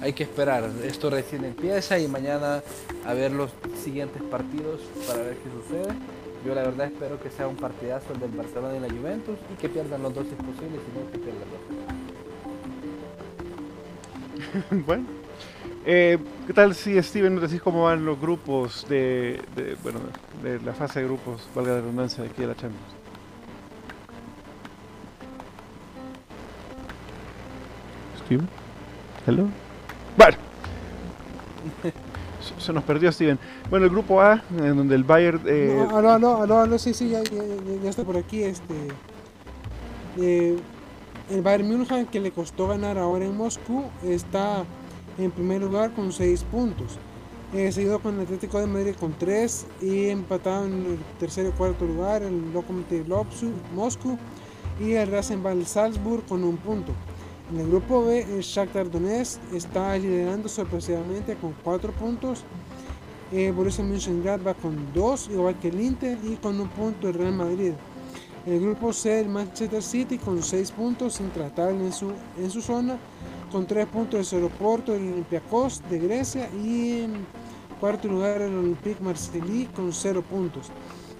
hay 0.00 0.12
que 0.12 0.22
esperar, 0.24 0.70
esto 0.84 1.10
recién 1.10 1.44
empieza 1.44 1.98
y 1.98 2.08
mañana 2.08 2.62
a 3.04 3.14
ver 3.14 3.32
los 3.32 3.50
siguientes 3.82 4.22
partidos 4.22 4.80
para 5.06 5.22
ver 5.22 5.36
qué 5.36 5.50
sucede. 5.50 5.94
Yo 6.44 6.54
la 6.54 6.62
verdad 6.62 6.86
espero 6.86 7.20
que 7.20 7.30
sea 7.30 7.48
un 7.48 7.56
partidazo 7.56 8.12
el 8.12 8.20
del 8.20 8.30
Barcelona 8.30 8.76
y 8.76 8.80
la 8.80 8.88
Juventus 8.88 9.38
y 9.52 9.56
que 9.60 9.68
pierdan 9.68 10.02
los 10.02 10.14
dos 10.14 10.26
si 10.26 10.34
es 10.34 10.38
posible, 10.38 10.78
si 10.78 10.98
no 10.98 11.10
que 11.10 11.18
pierdan 11.18 11.42
los 11.50 11.60
dos. 14.70 14.84
bueno, 14.86 15.06
eh, 15.88 16.18
¿Qué 16.48 16.52
tal 16.52 16.74
si 16.74 17.00
Steven 17.00 17.36
nos 17.36 17.42
decís 17.42 17.62
cómo 17.62 17.84
van 17.84 18.04
los 18.04 18.20
grupos 18.20 18.88
de, 18.88 19.40
bueno, 19.84 20.00
de 20.42 20.60
la 20.60 20.74
fase 20.74 20.98
de 20.98 21.06
grupos, 21.06 21.48
valga 21.54 21.74
la 21.74 21.80
redundancia, 21.80 22.24
aquí 22.24 22.42
de 22.42 22.48
la 22.48 22.56
Champions? 22.56 22.82
Steven, 28.24 28.48
hello. 29.28 29.48
Bueno, 30.16 30.36
se 32.58 32.72
nos 32.72 32.84
perdió 32.84 33.12
Steven. 33.12 33.38
Bueno, 33.70 33.86
el 33.86 33.90
grupo 33.90 34.20
A, 34.20 34.42
en 34.58 34.76
donde 34.76 34.94
el 34.94 35.04
Bayern. 35.04 35.42
Eh... 35.46 35.86
No, 35.90 36.18
no, 36.18 36.46
no, 36.46 36.66
no, 36.66 36.78
sí, 36.78 36.94
sí, 36.94 37.10
ya, 37.10 37.22
ya, 37.22 37.90
está 37.90 38.04
por 38.04 38.16
aquí. 38.16 38.42
Este, 38.42 38.74
eh, 40.18 40.56
el 41.30 41.42
Bayern 41.42 41.68
München, 41.68 42.06
que 42.06 42.20
le 42.20 42.30
costó 42.30 42.68
ganar 42.68 42.98
ahora 42.98 43.24
en 43.24 43.36
Moscú, 43.36 43.84
está 44.04 44.64
en 45.18 45.30
primer 45.30 45.60
lugar 45.62 45.92
con 45.92 46.12
6 46.12 46.44
puntos. 46.44 46.98
Eh, 47.54 47.70
seguido 47.70 48.00
con 48.00 48.16
el 48.16 48.22
Atlético 48.22 48.58
de 48.58 48.66
Madrid 48.66 48.94
con 48.98 49.12
3 49.16 49.66
y 49.80 50.08
empatado 50.08 50.66
en 50.66 50.72
el 50.72 50.98
tercer 51.20 51.46
y 51.46 51.50
cuarto 51.52 51.84
lugar 51.84 52.22
el 52.24 52.52
Lokomotiv 52.52 53.06
Moscú 53.72 54.18
y 54.80 54.92
el 54.94 55.10
Rasenball 55.10 55.64
Salzburg 55.64 56.24
con 56.26 56.42
un 56.42 56.56
punto. 56.56 56.92
En 57.52 57.60
el 57.60 57.68
grupo 57.68 58.04
B, 58.04 58.22
el 58.22 58.40
Shakhtar 58.40 58.90
Donetsk 58.90 59.40
está 59.54 59.96
liderando 59.96 60.48
sorpresivamente 60.48 61.36
con 61.36 61.54
4 61.62 61.92
puntos. 61.92 62.42
Eh, 63.30 63.52
Borussia 63.52 63.84
Mönchengladbach 63.84 64.56
con 64.56 64.92
2, 64.92 65.30
igual 65.30 65.56
que 65.60 65.68
el 65.68 65.80
Inter, 65.80 66.18
y 66.24 66.34
con 66.36 66.60
un 66.60 66.68
punto 66.68 67.08
el 67.08 67.14
Real 67.14 67.34
Madrid. 67.34 67.72
En 68.46 68.52
el 68.52 68.60
grupo 68.60 68.92
C, 68.92 69.20
el 69.20 69.28
Manchester 69.28 69.80
City 69.80 70.18
con 70.18 70.42
6 70.42 70.72
puntos, 70.72 71.20
intratable 71.20 71.86
en 71.86 71.92
su, 71.92 72.10
en 72.36 72.50
su 72.50 72.60
zona 72.60 72.98
con 73.52 73.64
3 73.64 73.86
puntos 73.86 74.32
el 74.32 74.48
Porto, 74.48 74.92
el 74.92 75.12
Olympiacos 75.12 75.82
de 75.88 76.00
Grecia 76.00 76.50
y 76.64 77.02
en 77.02 77.26
cuarto 77.78 78.08
lugar 78.08 78.42
el 78.42 78.56
Olympique 78.56 79.00
Marseille 79.00 79.68
con 79.74 79.92
0 79.92 80.24
puntos. 80.28 80.66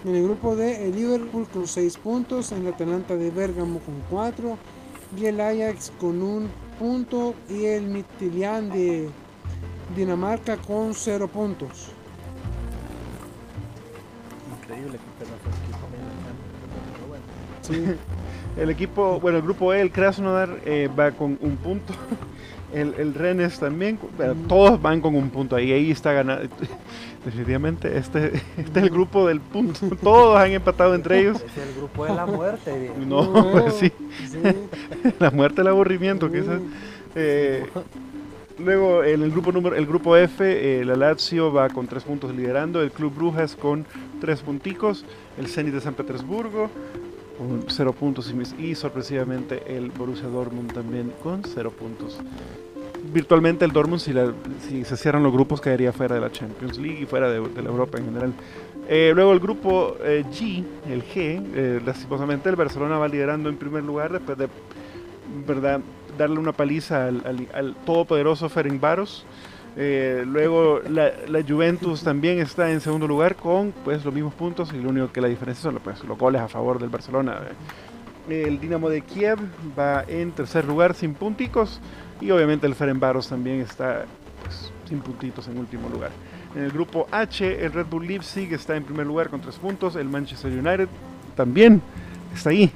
En 0.04 0.16
el 0.16 0.24
grupo 0.24 0.56
D 0.56 0.86
el 0.86 0.96
Liverpool 0.96 1.46
con 1.46 1.68
6 1.68 1.98
puntos, 1.98 2.50
el 2.50 2.66
Atalanta 2.66 3.14
de 3.14 3.30
Bergamo 3.30 3.78
con 3.78 3.94
4 4.10 4.58
y 5.16 5.26
el 5.26 5.40
Ajax 5.40 5.92
con 5.98 6.22
1 6.22 6.48
punto 6.78 7.34
y 7.48 7.64
el 7.64 7.84
Midtjylland 7.84 8.72
de 8.72 9.08
Dinamarca 9.94 10.56
con 10.56 10.94
0 10.94 11.28
puntos. 11.28 11.88
Increíble 14.62 14.98
que 14.98 15.26
Sí. 17.62 17.96
El 18.56 18.70
equipo, 18.70 19.20
bueno, 19.20 19.38
el 19.38 19.44
grupo 19.44 19.74
E, 19.74 19.80
el 19.80 19.90
Krasnodar 19.90 20.60
eh, 20.64 20.88
va 20.88 21.10
con 21.10 21.38
un 21.40 21.56
punto. 21.56 21.92
El, 22.76 22.92
el 22.98 23.14
Rennes 23.14 23.58
también, 23.58 23.98
todos 24.46 24.80
van 24.82 25.00
con 25.00 25.14
un 25.14 25.30
punto 25.30 25.56
ahí, 25.56 25.72
ahí 25.72 25.90
está 25.90 26.12
ganando. 26.12 26.46
Definitivamente, 27.24 27.96
este, 27.96 28.26
este 28.58 28.78
es 28.80 28.84
el 28.84 28.90
grupo 28.90 29.26
del 29.26 29.40
punto. 29.40 29.80
Todos 30.02 30.38
han 30.38 30.52
empatado 30.52 30.94
entre 30.94 31.20
ellos. 31.20 31.42
Es 31.42 31.56
el 31.56 31.74
grupo 31.74 32.04
de 32.04 32.14
la 32.14 32.26
muerte. 32.26 32.92
No, 33.06 33.50
pues 33.50 33.74
sí. 33.76 33.92
La 35.18 35.30
muerte, 35.30 35.62
el 35.62 35.68
aburrimiento, 35.68 36.30
quizás. 36.30 36.60
Eh, 37.14 37.66
luego, 38.58 39.02
en 39.02 39.22
el 39.22 39.30
grupo 39.30 39.52
número, 39.52 39.74
el 39.74 39.86
grupo 39.86 40.14
F, 40.14 40.44
eh, 40.44 40.84
la 40.84 40.96
Lazio 40.96 41.50
va 41.50 41.70
con 41.70 41.86
tres 41.86 42.04
puntos 42.04 42.34
liderando, 42.34 42.82
el 42.82 42.92
Club 42.92 43.14
Brujas 43.14 43.56
con 43.56 43.86
tres 44.20 44.42
punticos, 44.42 45.06
el 45.38 45.48
Zenit 45.48 45.72
de 45.72 45.80
San 45.80 45.94
Petersburgo, 45.94 46.70
con 47.38 47.64
0 47.68 47.92
puntos 47.92 48.32
y, 48.58 48.74
sorpresivamente 48.74 49.76
el 49.76 49.90
Borussia 49.90 50.28
Dortmund 50.28 50.72
también 50.72 51.12
con 51.22 51.42
0 51.44 51.72
puntos. 51.78 52.18
Virtualmente 53.12 53.64
el 53.64 53.72
Dortmund 53.72 54.00
si, 54.00 54.12
si, 54.68 54.84
se 54.84 54.96
cierran 54.96 55.22
los 55.22 55.32
grupos 55.32 55.60
caería 55.60 55.92
fuera 55.92 56.14
de 56.14 56.20
la 56.20 56.30
Champions 56.30 56.78
League 56.78 57.00
y 57.02 57.06
fuera 57.06 57.30
de, 57.30 57.40
la 57.40 57.68
Europa 57.68 57.98
en 57.98 58.04
general. 58.06 58.32
Eh, 58.88 59.12
luego 59.14 59.32
el 59.32 59.40
grupo 59.40 59.96
eh, 60.00 60.24
G, 60.30 60.64
el 60.88 61.02
G, 61.02 61.42
eh, 61.54 61.80
lastimosamente 61.84 62.48
el 62.48 62.56
Barcelona 62.56 62.98
va 62.98 63.08
liderando 63.08 63.48
en 63.48 63.56
primer 63.56 63.82
lugar 63.82 64.12
después 64.12 64.38
de 64.38 64.48
verdad 65.46 65.80
darle 66.16 66.38
una 66.38 66.52
paliza 66.52 67.06
al, 67.06 67.22
al, 67.26 67.48
al 67.52 67.74
todopoderoso. 67.84 68.48
Eh, 69.78 70.24
luego 70.26 70.80
la, 70.88 71.12
Juventus 71.46 72.02
también 72.02 72.38
está 72.38 72.70
en 72.70 72.80
segundo 72.80 73.06
lugar 73.06 73.36
con 73.36 73.74
pues 73.84 74.02
los 74.06 74.14
mismos 74.14 74.32
puntos 74.32 74.72
y 74.72 74.78
lo 74.78 74.88
único 74.88 75.12
que 75.12 75.20
la 75.20 75.28
diferencia 75.28 75.70
son 75.70 75.78
pues, 75.84 76.02
los 76.02 76.16
goles 76.16 76.40
a 76.40 76.48
favor 76.48 76.78
del 76.78 76.88
Barcelona. 76.88 77.40
El 78.28 78.58
Dinamo 78.58 78.88
de 78.88 79.02
Kiev 79.02 79.38
va 79.78 80.02
en 80.08 80.32
tercer 80.32 80.64
lugar 80.64 80.94
sin 80.94 81.14
punticos 81.14 81.80
y 82.20 82.30
obviamente 82.30 82.66
el 82.66 82.74
Ferencváros 82.74 83.28
también 83.28 83.60
está 83.60 84.04
pues, 84.42 84.72
sin 84.88 85.00
puntitos 85.00 85.48
en 85.48 85.58
último 85.58 85.88
lugar. 85.88 86.10
En 86.54 86.62
el 86.62 86.70
grupo 86.70 87.06
H 87.10 87.64
el 87.64 87.72
Red 87.72 87.86
Bull 87.86 88.06
Leipzig 88.06 88.52
está 88.52 88.76
en 88.76 88.84
primer 88.84 89.06
lugar 89.06 89.28
con 89.28 89.40
tres 89.40 89.56
puntos, 89.56 89.96
el 89.96 90.08
Manchester 90.08 90.52
United 90.52 90.88
también 91.34 91.82
está 92.34 92.50
ahí 92.50 92.70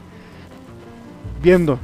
viendo 1.42 1.78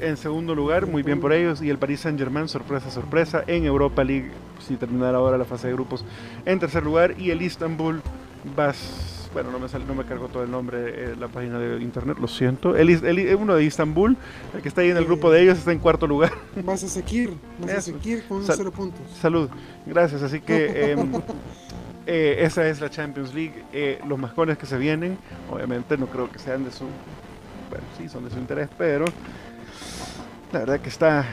en 0.00 0.16
segundo 0.16 0.54
lugar, 0.54 0.86
muy 0.86 1.02
bien 1.02 1.20
por 1.20 1.32
ellos. 1.32 1.62
Y 1.62 1.70
el 1.70 1.78
Paris 1.78 2.00
Saint 2.00 2.18
Germain, 2.18 2.48
sorpresa, 2.48 2.90
sorpresa, 2.90 3.42
en 3.46 3.64
Europa 3.64 4.04
League, 4.04 4.30
si 4.66 4.76
terminara 4.76 5.18
ahora 5.18 5.38
la 5.38 5.44
fase 5.44 5.68
de 5.68 5.72
grupos, 5.72 6.04
en 6.44 6.58
tercer 6.58 6.84
lugar. 6.84 7.14
Y 7.18 7.30
el 7.30 7.42
Istanbul, 7.42 8.02
vas, 8.56 9.15
bueno, 9.36 9.50
no 9.50 9.58
me, 9.58 9.68
sale, 9.68 9.84
no 9.84 9.94
me 9.94 10.06
cargó 10.06 10.28
todo 10.28 10.44
el 10.44 10.50
nombre, 10.50 10.78
eh, 10.78 11.14
la 11.14 11.28
página 11.28 11.58
de 11.58 11.82
internet, 11.82 12.16
lo 12.18 12.26
siento. 12.26 12.74
El, 12.74 12.88
el, 12.88 13.36
uno 13.36 13.54
de 13.54 13.64
Istanbul, 13.64 14.16
el 14.54 14.62
que 14.62 14.68
está 14.68 14.80
ahí 14.80 14.88
en 14.88 14.96
el 14.96 15.04
grupo 15.04 15.30
de 15.30 15.42
ellos, 15.42 15.58
está 15.58 15.72
en 15.72 15.78
cuarto 15.78 16.06
lugar. 16.06 16.32
Vas 16.64 16.82
a 16.84 16.88
seguir, 16.88 17.34
vas 17.58 17.70
a 17.74 17.80
seguir 17.82 18.24
con 18.26 18.42
cero 18.46 18.72
puntos. 18.72 19.02
Salud, 19.20 19.50
gracias. 19.84 20.22
Así 20.22 20.40
que. 20.40 20.92
Em, 20.92 21.12
eh, 22.06 22.36
esa 22.40 22.66
es 22.66 22.80
la 22.80 22.88
Champions 22.88 23.34
League. 23.34 23.62
Eh, 23.74 24.00
los 24.08 24.18
mascones 24.18 24.56
que 24.56 24.64
se 24.64 24.78
vienen, 24.78 25.18
obviamente 25.50 25.98
no 25.98 26.06
creo 26.06 26.32
que 26.32 26.38
sean 26.38 26.64
de 26.64 26.72
su 26.72 26.86
bueno, 27.68 27.84
sí, 27.98 28.08
son 28.08 28.24
de 28.24 28.30
su 28.30 28.38
interés, 28.38 28.70
pero 28.78 29.04
la 30.50 30.60
verdad 30.60 30.80
que 30.80 30.88
está... 30.88 31.26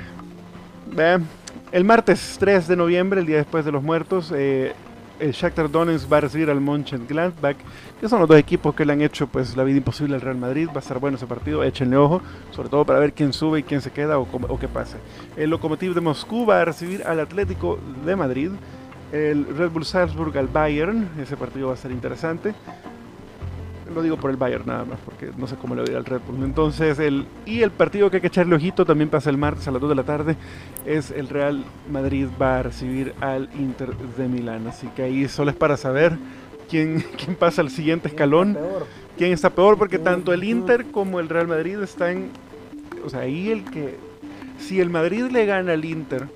El 1.71 1.85
martes 1.85 2.35
3 2.37 2.67
de 2.67 2.75
noviembre, 2.75 3.21
el 3.21 3.25
día 3.25 3.37
después 3.37 3.63
de 3.63 3.71
los 3.71 3.81
muertos, 3.81 4.33
eh, 4.35 4.73
el 5.19 5.31
Shakhtar 5.31 5.69
Donetsk 5.69 6.11
va 6.11 6.17
a 6.17 6.21
recibir 6.21 6.49
al 6.49 6.61
Mönchengladbach, 6.61 7.57
que 7.99 8.09
son 8.09 8.19
los 8.19 8.27
dos 8.27 8.37
equipos 8.37 8.75
que 8.75 8.85
le 8.85 8.93
han 8.93 9.01
hecho 9.01 9.27
pues 9.27 9.55
la 9.55 9.63
vida 9.63 9.77
imposible 9.77 10.15
al 10.15 10.21
Real 10.21 10.37
Madrid. 10.37 10.69
Va 10.75 10.79
a 10.79 10.81
ser 10.81 10.99
bueno 10.99 11.17
ese 11.17 11.27
partido, 11.27 11.63
échenle 11.63 11.97
ojo, 11.97 12.21
sobre 12.51 12.69
todo 12.69 12.85
para 12.85 12.99
ver 12.99 13.13
quién 13.13 13.33
sube 13.33 13.59
y 13.59 13.63
quién 13.63 13.81
se 13.81 13.91
queda 13.91 14.19
o, 14.19 14.27
o 14.31 14.59
qué 14.59 14.67
pasa. 14.67 14.97
El 15.37 15.49
Lokomotiv 15.49 15.93
de 15.93 16.01
Moscú 16.01 16.45
va 16.45 16.61
a 16.61 16.65
recibir 16.65 17.03
al 17.03 17.19
Atlético 17.19 17.79
de 18.05 18.15
Madrid. 18.15 18.51
El 19.11 19.45
Red 19.45 19.69
Bull 19.69 19.85
Salzburg 19.85 20.35
al 20.37 20.47
Bayern, 20.47 21.07
ese 21.21 21.37
partido 21.37 21.67
va 21.67 21.73
a 21.73 21.77
ser 21.77 21.91
interesante 21.91 22.53
lo 23.93 24.01
digo 24.01 24.17
por 24.17 24.31
el 24.31 24.37
Bayern 24.37 24.65
nada 24.65 24.85
más, 24.85 24.99
porque 25.05 25.31
no 25.37 25.47
sé 25.47 25.55
cómo 25.55 25.75
le 25.75 25.83
voy 25.83 25.95
al 25.95 26.05
Red 26.05 26.21
Bull. 26.27 26.43
Entonces, 26.43 26.99
el, 26.99 27.25
y 27.45 27.61
el 27.61 27.71
partido 27.71 28.09
que 28.09 28.17
hay 28.17 28.21
que 28.21 28.27
echarle 28.27 28.55
ojito 28.55 28.85
también 28.85 29.09
pasa 29.09 29.29
el 29.29 29.37
martes 29.37 29.67
a 29.67 29.71
las 29.71 29.81
2 29.81 29.89
de 29.89 29.95
la 29.95 30.03
tarde, 30.03 30.35
es 30.85 31.11
el 31.11 31.29
Real 31.29 31.63
Madrid 31.91 32.27
va 32.41 32.59
a 32.59 32.63
recibir 32.63 33.13
al 33.21 33.49
Inter 33.57 33.95
de 33.95 34.27
Milán. 34.27 34.67
Así 34.67 34.87
que 34.95 35.03
ahí 35.03 35.27
solo 35.27 35.51
es 35.51 35.57
para 35.57 35.77
saber 35.77 36.17
quién, 36.69 37.03
quién 37.17 37.35
pasa 37.35 37.61
al 37.61 37.69
siguiente 37.69 38.07
escalón. 38.07 38.57
¿Quién 39.17 39.31
está 39.31 39.51
peor? 39.51 39.77
Porque 39.77 39.99
tanto 39.99 40.33
el 40.33 40.43
Inter 40.43 40.85
como 40.85 41.19
el 41.19 41.29
Real 41.29 41.47
Madrid 41.47 41.79
están, 41.79 42.29
o 43.05 43.09
sea, 43.09 43.21
ahí 43.21 43.51
el 43.51 43.63
que, 43.63 43.97
si 44.57 44.79
el 44.79 44.89
Madrid 44.89 45.25
le 45.31 45.45
gana 45.45 45.73
al 45.73 45.85
Inter, 45.85 46.27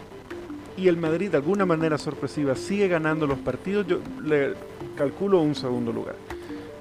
y 0.77 0.87
el 0.87 0.97
Madrid 0.97 1.31
de 1.31 1.37
alguna 1.37 1.65
manera 1.65 1.97
sorpresiva 1.97 2.55
sigue 2.55 2.87
ganando 2.87 3.25
los 3.25 3.39
partidos, 3.39 3.87
yo 3.87 3.99
le 4.23 4.53
calculo 4.95 5.41
un 5.41 5.55
segundo 5.55 5.91
lugar. 5.91 6.15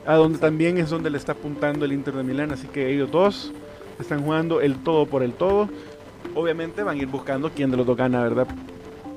A 0.07 0.15
donde 0.15 0.39
también 0.39 0.79
es 0.79 0.91
donde 0.91 1.11
le 1.11 1.19
está 1.19 1.33
apuntando 1.33 1.85
el 1.85 1.93
Inter 1.93 2.15
de 2.15 2.23
Milán, 2.23 2.53
así 2.53 2.69
que 2.69 2.93
ellos 2.93 3.11
dos 3.11 3.53
están 3.99 4.23
jugando 4.23 4.61
el 4.61 4.77
todo 4.77 5.07
por 5.07 5.23
el 5.23 5.33
todo. 5.33 5.69
Obviamente 6.35 6.83
van 6.83 6.99
a 6.99 7.03
ir 7.03 7.09
buscando 7.09 7.51
quién 7.51 7.71
de 7.71 7.77
los 7.77 7.87
dos 7.87 7.97
gana, 7.97 8.23
¿verdad? 8.23 8.47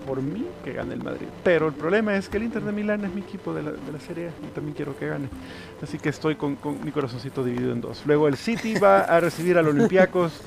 Por 0.08 0.22
mí 0.22 0.46
que 0.64 0.74
gane 0.74 0.94
el 0.94 1.04
Madrid. 1.04 1.28
Pero 1.44 1.68
el 1.68 1.74
problema 1.74 2.16
es 2.16 2.30
que 2.30 2.38
el 2.38 2.44
Inter 2.44 2.64
de 2.64 2.72
Milán 2.72 3.06
es 3.06 3.14
mi 3.14 3.22
equipo 3.22 3.54
de 3.54 3.64
la, 3.64 3.72
de 3.72 3.92
la 3.92 4.00
Serie 4.00 4.32
y 4.44 4.48
también 4.54 4.74
quiero 4.74 4.98
que 4.98 5.08
gane. 5.08 5.30
Así 5.82 6.00
que 6.00 6.10
estoy 6.10 6.36
con, 6.36 6.56
con 6.56 6.84
mi 6.84 6.92
corazoncito 6.92 7.44
dividido 7.44 7.72
en 7.74 7.82
dos. 7.82 8.04
Luego 8.06 8.28
el 8.28 8.38
City 8.38 8.76
va 8.80 9.02
a 9.02 9.20
recibir 9.20 9.58
al 9.58 9.68
Olympiacos 9.68 10.42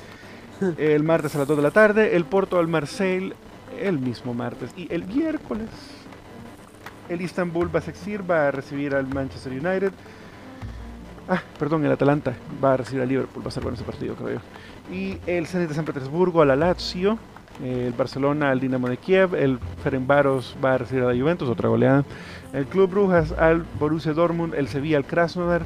el 0.77 1.03
martes 1.03 1.35
a 1.35 1.39
las 1.39 1.47
2 1.47 1.57
de 1.57 1.63
la 1.63 1.71
tarde, 1.71 2.15
el 2.15 2.25
Porto 2.25 2.59
al 2.59 2.67
Marseille 2.67 3.33
el 3.79 3.99
mismo 3.99 4.33
martes 4.33 4.71
y 4.77 4.87
el 4.93 5.05
miércoles 5.05 5.69
el 7.09 7.21
Istanbul 7.21 7.69
va 7.73 8.47
a 8.47 8.51
recibir 8.51 8.95
al 8.95 9.07
Manchester 9.07 9.51
United. 9.51 9.91
Ah, 11.29 11.41
perdón, 11.57 11.85
el 11.85 11.91
Atalanta 11.91 12.33
va 12.61 12.73
a 12.73 12.77
recibir 12.77 13.01
al 13.01 13.07
Liverpool, 13.07 13.43
va 13.43 13.47
a 13.47 13.51
ser 13.51 13.63
bueno 13.63 13.75
ese 13.75 13.85
partido, 13.85 14.15
creo. 14.15 14.41
Y 14.91 15.17
el 15.25 15.47
Zenit 15.47 15.69
de 15.69 15.75
San 15.75 15.85
Petersburgo 15.85 16.41
a 16.41 16.45
la 16.45 16.55
Lazio, 16.55 17.17
el 17.63 17.93
Barcelona 17.93 18.51
al 18.51 18.59
Dinamo 18.59 18.89
de 18.89 18.97
Kiev, 18.97 19.35
el 19.35 19.59
Ferencváros 19.83 20.57
va 20.63 20.73
a 20.73 20.77
recibir 20.79 21.03
a 21.03 21.13
la 21.13 21.19
Juventus, 21.19 21.47
otra 21.47 21.69
goleada. 21.69 22.03
El 22.51 22.65
Club 22.65 22.89
Brujas 22.89 23.31
al 23.33 23.65
Borussia 23.79 24.13
Dortmund, 24.13 24.53
el 24.53 24.67
Sevilla 24.67 24.97
al 24.97 25.05
Krasnodar, 25.05 25.63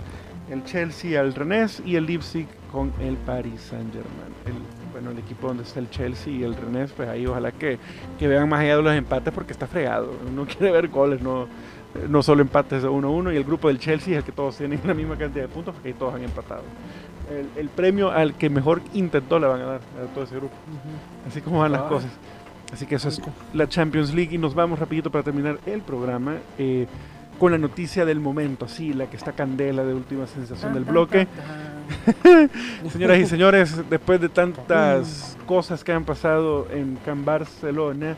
el 0.52 0.64
Chelsea 0.64 1.20
al 1.20 1.34
Rennes 1.34 1.82
y 1.86 1.96
el 1.96 2.06
Leipzig 2.06 2.48
con 2.72 2.94
el 3.00 3.16
Paris 3.18 3.62
Saint-Germain. 3.62 4.64
Bueno, 4.92 5.12
el 5.12 5.20
equipo 5.20 5.48
donde 5.48 5.64
está 5.64 5.80
el 5.80 5.90
Chelsea 5.90 6.34
y 6.34 6.44
el 6.44 6.56
Rennes, 6.56 6.92
pues 6.92 7.10
ahí 7.10 7.26
ojalá 7.26 7.52
que, 7.52 7.80
que 8.20 8.28
vean 8.28 8.48
más 8.48 8.62
allá 8.62 8.78
de 8.78 8.84
los 8.84 8.94
empates 8.94 9.34
porque 9.34 9.54
está 9.54 9.68
fregado. 9.68 10.14
Uno 10.28 10.46
quiere 10.48 10.72
ver 10.72 10.88
goles, 10.90 11.22
no, 11.22 11.48
no 12.10 12.22
solo 12.24 12.42
empates 12.42 12.84
de 12.84 12.90
1-1. 12.90 13.34
Y 13.34 13.38
el 13.38 13.44
grupo 13.44 13.68
del 13.68 13.80
Chelsea 13.80 14.14
es 14.14 14.18
el 14.20 14.24
que 14.24 14.32
todos 14.32 14.58
tienen 14.58 14.80
la 14.86 14.94
misma 14.94 15.18
cantidad 15.18 15.44
de 15.46 15.50
puntos 15.50 15.74
porque 15.74 15.90
ahí 15.90 15.94
todos 15.96 16.14
han 16.16 16.24
empatado. 16.24 16.64
El, 17.32 17.50
el 17.62 17.70
premio 17.70 18.12
al 18.12 18.36
que 18.36 18.50
mejor 18.50 18.82
intentó 18.94 19.38
le 19.40 19.48
van 19.48 19.62
a 19.62 19.66
dar 19.66 19.82
a 20.04 20.14
todo 20.14 20.24
ese 20.24 20.36
grupo. 20.38 20.54
Así 21.28 21.42
como 21.42 21.60
van 21.60 21.72
las 21.74 21.82
Ah. 21.82 21.90
cosas. 21.90 22.12
Así 22.72 22.86
que 22.86 22.96
eso 22.96 23.08
es 23.10 23.22
la 23.54 23.68
Champions 23.70 24.14
League 24.14 24.36
y 24.36 24.38
nos 24.38 24.54
vamos 24.54 24.78
rapidito 24.80 25.10
para 25.10 25.24
terminar 25.24 25.58
el 25.66 25.82
programa 25.82 26.36
eh, 26.58 26.86
con 27.40 27.52
la 27.52 27.58
noticia 27.58 28.04
del 28.04 28.20
momento, 28.20 28.66
así, 28.66 28.94
la 28.94 29.06
que 29.10 29.16
está 29.16 29.32
candela 29.32 29.84
de 29.86 29.94
última 29.94 30.26
sensación 30.28 30.74
del 30.74 30.84
bloque. 30.84 31.28
Señoras 32.92 33.20
y 33.20 33.26
señores, 33.26 33.90
después 33.90 34.20
de 34.20 34.30
tantas 34.30 35.38
cosas 35.46 35.84
que 35.84 35.92
han 35.94 36.04
pasado 36.04 36.68
en 36.72 36.98
Can 37.06 37.24
Barcelona, 37.26 38.16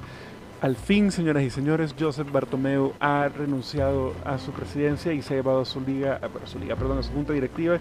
al 0.61 0.75
fin, 0.75 1.11
señoras 1.11 1.43
y 1.43 1.49
señores, 1.49 1.95
Joseph 1.97 2.29
Bartomeu 2.31 2.93
ha 2.99 3.29
renunciado 3.29 4.13
a 4.25 4.37
su 4.37 4.51
presidencia 4.51 5.13
y 5.13 5.21
se 5.21 5.33
ha 5.33 5.37
llevado 5.37 5.61
a 5.61 5.65
su 5.65 5.79
liga, 5.79 6.19
a 6.21 6.27
bueno, 6.27 6.45
su 6.47 6.59
liga, 6.59 6.75
perdón, 6.75 6.97
a 6.99 7.03
su 7.03 7.11
junta 7.13 7.31
directiva, 7.31 7.77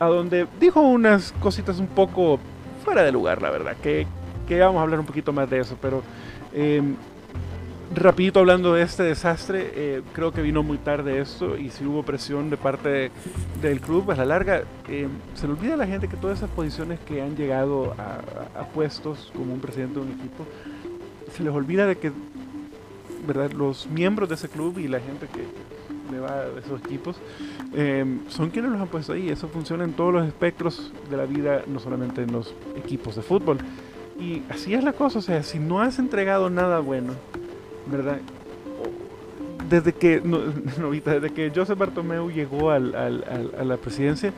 a 0.00 0.06
donde 0.06 0.46
dijo 0.58 0.80
unas 0.80 1.32
cositas 1.40 1.78
un 1.78 1.88
poco 1.88 2.38
fuera 2.84 3.02
de 3.02 3.12
lugar, 3.12 3.42
la 3.42 3.50
verdad, 3.50 3.76
que, 3.82 4.06
vamos 4.60 4.78
a 4.78 4.82
hablar 4.82 5.00
un 5.00 5.06
poquito 5.06 5.32
más 5.32 5.50
de 5.50 5.58
eso, 5.60 5.76
pero 5.82 6.02
eh, 6.54 6.80
rapidito 7.94 8.40
hablando 8.40 8.72
de 8.72 8.82
este 8.82 9.02
desastre, 9.02 9.72
eh, 9.74 10.02
creo 10.14 10.32
que 10.32 10.40
vino 10.40 10.62
muy 10.62 10.78
tarde 10.78 11.20
esto 11.20 11.58
y 11.58 11.68
si 11.70 11.84
hubo 11.84 12.02
presión 12.02 12.48
de 12.48 12.56
parte 12.56 12.88
de- 12.88 13.10
del 13.60 13.80
club, 13.80 14.10
a 14.10 14.14
la 14.16 14.24
larga, 14.24 14.62
eh, 14.88 15.06
se 15.34 15.46
le 15.46 15.52
olvida 15.52 15.74
a 15.74 15.76
la 15.76 15.86
gente 15.86 16.08
que 16.08 16.16
todas 16.16 16.38
esas 16.38 16.50
posiciones 16.50 16.98
que 17.00 17.20
han 17.20 17.36
llegado 17.36 17.94
a 17.98 18.64
puestos 18.72 19.30
como 19.36 19.52
un 19.52 19.60
presidente 19.60 20.00
de 20.00 20.06
un 20.06 20.12
equipo, 20.12 20.46
se 21.32 21.42
les 21.42 21.52
olvida 21.52 21.86
de 21.86 21.96
que 21.96 22.12
¿verdad? 23.26 23.52
los 23.52 23.86
miembros 23.88 24.28
de 24.28 24.36
ese 24.36 24.48
club 24.48 24.78
y 24.78 24.88
la 24.88 25.00
gente 25.00 25.26
que 25.26 25.44
le 26.12 26.20
va 26.20 26.28
a 26.30 26.58
esos 26.64 26.80
equipos 26.84 27.16
eh, 27.74 28.04
son 28.28 28.50
quienes 28.50 28.70
los 28.70 28.80
han 28.80 28.88
puesto 28.88 29.12
ahí. 29.12 29.28
Eso 29.28 29.48
funciona 29.48 29.84
en 29.84 29.92
todos 29.92 30.12
los 30.12 30.26
espectros 30.26 30.92
de 31.10 31.16
la 31.16 31.26
vida, 31.26 31.62
no 31.66 31.80
solamente 31.80 32.22
en 32.22 32.32
los 32.32 32.54
equipos 32.76 33.16
de 33.16 33.22
fútbol. 33.22 33.58
Y 34.20 34.42
así 34.48 34.72
es 34.74 34.82
la 34.84 34.92
cosa, 34.92 35.18
o 35.18 35.22
sea, 35.22 35.42
si 35.42 35.58
no 35.58 35.80
has 35.80 35.98
entregado 35.98 36.48
nada 36.48 36.80
bueno, 36.80 37.12
¿verdad? 37.90 38.18
Desde 39.68 39.92
que, 39.92 40.20
no, 40.24 40.38
no, 40.80 40.90
desde 40.92 41.30
que 41.30 41.52
Joseph 41.54 41.78
Bartomeu 41.78 42.30
llegó 42.30 42.70
al- 42.70 42.94
al- 42.94 43.52
a 43.58 43.64
la 43.64 43.76
presidencia, 43.76 44.32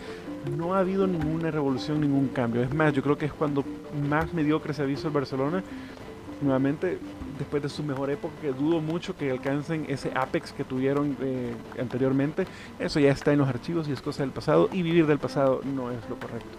no 0.57 0.75
ha 0.75 0.79
habido 0.81 1.07
ninguna 1.07 1.51
revolución, 1.51 2.01
ningún 2.01 2.29
cambio. 2.29 2.63
Es 2.63 2.73
más, 2.73 2.93
yo 2.93 3.03
creo 3.03 3.19
que 3.19 3.27
es 3.27 3.33
cuando 3.33 3.65
más 4.09 4.33
mediocre 4.33 4.73
se 4.73 4.83
ha 4.83 4.87
el 4.87 4.97
Barcelona, 5.13 5.63
nuevamente, 6.43 6.99
después 7.39 7.63
de 7.63 7.69
su 7.69 7.83
mejor 7.83 8.11
época, 8.11 8.35
que 8.41 8.53
dudo 8.53 8.81
mucho 8.81 9.17
que 9.17 9.31
alcancen 9.31 9.87
ese 9.89 10.11
apex 10.15 10.53
que 10.53 10.65
tuvieron 10.65 11.17
eh, 11.21 11.53
anteriormente. 11.81 12.47
Eso 12.79 13.01
ya 13.01 13.11
está 13.13 13.33
en 13.33 13.39
los 13.39 13.49
archivos 13.49 13.89
y 13.89 13.93
es 13.93 14.01
cosa 14.03 14.23
del 14.23 14.33
pasado, 14.33 14.69
y 14.73 14.83
vivir 14.83 15.07
del 15.07 15.19
pasado 15.19 15.61
no 15.65 15.91
es 15.91 15.99
lo 16.09 16.17
correcto. 16.17 16.59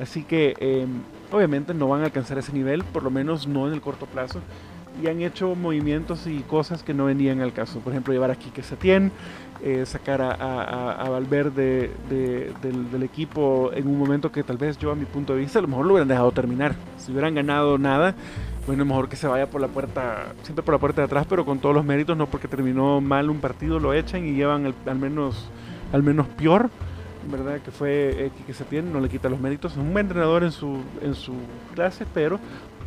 Así 0.00 0.24
que, 0.24 0.54
eh, 0.58 0.86
obviamente, 1.30 1.74
no 1.74 1.88
van 1.88 2.00
a 2.02 2.06
alcanzar 2.06 2.38
ese 2.38 2.52
nivel, 2.52 2.82
por 2.84 3.02
lo 3.02 3.10
menos 3.10 3.46
no 3.46 3.66
en 3.68 3.74
el 3.74 3.80
corto 3.80 4.06
plazo 4.06 4.40
y 5.02 5.06
han 5.06 5.22
hecho 5.22 5.54
movimientos 5.54 6.26
y 6.26 6.40
cosas 6.40 6.82
que 6.82 6.92
no 6.92 7.06
venían 7.06 7.40
al 7.40 7.54
caso. 7.54 7.78
Por 7.80 7.92
ejemplo, 7.94 8.12
llevar 8.12 8.30
a 8.30 8.34
Quique 8.36 8.62
Setién, 8.62 9.10
eh, 9.62 9.86
sacar 9.86 10.20
a, 10.20 10.32
a- 10.32 10.92
a- 10.92 11.08
Valverde 11.08 11.90
de- 12.10 12.52
del, 12.60 12.90
del 12.90 13.02
equipo 13.02 13.70
en 13.72 13.86
un 13.86 13.98
momento 13.98 14.30
que 14.30 14.42
tal 14.42 14.58
vez 14.58 14.76
yo, 14.76 14.90
a 14.90 14.94
mi 14.94 15.06
punto 15.06 15.32
de 15.34 15.40
vista, 15.40 15.60
a 15.60 15.62
lo 15.62 15.68
mejor 15.68 15.86
lo 15.86 15.92
hubieran 15.94 16.08
dejado 16.08 16.30
terminar. 16.32 16.74
Si 16.98 17.10
hubieran 17.10 17.34
ganado 17.34 17.78
nada, 17.78 18.14
bueno, 18.66 18.84
mejor 18.84 19.08
que 19.08 19.16
se 19.16 19.26
vaya 19.26 19.48
por 19.50 19.60
la 19.60 19.68
puerta, 19.68 20.32
siempre 20.42 20.62
por 20.64 20.74
la 20.74 20.78
puerta 20.78 21.00
de 21.02 21.06
atrás, 21.06 21.26
pero 21.28 21.44
con 21.44 21.58
todos 21.58 21.74
los 21.74 21.84
méritos, 21.84 22.16
no 22.16 22.26
porque 22.26 22.46
terminó 22.48 23.00
mal 23.00 23.28
un 23.28 23.40
partido, 23.40 23.80
lo 23.80 23.92
echan 23.92 24.24
y 24.26 24.34
llevan 24.34 24.66
el- 24.66 24.74
al 24.86 24.98
menos 24.98 25.48
al 25.92 26.02
menos 26.02 26.26
peor. 26.28 26.70
¿Verdad? 27.30 27.60
Que 27.60 27.70
fue 27.70 28.26
eh, 28.26 28.30
Quique 28.36 28.52
Setién, 28.52 28.92
no 28.92 28.98
le 28.98 29.08
quita 29.08 29.28
los 29.28 29.38
méritos. 29.38 29.72
Es 29.72 29.78
un 29.78 29.92
buen 29.92 30.06
entrenador 30.06 30.42
en 30.42 30.50
su, 30.50 30.80
en 31.02 31.14
su 31.14 31.32
clase, 31.72 32.04
pero 32.12 32.40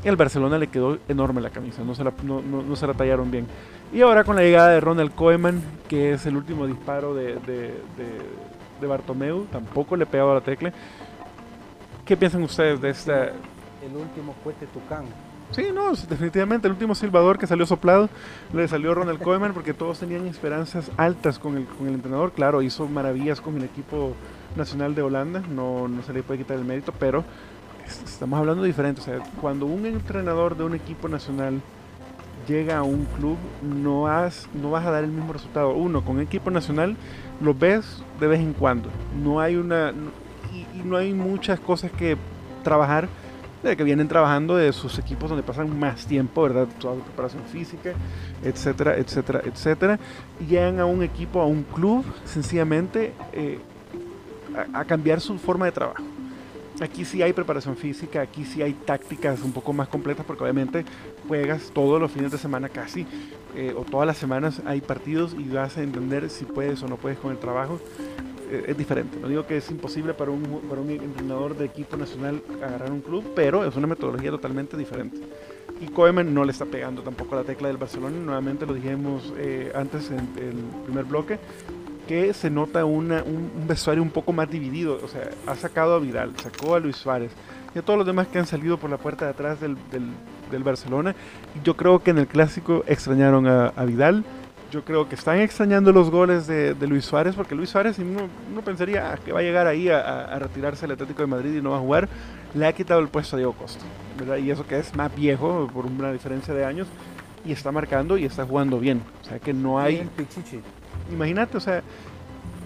el 0.04 0.18
Barcelona 0.18 0.58
le 0.58 0.68
quedó 0.68 0.98
enorme 1.08 1.40
la 1.40 1.52
camisa, 1.52 1.84
no 1.86 1.96
se 1.96 2.04
la, 2.04 2.12
no, 2.24 2.42
no- 2.42 2.62
no 2.62 2.76
se 2.76 2.86
la 2.86 2.94
tallaron 2.94 3.32
bien. 3.32 3.48
Y 3.94 4.02
ahora 4.02 4.26
con 4.26 4.36
la 4.36 4.42
llegada 4.42 4.72
de 4.72 4.82
Ronald 4.82 5.16
Koeman, 5.16 5.62
que 5.88 6.12
es 6.14 6.26
el 6.26 6.36
último 6.36 6.68
disparo 6.68 7.14
de, 7.16 7.36
de, 7.36 7.76
de, 7.96 8.20
de 8.82 8.88
Bartomeu, 8.88 9.46
tampoco 9.52 9.96
le 9.96 10.06
pegaba 10.06 10.34
la 10.34 10.42
tecla. 10.42 10.74
¿Qué 12.06 12.18
piensan 12.18 12.44
ustedes 12.44 12.82
de 12.82 12.90
esta? 12.90 13.24
El 13.28 13.96
último 13.96 14.36
cohete 14.44 14.68
Tucán. 14.68 15.06
Sí, 15.56 15.68
no, 15.74 15.94
definitivamente 15.94 16.68
el 16.68 16.74
último 16.74 16.96
silbador 16.96 17.38
que 17.38 17.48
salió 17.48 17.66
soplado 17.66 18.10
le 18.54 18.68
salió 18.68 18.94
Ronald 18.94 19.22
Koeman 19.22 19.54
porque 19.54 19.74
todos 19.74 20.00
tenían 20.00 20.28
esperanzas 20.28 20.92
altas 20.98 21.40
con 21.40 21.56
el, 21.56 21.66
con 21.66 21.88
el 21.88 21.94
entrenador. 21.94 22.34
Claro, 22.34 22.62
hizo 22.62 22.88
maravillas 22.88 23.40
con 23.40 23.56
el 23.58 23.64
equipo 23.64 24.14
nacional 24.58 24.96
de 24.96 25.02
Holanda, 25.02 25.42
no, 25.50 25.88
no 25.88 26.04
se 26.04 26.12
le 26.12 26.24
puede 26.24 26.40
quitar 26.40 26.58
el 26.58 26.66
mérito, 26.66 26.92
pero 27.00 27.24
es- 27.88 28.04
estamos 28.04 28.38
hablando 28.38 28.64
diferente. 28.64 29.00
O 29.00 29.04
sea, 29.04 29.20
cuando 29.40 29.66
un 29.66 29.86
entrenador 29.86 30.58
de 30.58 30.66
un 30.66 30.76
equipo 30.76 31.08
nacional 31.08 31.62
llega 32.48 32.78
a 32.80 32.84
un 32.84 33.06
club, 33.18 33.38
no, 33.64 34.08
has, 34.08 34.50
no 34.62 34.72
vas 34.72 34.86
a 34.86 34.92
dar 34.92 35.06
el 35.06 35.12
mismo 35.12 35.32
resultado. 35.32 35.70
Uno, 35.72 36.04
con 36.04 36.20
equipo 36.20 36.52
nacional 36.52 36.98
lo 37.40 37.54
ves 37.54 38.04
de 38.20 38.28
vez 38.28 38.42
en 38.42 38.52
cuando. 38.54 38.90
No 39.24 39.40
hay 39.40 39.56
una. 39.56 39.94
y 40.54 40.80
no 40.84 40.98
hay 40.98 41.14
muchas 41.14 41.60
cosas 41.62 41.92
que 41.92 42.18
trabajar 42.64 43.08
de 43.70 43.78
que 43.78 43.84
vienen 43.84 44.08
trabajando 44.08 44.56
de 44.56 44.72
sus 44.74 44.98
equipos 45.00 45.30
donde 45.30 45.44
pasan 45.44 45.78
más 45.80 46.06
tiempo, 46.06 46.44
¿verdad? 46.44 46.68
Toda 46.80 46.96
la 46.96 47.04
preparación 47.04 47.44
física, 47.44 47.94
etcétera, 48.44 48.98
etcétera, 48.98 49.42
etcétera. 49.44 50.00
Y 50.40 50.46
llegan 50.46 50.80
a 50.80 50.86
un 50.86 51.04
equipo, 51.04 51.42
a 51.42 51.46
un 51.46 51.64
club, 51.64 52.06
sencillamente 52.26 53.14
eh, 53.34 53.60
a, 54.74 54.80
a 54.80 54.86
cambiar 54.86 55.22
su 55.22 55.38
forma 55.38 55.66
de 55.66 55.72
trabajo. 55.72 56.04
Aquí 56.82 57.06
sí 57.06 57.22
hay 57.22 57.32
preparación 57.32 57.78
física, 57.78 58.20
aquí 58.22 58.44
sí 58.44 58.62
hay 58.62 58.74
tácticas 58.74 59.42
un 59.42 59.54
poco 59.54 59.72
más 59.72 59.88
completas, 59.88 60.26
porque 60.26 60.44
obviamente 60.44 60.84
juegas 61.26 61.72
todos 61.74 62.02
los 62.02 62.12
fines 62.12 62.34
de 62.34 62.38
semana 62.38 62.68
casi, 62.68 63.08
eh, 63.56 63.74
o 63.78 63.84
todas 63.84 64.06
las 64.06 64.18
semanas 64.18 64.62
hay 64.66 64.82
partidos 64.82 65.34
y 65.40 65.48
vas 65.48 65.78
a 65.78 65.84
entender 65.84 66.30
si 66.30 66.44
puedes 66.44 66.84
o 66.84 66.88
no 66.90 66.98
puedes 66.98 67.18
con 67.18 67.32
el 67.32 67.38
trabajo. 67.38 67.80
Eh, 68.50 68.66
es 68.68 68.78
diferente. 68.78 69.18
No 69.20 69.28
digo 69.28 69.46
que 69.48 69.58
es 69.58 69.72
imposible 69.72 70.14
para 70.14 70.32
un, 70.32 70.44
para 70.70 70.82
un 70.82 70.90
entrenador 70.90 71.58
de 71.58 71.66
equipo 71.66 71.98
nacional 71.98 72.42
agarrar 72.64 72.92
un 72.92 73.02
club, 73.02 73.34
pero 73.36 73.66
es 73.66 73.76
una 73.76 73.88
metodología 73.88 74.32
totalmente 74.32 74.78
diferente. 74.78 75.18
Y 75.82 75.88
Koeman 75.88 76.34
no 76.34 76.46
le 76.46 76.52
está 76.52 76.66
pegando 76.66 77.02
tampoco 77.02 77.36
a 77.36 77.40
la 77.40 77.44
tecla 77.44 77.68
del 77.68 77.78
Barcelona. 77.78 78.16
Nuevamente 78.18 78.66
lo 78.66 78.74
dijimos 78.74 79.34
eh, 79.38 79.72
antes 79.76 80.10
en 80.12 80.20
el 80.38 80.58
primer 80.86 81.06
bloque, 81.06 81.40
que 82.08 82.34
se 82.34 82.50
nota 82.50 82.86
una, 82.86 83.24
un, 83.24 83.52
un 83.60 83.68
vestuario 83.68 84.04
un 84.04 84.12
poco 84.12 84.32
más 84.32 84.50
dividido. 84.50 85.00
O 85.04 85.08
sea, 85.08 85.30
ha 85.48 85.56
sacado 85.56 85.96
a 85.96 86.00
Vidal, 86.00 86.32
sacó 86.38 86.76
a 86.76 86.80
Luis 86.80 86.96
Suárez 86.96 87.32
y 87.74 87.80
a 87.80 87.82
todos 87.82 87.98
los 87.98 88.08
demás 88.08 88.28
que 88.28 88.38
han 88.40 88.46
salido 88.46 88.78
por 88.78 88.90
la 88.90 88.98
puerta 88.98 89.26
de 89.26 89.32
atrás 89.32 89.60
del, 89.60 89.76
del, 89.92 90.12
del 90.52 90.64
Barcelona. 90.64 91.16
Yo 91.64 91.76
creo 91.76 92.02
que 92.04 92.12
en 92.12 92.20
el 92.20 92.28
clásico 92.28 92.84
extrañaron 92.88 93.48
a, 93.48 93.68
a 93.70 93.86
Vidal. 93.86 94.24
Yo 94.72 94.84
creo 94.84 95.08
que 95.08 95.16
están 95.16 95.40
extrañando 95.40 95.92
los 95.92 96.10
goles 96.10 96.48
de, 96.48 96.74
de 96.74 96.88
Luis 96.88 97.06
Suárez, 97.06 97.36
porque 97.36 97.56
Luis 97.56 97.70
Suárez, 97.70 97.98
uno, 98.00 98.28
uno 98.52 98.62
pensaría 98.62 99.14
ah, 99.14 99.18
que 99.24 99.32
va 99.32 99.40
a 99.40 99.44
llegar 99.44 99.68
ahí 99.68 99.90
a, 99.90 100.00
a- 100.00 100.36
a 100.36 100.40
retirarse 100.40 100.86
el 100.86 100.92
Atlético 100.92 101.22
de 101.22 101.28
Madrid 101.28 101.56
y 101.56 101.62
no 101.62 101.72
va 101.72 101.78
a 101.78 101.80
jugar, 101.82 102.10
le 102.54 102.66
ha 102.66 102.74
quitado 102.74 103.00
el 103.00 103.08
puesto 103.08 103.36
a 103.36 103.38
Diego 103.38 103.54
Costa, 103.54 103.84
¿verdad? 104.18 104.38
Y 104.38 104.50
eso 104.52 104.66
que 104.66 104.78
es 104.80 104.96
más 104.96 105.14
viejo, 105.16 105.70
por 105.74 105.86
una 105.86 106.12
diferencia 106.12 106.54
de 106.54 106.66
años, 106.66 106.88
y 107.46 107.52
está 107.52 107.72
marcando 107.72 108.18
y 108.18 108.26
está 108.26 108.46
jugando 108.46 108.80
bien. 108.80 109.02
O 109.22 109.26
sea 109.26 109.40
que 109.40 109.54
no 109.54 109.80
hay. 109.80 109.98
Imagínate, 111.14 111.58
o 111.58 111.60
sea. 111.60 111.84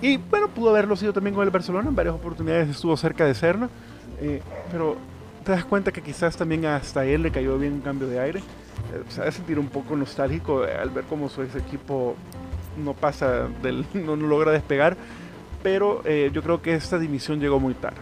Y 0.02 0.16
bueno, 0.16 0.48
pudo 0.48 0.70
haberlo 0.70 0.96
sido 0.96 1.12
también 1.12 1.36
con 1.36 1.44
el 1.44 1.50
Barcelona. 1.50 1.90
En 1.90 1.96
varias 1.96 2.16
oportunidades 2.16 2.70
estuvo 2.70 2.96
cerca 2.96 3.26
de 3.26 3.34
serlo. 3.34 3.68
Eh, 4.22 4.42
pero 4.72 4.96
te 5.44 5.52
das 5.52 5.66
cuenta 5.66 5.92
que 5.92 6.02
quizás 6.02 6.38
también 6.38 6.66
hasta 6.66 7.06
él 7.06 7.24
le 7.24 7.32
cayó 7.32 7.58
bien 7.58 7.74
un 7.74 7.82
cambio 7.82 8.08
de 8.08 8.20
aire. 8.22 8.42
Eh, 8.94 9.04
se 9.10 9.22
va 9.22 9.32
sentir 9.32 9.60
un 9.60 9.68
poco 9.68 9.96
nostálgico 9.96 10.64
al 10.64 10.90
ver 10.90 11.06
cómo 11.06 11.30
su 11.30 11.42
ex 11.44 11.56
equipo 11.56 12.16
no 12.78 12.94
pasa, 12.94 13.48
del, 13.62 13.86
no, 13.94 14.16
logra 14.16 14.52
despegar. 14.52 14.98
Pero 15.62 16.02
eh, 16.06 16.32
yo 16.34 16.42
creo 16.42 16.62
que 16.62 16.74
esta 16.74 16.98
dimisión 16.98 17.40
llegó 17.40 17.60
muy 17.60 17.74
tarde. 17.74 17.98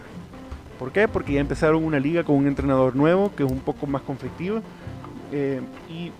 ¿Por 0.78 0.92
qué? 0.92 1.08
Porque 1.08 1.32
ya 1.32 1.40
empezaron 1.40 1.84
una 1.84 1.98
liga 1.98 2.22
con 2.22 2.36
un 2.36 2.46
entrenador 2.46 2.94
nuevo 2.94 3.34
que 3.34 3.42
es 3.42 3.50
un 3.50 3.60
poco 3.60 3.86
más 3.86 4.02
conflictivo. 4.02 4.62
y 5.32 6.12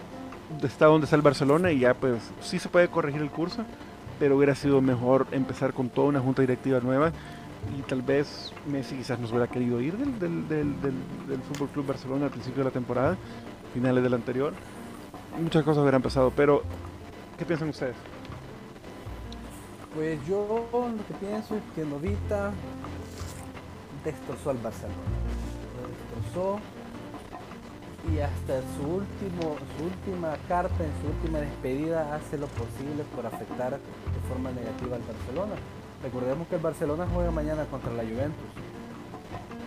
está 0.62 0.86
donde 0.86 1.04
está 1.04 1.16
el 1.16 1.22
Barcelona 1.22 1.70
y 1.70 1.80
ya 1.80 1.94
pues 1.94 2.30
sí 2.40 2.59
se 2.59 2.68
puede 2.68 2.88
corregir 2.88 3.20
el 3.22 3.30
curso, 3.30 3.64
pero 4.18 4.36
hubiera 4.36 4.54
sido 4.54 4.80
mejor 4.80 5.26
empezar 5.32 5.72
con 5.72 5.88
toda 5.88 6.09
una 6.09 6.20
junta 6.20 6.42
directiva 6.42 6.80
nueva 6.80 7.12
y 7.78 7.82
tal 7.82 8.02
vez 8.02 8.52
Messi 8.66 8.96
quizás 8.96 9.18
nos 9.18 9.30
hubiera 9.30 9.48
querido 9.48 9.80
ir 9.80 9.96
del, 9.96 10.18
del, 10.18 10.48
del, 10.48 10.80
del, 10.80 10.94
del 11.28 11.40
Fútbol 11.42 11.68
Club 11.68 11.86
Barcelona 11.86 12.26
al 12.26 12.30
principio 12.30 12.59
de 12.59 12.64
la 12.64 12.72
temporada, 12.72 13.16
finales 13.78 14.02
del 14.02 14.14
anterior. 14.14 14.52
Muchas 15.40 15.62
cosas 15.62 15.82
hubieran 15.82 16.02
pasado, 16.02 16.32
pero 16.34 16.62
¿qué 17.38 17.44
piensan 17.44 17.68
ustedes? 17.68 17.94
Pues 19.94 20.18
yo 20.26 20.66
lo 20.72 21.06
que 21.06 21.14
pienso 21.24 21.54
es 21.54 21.62
que 21.76 21.84
Novita 21.84 22.50
destrozó 24.04 24.50
al 24.50 24.58
Barcelona. 24.58 24.98
Lo 25.76 25.88
destrozó 25.94 26.58
y 28.12 28.18
hasta 28.18 28.62
su, 28.74 28.82
último, 28.82 29.56
su 29.76 29.84
última 29.84 30.36
carta, 30.48 30.82
en 30.82 30.92
su 31.00 31.06
última 31.14 31.38
despedida, 31.38 32.16
hace 32.16 32.36
lo 32.36 32.48
posible 32.48 33.04
por 33.14 33.26
afectar 33.26 33.72
de 33.74 34.28
forma 34.28 34.50
negativa 34.50 34.96
al 34.96 35.02
Barcelona. 35.02 35.54
Recordemos 36.02 36.48
que 36.48 36.56
el 36.56 36.62
Barcelona 36.62 37.06
juega 37.14 37.30
mañana 37.30 37.64
contra 37.66 37.92
la 37.92 38.02
Juventus. 38.02 38.50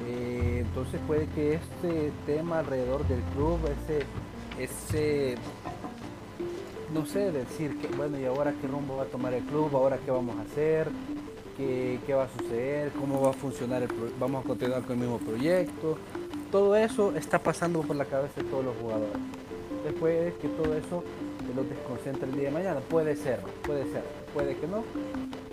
Eh, 0.07 0.63
entonces 0.65 0.99
puede 1.07 1.27
que 1.27 1.55
este 1.55 2.11
tema 2.25 2.59
alrededor 2.59 3.07
del 3.07 3.21
club, 3.35 3.59
ese, 3.85 4.05
ese, 4.61 5.35
no 6.93 7.05
sé, 7.05 7.31
decir 7.31 7.79
que, 7.79 7.87
bueno, 7.95 8.19
¿y 8.19 8.25
ahora 8.25 8.53
qué 8.59 8.67
rumbo 8.67 8.97
va 8.97 9.03
a 9.03 9.07
tomar 9.07 9.33
el 9.33 9.43
club? 9.43 9.75
¿Ahora 9.75 9.97
qué 10.03 10.11
vamos 10.11 10.37
a 10.37 10.41
hacer? 10.41 10.89
¿Qué, 11.57 11.99
qué 12.05 12.13
va 12.13 12.23
a 12.23 12.29
suceder? 12.29 12.91
¿Cómo 12.93 13.21
va 13.21 13.29
a 13.31 13.33
funcionar? 13.33 13.83
El 13.83 13.89
¿Vamos 14.19 14.43
a 14.43 14.47
continuar 14.47 14.81
con 14.83 14.93
el 14.93 15.07
mismo 15.07 15.19
proyecto? 15.19 15.97
todo 16.51 16.75
eso 16.75 17.13
está 17.15 17.39
pasando 17.39 17.81
por 17.81 17.95
la 17.95 18.05
cabeza 18.05 18.41
de 18.41 18.49
todos 18.49 18.65
los 18.65 18.75
jugadores. 18.75 19.17
Después 19.85 20.33
que 20.35 20.49
todo 20.49 20.75
eso 20.75 21.03
se 21.47 21.55
los 21.55 21.67
desconcentre 21.67 22.29
el 22.29 22.35
día 22.35 22.49
de 22.49 22.51
mañana. 22.51 22.79
Puede 22.81 23.15
ser, 23.15 23.39
puede 23.63 23.83
ser, 23.91 24.03
puede 24.33 24.55
que 24.57 24.67
no, 24.67 24.83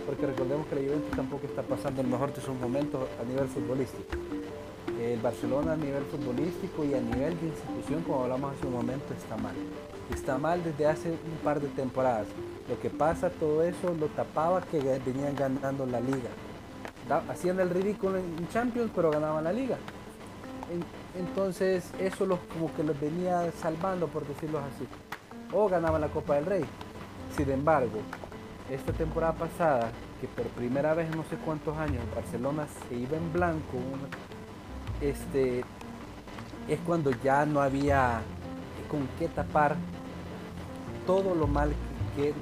porque 0.05 0.27
recordemos 0.27 0.67
que 0.67 0.75
la 0.75 0.81
Juventus 0.81 1.11
tampoco 1.15 1.47
está 1.47 1.63
pasando 1.63 2.01
el 2.01 2.07
mejor 2.07 2.33
de 2.33 2.41
sus 2.41 2.55
momentos 2.55 3.07
a 3.19 3.23
nivel 3.23 3.47
futbolístico. 3.47 4.17
El 4.99 5.19
Barcelona 5.19 5.73
a 5.73 5.77
nivel 5.77 6.03
futbolístico 6.03 6.83
y 6.83 6.93
a 6.93 7.01
nivel 7.01 7.39
de 7.39 7.47
institución, 7.47 8.03
como 8.03 8.23
hablamos 8.23 8.55
hace 8.55 8.67
un 8.67 8.73
momento, 8.73 9.13
está 9.13 9.37
mal. 9.37 9.55
Está 10.13 10.37
mal 10.37 10.63
desde 10.63 10.87
hace 10.87 11.09
un 11.09 11.37
par 11.43 11.59
de 11.61 11.67
temporadas. 11.69 12.27
Lo 12.67 12.79
que 12.79 12.89
pasa, 12.89 13.29
todo 13.29 13.63
eso 13.63 13.93
lo 13.99 14.07
tapaba 14.07 14.61
que 14.61 14.79
venían 14.79 15.35
ganando 15.35 15.85
la 15.85 15.99
liga. 15.99 16.29
Hacían 17.29 17.59
el 17.59 17.69
ridículo 17.69 18.17
en 18.17 18.47
Champions, 18.49 18.91
pero 18.93 19.09
ganaban 19.09 19.43
la 19.43 19.53
liga 19.53 19.77
entonces 21.17 21.91
eso 21.99 22.25
los, 22.25 22.39
como 22.53 22.73
que 22.73 22.83
los 22.83 22.99
venía 22.99 23.51
salvando, 23.61 24.07
por 24.07 24.27
decirlo 24.27 24.59
así. 24.59 24.87
O 25.53 25.67
ganaban 25.67 26.01
la 26.01 26.07
Copa 26.09 26.35
del 26.35 26.45
Rey. 26.45 26.65
Sin 27.35 27.49
embargo, 27.49 27.99
esta 28.69 28.93
temporada 28.93 29.33
pasada, 29.33 29.91
que 30.21 30.27
por 30.27 30.45
primera 30.47 30.93
vez 30.93 31.09
en 31.09 31.17
no 31.17 31.23
sé 31.23 31.37
cuántos 31.43 31.77
años 31.77 32.03
Barcelona 32.13 32.67
se 32.67 32.95
iba 32.95 33.17
en 33.17 33.33
blanco, 33.33 33.77
este, 35.01 35.63
es 36.67 36.79
cuando 36.85 37.11
ya 37.23 37.45
no 37.45 37.61
había 37.61 38.21
con 38.89 39.07
qué 39.17 39.27
tapar 39.27 39.75
todo 41.05 41.35
lo 41.35 41.47
mal 41.47 41.71
que, 42.15 42.33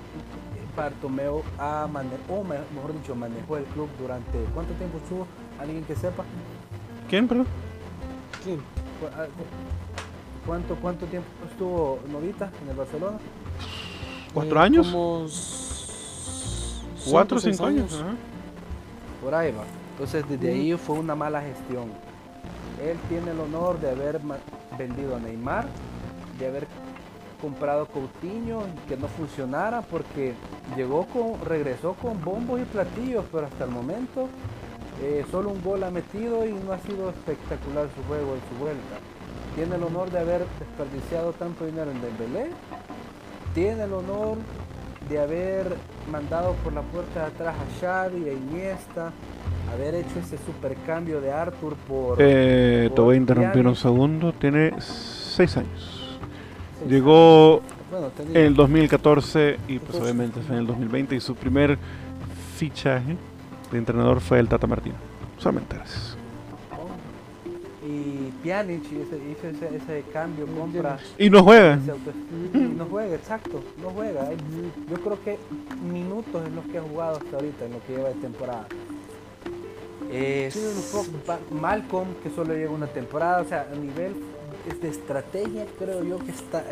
Bartomeo 0.76 1.42
ha 1.58 1.88
manejado, 1.92 2.36
o 2.36 2.44
mejor 2.44 2.94
dicho, 2.94 3.16
manejó 3.16 3.58
el 3.58 3.64
club 3.66 3.90
durante, 4.00 4.38
¿cuánto 4.54 4.74
tiempo 4.76 5.00
estuvo? 5.00 5.26
¿Alguien 5.60 5.84
que 5.84 5.96
sepa? 5.96 6.24
¿Quién, 7.10 7.28
perdón? 7.28 7.48
Ah, 9.16 9.26
¿Cuánto, 10.46 10.76
¿Cuánto 10.76 11.08
tiempo 11.08 11.28
estuvo 11.50 12.00
Novita 12.12 12.52
en 12.62 12.70
el 12.70 12.76
Barcelona? 12.76 13.18
¿Cuatro 14.34 14.60
eh, 14.60 14.64
años? 14.64 14.88
Como 14.88 15.26
cuatro 17.10 17.38
o 17.38 17.40
cinco 17.42 17.66
años. 17.66 18.04
Por 19.24 19.34
ahí 19.34 19.52
va. 19.52 19.64
Entonces 19.92 20.30
desde 20.30 20.52
ahí 20.52 20.78
fue 20.78 21.00
una 21.00 21.16
mala 21.16 21.42
gestión. 21.42 21.92
Él 22.84 22.98
tiene 23.10 23.32
el 23.32 23.40
honor 23.40 23.80
de 23.80 23.90
haber 23.90 24.20
vendido 24.78 25.16
a 25.16 25.20
Neymar, 25.20 25.66
de 26.40 26.48
haber 26.48 26.68
comprado 27.42 27.88
Coutinho 27.88 28.62
que 28.88 28.98
no 28.98 29.08
funcionara 29.08 29.82
porque 29.82 30.34
llegó 30.76 31.06
con, 31.06 31.40
regresó 31.46 31.94
con 31.94 32.24
bombos 32.24 32.62
y 32.62 32.66
platillos, 32.66 33.26
pero 33.32 33.48
hasta 33.48 33.66
el 33.66 33.72
momento 33.72 34.28
eh, 35.02 35.26
solo 35.30 35.50
un 35.50 35.62
gol 35.64 35.84
ha 35.84 35.92
metido 35.92 36.46
y 36.46 36.54
no 36.54 36.74
ha 36.74 36.80
sido 36.80 37.10
espectacular 37.10 37.88
su 37.96 38.04
juego 38.08 38.34
en 38.34 38.42
su 38.50 38.64
vuelta. 38.64 38.98
Tiene 39.56 39.76
el 39.76 39.84
honor 39.84 40.10
de 40.12 40.20
haber 40.20 40.46
desperdiciado 40.60 41.34
tanto 41.34 41.66
dinero 41.66 41.92
en 41.92 42.02
Dembélé. 42.02 42.50
Tiene 43.54 43.84
el 43.84 43.94
honor 43.94 44.38
de 45.10 45.20
haber 45.20 45.76
mandado 46.12 46.54
por 46.64 46.74
la 46.74 46.82
puerta 46.82 47.22
de 47.22 47.26
atrás 47.28 47.56
a 47.56 47.80
Xavi, 47.80 48.30
a 48.30 48.34
Iniesta, 48.34 49.12
haber 49.74 49.96
hecho 49.96 50.20
ese 50.20 50.38
supercambio 50.38 51.22
de 51.22 51.32
Arthur 51.32 51.76
por... 51.88 52.18
Eh, 52.20 52.90
te 52.94 53.02
voy 53.02 53.16
a 53.16 53.18
interrumpir 53.18 53.68
un 53.68 53.76
segundo. 53.76 54.34
Tiene 54.34 54.74
seis 54.80 55.58
años. 55.58 56.20
Llegó 56.88 57.62
en 58.34 58.38
el 58.38 58.56
2014 58.56 59.58
y 59.68 59.80
pues 59.80 60.00
obviamente 60.00 60.42
fue 60.42 60.56
en 60.56 60.62
el 60.62 60.68
2020 60.68 61.16
y 61.16 61.20
su 61.20 61.36
primer 61.36 61.78
fichaje 62.56 63.18
el 63.72 63.78
entrenador 63.78 64.22
fue 64.22 64.40
el 64.40 64.48
Tata 64.48 64.68
Martino. 64.68 64.96
Solamente 65.38 65.76
gracias. 65.76 66.18
Y 67.86 68.32
Pjanic 68.44 68.84
hizo 68.84 69.48
ese, 69.48 69.76
ese, 69.76 70.04
cambio, 70.12 70.46
compra. 70.46 70.98
Y 71.18 71.30
no 71.30 71.44
juega. 71.44 71.80
no 72.54 72.86
juega, 72.86 73.16
exacto, 73.16 73.62
no 73.82 73.90
juega. 73.92 74.30
Yo 74.90 74.98
creo 74.98 75.24
que 75.24 75.38
minutos 75.90 76.46
en 76.46 76.56
los 76.56 76.66
que 76.66 76.80
ha 76.80 76.82
jugado 76.82 77.18
hasta 77.18 77.38
ahorita, 77.38 77.66
en 77.66 77.72
lo 77.72 77.86
que 77.86 77.96
lleva 77.96 78.10
de 78.10 78.16
temporada. 78.16 78.68
Es 80.12 80.58
Malcolm, 81.52 82.16
que 82.24 82.30
solo 82.30 82.54
lleva 82.54 82.74
una 82.74 82.88
temporada, 82.88 83.42
o 83.42 83.46
sea, 83.46 83.68
a 83.72 83.76
nivel 83.76 84.16
de 84.82 84.90
estrategia, 84.90 85.66
creo 85.78 86.04
yo 86.04 86.20
que 86.20 86.32
está, 86.32 86.64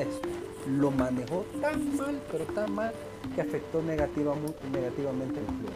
lo 0.69 0.91
manejó 0.91 1.45
tan 1.61 1.97
mal, 1.97 2.19
pero 2.31 2.45
tan 2.45 2.73
mal, 2.73 2.93
que 3.35 3.41
afectó 3.41 3.81
negativamente 3.81 5.39
al 5.39 5.45
club. 5.45 5.71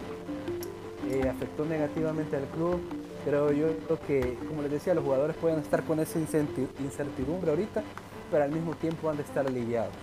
Eh, 1.12 1.28
afectó 1.28 1.66
negativamente 1.66 2.36
al 2.36 2.45
club. 2.45 2.80
Pero 3.26 3.51
yo 3.51 3.68
creo 3.86 3.99
que, 4.07 4.38
como 4.47 4.62
les 4.62 4.72
decía, 4.72 4.93
los 4.93 5.03
jugadores 5.03 5.36
pueden 5.36 5.60
estar 5.60 5.84
con 5.84 5.99
esa 5.99 6.20
incertidumbre 6.20 7.51
ahorita, 7.51 7.84
pero 8.32 8.43
al 8.43 8.51
mismo 8.51 8.76
tiempo 8.76 9.10
han 9.10 9.18
de 9.18 9.24
estar 9.24 9.45
aliviados. 9.45 9.93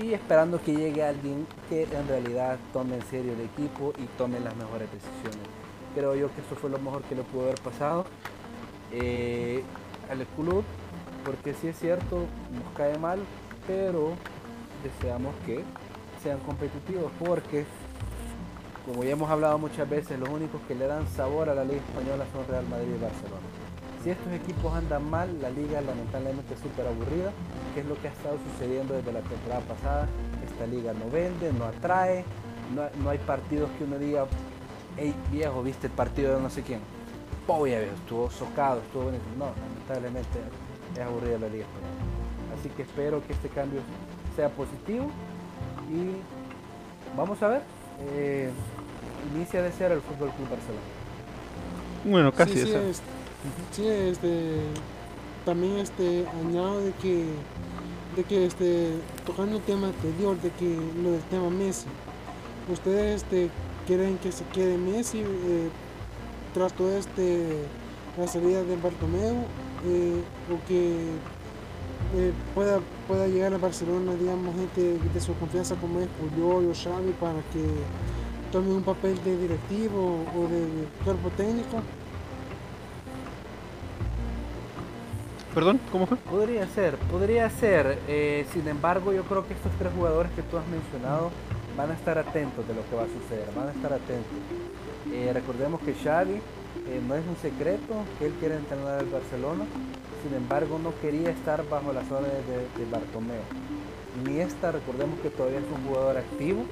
Y 0.00 0.14
esperando 0.14 0.62
que 0.62 0.72
llegue 0.74 1.02
alguien 1.02 1.46
que 1.68 1.82
en 1.82 2.08
realidad 2.08 2.58
tome 2.72 2.94
en 2.94 3.02
serio 3.06 3.32
el 3.32 3.40
equipo 3.40 3.92
y 3.98 4.06
tome 4.16 4.38
las 4.40 4.54
mejores 4.56 4.88
decisiones. 4.92 5.61
Creo 5.94 6.14
yo 6.14 6.34
que 6.34 6.40
eso 6.40 6.54
fue 6.54 6.70
lo 6.70 6.78
mejor 6.78 7.02
que 7.02 7.14
le 7.14 7.22
pudo 7.22 7.42
haber 7.44 7.60
pasado 7.60 8.04
eh, 8.92 9.62
al 10.10 10.26
club, 10.36 10.64
porque 11.24 11.54
si 11.54 11.68
es 11.68 11.78
cierto, 11.78 12.24
nos 12.52 12.76
cae 12.76 12.98
mal, 12.98 13.20
pero 13.66 14.12
deseamos 14.82 15.34
que 15.46 15.62
sean 16.22 16.38
competitivos, 16.40 17.10
porque 17.18 17.64
como 18.86 19.04
ya 19.04 19.12
hemos 19.12 19.30
hablado 19.30 19.58
muchas 19.58 19.88
veces, 19.88 20.18
los 20.18 20.28
únicos 20.28 20.60
que 20.66 20.74
le 20.74 20.86
dan 20.86 21.06
sabor 21.06 21.48
a 21.48 21.54
la 21.54 21.64
Liga 21.64 21.80
Española 21.80 22.24
son 22.32 22.46
Real 22.48 22.66
Madrid 22.68 22.94
y 22.98 23.02
Barcelona. 23.02 23.46
Si 24.02 24.10
estos 24.10 24.32
equipos 24.32 24.74
andan 24.74 25.08
mal, 25.08 25.28
la 25.40 25.48
liga 25.50 25.80
lamentablemente 25.80 26.54
es 26.54 26.60
súper 26.60 26.88
aburrida, 26.88 27.30
que 27.72 27.80
es 27.80 27.86
lo 27.86 27.94
que 28.00 28.08
ha 28.08 28.10
estado 28.10 28.36
sucediendo 28.50 28.94
desde 28.94 29.12
la 29.12 29.20
temporada 29.20 29.60
pasada. 29.60 30.08
Esta 30.44 30.66
liga 30.66 30.92
no 30.92 31.08
vende, 31.08 31.52
no 31.52 31.66
atrae, 31.66 32.24
no, 32.74 33.10
hay 33.10 33.18
partidos 33.18 33.70
que 33.78 33.84
uno 33.84 33.98
diga, 33.98 34.26
hey 34.96 35.14
viejo, 35.30 35.62
viste 35.62 35.86
el 35.86 35.92
partido 35.92 36.36
de 36.36 36.42
no 36.42 36.50
sé 36.50 36.62
quién. 36.62 36.80
Oh, 37.46 37.66
ya 37.66 37.80
estuvo 37.80 38.30
socado, 38.30 38.80
estuvo 38.80 39.04
bonito. 39.04 39.24
No, 39.38 39.46
lamentablemente 39.46 40.38
es 40.94 41.00
aburrida 41.00 41.38
la 41.38 41.48
liga 41.48 41.64
española. 41.64 42.58
Así 42.58 42.68
que 42.70 42.82
espero 42.82 43.26
que 43.26 43.32
este 43.32 43.48
cambio 43.48 43.80
sea 44.36 44.48
positivo 44.48 45.06
y 45.90 47.16
vamos 47.16 47.42
a 47.42 47.48
ver. 47.48 47.62
Eh, 48.14 48.50
inicia 49.34 49.62
de 49.62 49.72
ser 49.72 49.92
el 49.92 50.00
Fútbol 50.00 50.30
Club 50.30 50.48
Barcelona. 50.50 50.80
Bueno, 52.04 52.32
casi 52.32 52.54
sí, 52.54 52.74
sí, 53.70 53.86
este, 53.86 54.60
también 55.44 55.78
este 55.78 56.26
añado 56.28 56.80
de 56.80 56.92
que 56.94 57.26
de 58.16 58.24
que 58.24 58.46
este, 58.46 58.90
tocando 59.24 59.56
el 59.56 59.62
tema 59.62 59.88
anterior, 59.88 60.36
de 60.40 60.50
que 60.50 60.76
lo 61.02 61.12
del 61.12 61.22
tema 61.22 61.48
Messi, 61.48 61.86
ustedes 62.70 63.22
este, 63.22 63.48
quieren 63.86 64.18
que 64.18 64.32
se 64.32 64.44
quede 64.46 64.78
Messi 64.78 65.20
eh, 65.20 65.68
tras 66.54 66.72
todo 66.72 66.96
este 66.96 67.64
la 68.18 68.26
salida 68.26 68.62
de 68.62 68.76
Bartomeu 68.76 69.36
eh, 69.86 70.22
o 70.50 70.66
que 70.68 71.06
eh, 72.14 72.32
pueda, 72.54 72.80
pueda 73.08 73.26
llegar 73.26 73.54
a 73.54 73.58
Barcelona, 73.58 74.14
digamos, 74.14 74.54
gente 74.54 74.98
de 74.98 75.20
su 75.20 75.34
confianza 75.34 75.76
como 75.76 76.00
es 76.00 76.08
Puyol 76.08 76.70
o 76.70 76.74
Xavi 76.74 77.12
para 77.18 77.40
que 77.52 77.64
tome 78.50 78.70
un 78.70 78.82
papel 78.82 79.18
de 79.24 79.36
directivo 79.38 80.26
o 80.36 80.48
de 80.48 80.86
cuerpo 81.04 81.30
técnico. 81.30 81.80
Perdón, 85.54 85.80
¿cómo 85.90 86.06
fue? 86.06 86.16
Podría 86.18 86.66
ser, 86.66 86.96
podría 86.96 87.48
ser. 87.50 87.98
Eh, 88.08 88.46
sin 88.52 88.68
embargo, 88.68 89.12
yo 89.12 89.22
creo 89.24 89.46
que 89.46 89.54
estos 89.54 89.72
tres 89.78 89.92
jugadores 89.94 90.32
que 90.32 90.42
tú 90.42 90.58
has 90.58 90.66
mencionado 90.66 91.30
van 91.76 91.90
a 91.90 91.94
estar 91.94 92.18
atentos 92.18 92.66
de 92.66 92.74
lo 92.74 92.82
que 92.88 92.96
va 92.96 93.02
a 93.02 93.06
suceder, 93.06 93.46
van 93.54 93.68
a 93.68 93.72
estar 93.72 93.92
atentos. 93.92 94.32
Eh, 95.12 95.30
recordemos 95.32 95.80
que 95.80 95.94
Xavi 95.94 96.34
eh, 96.34 97.00
no 97.06 97.14
es 97.14 97.24
un 97.26 97.36
secreto 97.36 97.94
que 98.18 98.26
él 98.26 98.32
quiere 98.38 98.56
entrenar 98.56 99.00
al 99.00 99.06
Barcelona, 99.06 99.64
sin 100.22 100.36
embargo 100.36 100.78
no 100.78 100.92
quería 101.00 101.30
estar 101.30 101.66
bajo 101.68 101.92
las 101.92 102.10
órdenes 102.10 102.46
de, 102.46 102.84
de. 102.84 103.42
Ni 104.24 104.40
esta, 104.40 104.72
recordemos 104.72 105.18
que 105.20 105.30
todavía 105.30 105.58
es 105.58 105.64
un 105.74 105.88
jugador 105.88 106.18
activo, 106.18 106.64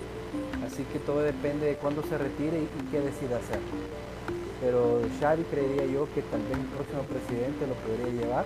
así 0.66 0.84
que 0.92 0.98
todo 0.98 1.20
depende 1.20 1.66
de 1.66 1.76
cuándo 1.76 2.02
se 2.02 2.18
retire 2.18 2.58
y, 2.58 2.90
qué 2.90 3.00
decida 3.00 3.38
hacer. 3.38 3.60
Pero 4.60 5.00
Xavi 5.20 5.42
creería 5.44 5.86
yo 5.86 6.06
que 6.14 6.20
vez 6.20 6.60
el 6.60 6.66
próximo 6.76 7.02
presidente 7.04 7.66
lo 7.66 7.74
podría 7.74 8.12
llevar 8.12 8.44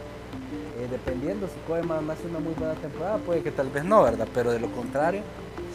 eh, 0.78 0.88
dependiendo 0.90 1.46
si 1.46 1.55
Koeman 1.66 2.11
hace 2.11 2.26
una 2.26 2.40
muy 2.40 2.55
buena 2.55 2.74
temporada, 2.74 3.18
puede 3.18 3.42
que 3.42 3.50
tal 3.50 3.70
vez 3.70 3.84
no, 3.84 4.02
¿verdad? 4.02 4.26
Pero 4.34 4.52
de 4.52 4.59
lo 4.59 4.68
contrario, 4.72 5.22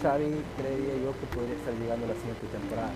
Xavi 0.02 0.44
creería 0.58 0.96
yo 1.04 1.12
que 1.20 1.28
podría 1.36 1.56
estar 1.56 1.74
llegando 1.74 2.08
la 2.08 2.16
siguiente 2.16 2.48
temporada. 2.52 2.92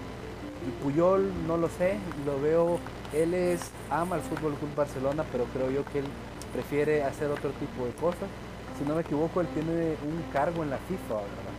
Y 0.68 0.84
Puyol 0.84 1.32
no 1.48 1.58
lo 1.58 1.68
sé, 1.70 1.98
lo 2.26 2.40
veo, 2.42 2.80
él 3.14 3.34
es 3.34 3.72
ama 3.90 4.16
el 4.16 4.22
Fútbol 4.22 4.54
Club 4.56 4.76
Barcelona, 4.76 5.26
pero 5.32 5.46
creo 5.46 5.70
yo 5.72 5.84
que 5.86 6.00
él 6.00 6.06
prefiere 6.54 7.04
hacer 7.04 7.30
otro 7.30 7.52
tipo 7.52 7.86
de 7.86 7.92
cosas. 7.94 8.30
Si 8.78 8.86
no 8.86 8.96
me 8.96 9.02
equivoco, 9.02 9.42
él 9.42 9.48
tiene 9.54 9.96
un 10.04 10.24
cargo 10.32 10.64
en 10.64 10.70
la 10.70 10.78
FIFA, 10.78 11.16
¿verdad? 11.16 11.56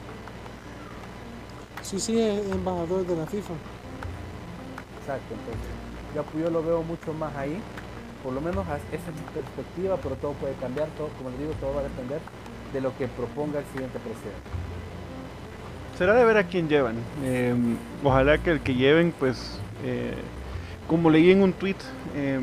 Sí, 1.83 2.01
sí, 2.01 2.19
es 2.19 2.51
embajador 2.51 3.07
de 3.07 3.17
la 3.17 3.27
FIFA. 3.27 3.55
Exacto, 5.01 5.35
entonces 5.35 5.71
yo 6.15 6.21
a 6.23 6.25
Puyol 6.25 6.53
lo 6.53 6.63
veo 6.63 6.83
mucho 6.83 7.13
más 7.13 7.35
ahí 7.37 7.61
por 8.25 8.33
lo 8.33 8.41
menos 8.41 8.65
esa 8.65 8.97
es 8.97 9.15
mi 9.15 9.29
perspectiva, 9.35 9.99
pero 10.03 10.17
todo 10.17 10.33
puede 10.33 10.55
cambiar, 10.55 10.89
todo, 10.97 11.09
como 11.19 11.29
les 11.29 11.41
digo, 11.41 11.53
todo 11.61 11.75
va 11.75 11.81
a 11.81 11.83
depender 11.83 12.21
de 12.73 12.81
lo 12.81 12.97
que 12.97 13.07
proponga 13.07 13.59
el 13.59 13.67
siguiente 13.67 13.99
presidente. 13.99 14.49
Será 15.99 16.15
de 16.15 16.25
ver 16.25 16.37
a 16.37 16.45
quién 16.45 16.69
llevan. 16.69 16.97
Eh, 17.25 17.55
ojalá 18.03 18.39
que 18.39 18.51
el 18.51 18.61
que 18.61 18.75
lleven, 18.75 19.13
pues, 19.19 19.59
eh, 19.85 20.15
como 20.89 21.09
leí 21.11 21.31
en 21.31 21.43
un 21.43 21.53
tweet 21.53 21.77
eh, 22.17 22.39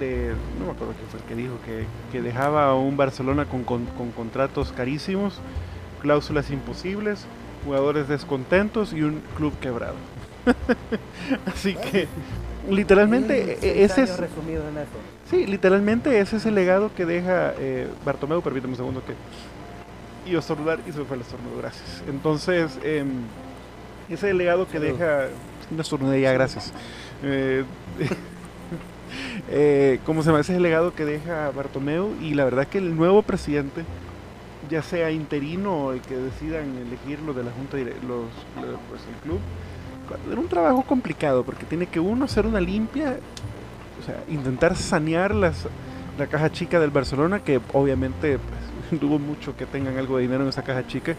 de, 0.00 0.32
no 0.58 0.66
me 0.66 0.72
acuerdo 0.72 0.94
quién 0.94 1.08
fue 1.10 1.20
el 1.20 1.26
que 1.26 1.34
dijo, 1.34 1.54
que, 1.64 1.84
que 2.10 2.22
dejaba 2.22 2.66
a 2.66 2.74
un 2.74 2.96
Barcelona 2.96 3.44
con, 3.44 3.62
con, 3.64 3.84
con 3.86 4.10
contratos 4.12 4.72
carísimos, 4.72 5.38
cláusulas 6.00 6.50
imposibles, 6.50 7.26
jugadores 7.64 8.08
descontentos 8.08 8.92
y 8.92 9.02
un 9.02 9.20
club 9.36 9.52
quebrado. 9.60 9.94
Así 11.46 11.74
que 11.74 12.08
literalmente 12.68 13.58
Sí, 13.60 13.66
e- 13.66 13.84
ese 13.84 14.02
es 14.02 14.16
resumidos 14.18 14.64
en 14.70 14.78
eso. 14.78 14.90
sí 15.30 15.46
literalmente 15.46 16.18
ese 16.20 16.36
es 16.36 16.46
el 16.46 16.54
legado 16.56 16.90
que 16.94 17.04
deja 17.06 17.52
eh, 17.58 17.86
Bartomeu 18.04 18.40
permíteme 18.42 18.72
un 18.72 18.76
segundo 18.76 19.02
que 19.04 19.14
iba 20.26 20.36
a 20.38 20.40
estornudar 20.40 20.80
y 20.86 20.92
se 20.92 20.98
me 20.98 21.04
fue 21.04 21.16
el 21.16 21.22
estornudo 21.22 21.58
gracias 21.58 22.02
entonces 22.08 22.78
em, 22.82 23.08
ese 24.08 24.14
es 24.26 24.30
el 24.30 24.38
legado 24.38 24.66
que 24.66 24.78
Salud. 24.78 24.86
deja 24.98 25.26
no 25.70 25.80
estornudé 25.82 26.20
ya 26.20 26.32
gracias 26.32 26.72
eh, 27.22 27.64
eh, 29.50 30.00
¿cómo 30.06 30.22
se 30.22 30.28
llama? 30.28 30.40
ese 30.40 30.52
es 30.52 30.56
el 30.56 30.62
legado 30.62 30.94
que 30.94 31.04
deja 31.04 31.50
Bartomeu 31.50 32.14
y 32.20 32.34
la 32.34 32.44
verdad 32.44 32.66
que 32.66 32.78
el 32.78 32.96
nuevo 32.96 33.22
presidente 33.22 33.84
ya 34.70 34.82
sea 34.82 35.10
interino 35.10 35.72
o 35.86 35.92
el 35.92 36.00
que 36.00 36.16
decidan 36.16 36.76
elegir 36.78 37.20
los 37.20 37.34
de 37.36 37.44
la 37.44 37.50
junta 37.50 37.76
los, 37.76 37.86
los- 38.06 38.80
pues 38.88 39.02
el 39.08 39.20
club 39.22 39.40
era 40.30 40.40
un 40.40 40.48
trabajo 40.48 40.82
complicado 40.82 41.42
porque 41.42 41.64
tiene 41.64 41.86
que 41.86 41.98
uno 41.98 42.26
hacer 42.26 42.44
una 42.44 42.60
limpia, 42.60 43.16
o 44.02 44.04
sea, 44.04 44.22
intentar 44.28 44.76
sanear 44.76 45.34
las, 45.34 45.66
la 46.18 46.26
caja 46.26 46.52
chica 46.52 46.78
del 46.78 46.90
Barcelona, 46.90 47.42
que 47.42 47.60
obviamente 47.72 48.38
pues, 48.38 48.60
dudo 49.00 49.18
mucho 49.18 49.56
que 49.56 49.66
tengan 49.66 49.96
algo 49.98 50.16
de 50.16 50.22
dinero 50.22 50.42
en 50.42 50.48
esa 50.48 50.62
caja 50.62 50.86
chica, 50.86 51.14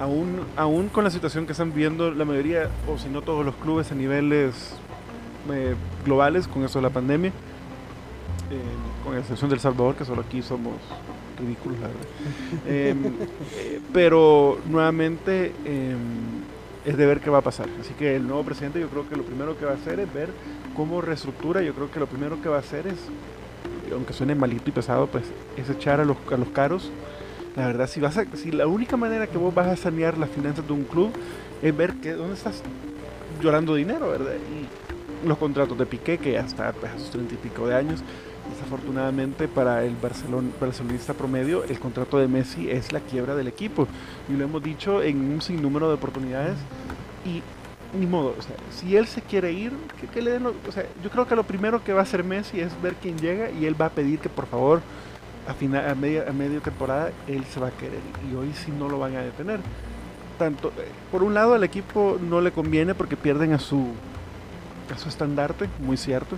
aún, 0.00 0.40
aún 0.56 0.88
con 0.88 1.04
la 1.04 1.10
situación 1.10 1.46
que 1.46 1.52
están 1.52 1.72
viendo 1.74 2.10
la 2.10 2.24
mayoría, 2.24 2.70
o 2.88 2.98
si 2.98 3.08
no 3.08 3.22
todos 3.22 3.44
los 3.44 3.54
clubes 3.56 3.92
a 3.92 3.94
niveles 3.94 4.74
eh, 5.52 5.74
globales 6.04 6.48
con 6.48 6.64
eso 6.64 6.78
de 6.78 6.82
la 6.82 6.90
pandemia, 6.90 7.30
eh, 8.50 9.04
con 9.04 9.16
excepción 9.16 9.50
del 9.50 9.60
Salvador, 9.60 9.94
que 9.94 10.04
solo 10.04 10.22
aquí 10.22 10.42
somos 10.42 10.74
ridículos, 11.38 11.78
la 11.80 11.88
verdad. 11.88 12.02
Eh, 12.66 12.94
pero 13.92 14.58
nuevamente 14.68 15.52
em, 15.64 16.42
es 16.84 16.96
de 16.96 17.06
ver 17.06 17.20
qué 17.20 17.30
va 17.30 17.38
a 17.38 17.42
pasar. 17.42 17.68
Así 17.80 17.94
que 17.94 18.16
el 18.16 18.26
nuevo 18.26 18.42
presidente 18.44 18.80
yo 18.80 18.88
creo 18.88 19.08
que 19.08 19.16
lo 19.16 19.24
primero 19.24 19.58
que 19.58 19.64
va 19.64 19.72
a 19.72 19.74
hacer 19.74 20.00
es 20.00 20.12
ver 20.12 20.30
cómo 20.74 21.00
reestructura. 21.00 21.62
Yo 21.62 21.74
creo 21.74 21.90
que 21.90 22.00
lo 22.00 22.06
primero 22.06 22.40
que 22.40 22.48
va 22.48 22.56
a 22.56 22.60
hacer 22.60 22.86
es, 22.86 22.98
aunque 23.92 24.12
suene 24.12 24.34
malito 24.34 24.70
y 24.70 24.72
pesado, 24.72 25.06
pues 25.06 25.24
es 25.56 25.68
echar 25.70 26.00
a 26.00 26.04
los, 26.04 26.16
a 26.32 26.36
los 26.36 26.48
caros. 26.48 26.90
La 27.56 27.66
verdad, 27.66 27.86
si, 27.88 28.00
vas 28.00 28.18
a, 28.18 28.24
si 28.36 28.52
la 28.52 28.66
única 28.66 28.96
manera 28.96 29.26
que 29.26 29.38
vos 29.38 29.54
vas 29.54 29.66
a 29.68 29.76
sanear 29.76 30.18
las 30.18 30.28
finanzas 30.28 30.66
de 30.66 30.72
un 30.72 30.84
club 30.84 31.10
es 31.62 31.74
ver 31.74 31.94
que, 31.94 32.12
dónde 32.12 32.34
estás 32.34 32.62
llorando 33.42 33.74
dinero, 33.74 34.10
¿verdad? 34.10 34.32
Y 34.34 35.26
los 35.26 35.38
contratos 35.38 35.76
de 35.78 35.86
Piqué, 35.86 36.18
que 36.18 36.32
ya 36.32 36.40
está 36.40 36.72
pues, 36.72 36.92
a 36.92 36.98
sus 36.98 37.10
treinta 37.10 37.34
y 37.34 37.38
pico 37.38 37.66
de 37.66 37.74
años, 37.74 38.02
desafortunadamente 38.52 39.48
para 39.48 39.84
el 39.84 39.96
Barcelona, 39.96 40.48
barcelonista 40.60 41.14
promedio, 41.14 41.64
el 41.64 41.80
contrato 41.80 42.18
de 42.18 42.28
Messi 42.28 42.70
es 42.70 42.92
la 42.92 43.00
quiebra 43.00 43.34
del 43.34 43.48
equipo. 43.48 43.88
Y 44.28 44.34
lo 44.36 44.44
hemos 44.44 44.62
dicho 44.62 45.02
en 45.02 45.16
un 45.32 45.40
sinnúmero 45.40 45.88
de 45.88 45.94
oportunidades. 45.94 46.56
Y 47.24 47.42
ni 47.98 48.06
modo, 48.06 48.34
o 48.38 48.42
sea, 48.42 48.54
si 48.70 48.96
él 48.96 49.06
se 49.06 49.22
quiere 49.22 49.52
ir, 49.52 49.72
que, 49.98 50.06
que 50.08 50.20
le 50.20 50.32
den 50.32 50.42
lo- 50.42 50.54
o 50.68 50.72
sea, 50.72 50.84
yo 51.02 51.08
creo 51.08 51.26
que 51.26 51.34
lo 51.34 51.44
primero 51.44 51.82
que 51.82 51.94
va 51.94 52.00
a 52.00 52.02
hacer 52.02 52.22
Messi 52.22 52.60
es 52.60 52.70
ver 52.82 52.94
quién 53.00 53.16
llega 53.18 53.50
y 53.50 53.64
él 53.64 53.80
va 53.80 53.86
a 53.86 53.90
pedir 53.90 54.18
que 54.18 54.28
por 54.28 54.46
favor 54.46 54.82
a, 55.48 55.54
final, 55.54 55.88
a, 55.88 55.94
media, 55.94 56.24
a 56.28 56.32
media 56.32 56.60
temporada 56.60 57.10
él 57.28 57.44
se 57.44 57.60
va 57.60 57.68
a 57.68 57.70
querer 57.72 58.00
y 58.30 58.34
hoy 58.34 58.52
sí 58.54 58.72
no 58.76 58.88
lo 58.88 58.98
van 58.98 59.16
a 59.16 59.20
detener. 59.22 59.60
Tanto, 60.38 60.68
eh, 60.68 60.88
por 61.10 61.22
un 61.22 61.34
lado 61.34 61.54
al 61.54 61.64
equipo 61.64 62.18
no 62.20 62.40
le 62.40 62.52
conviene 62.52 62.94
porque 62.94 63.16
pierden 63.16 63.52
a 63.52 63.58
su 63.58 63.88
a 64.94 64.98
su 64.98 65.08
estandarte, 65.08 65.68
muy 65.80 65.96
cierto, 65.96 66.36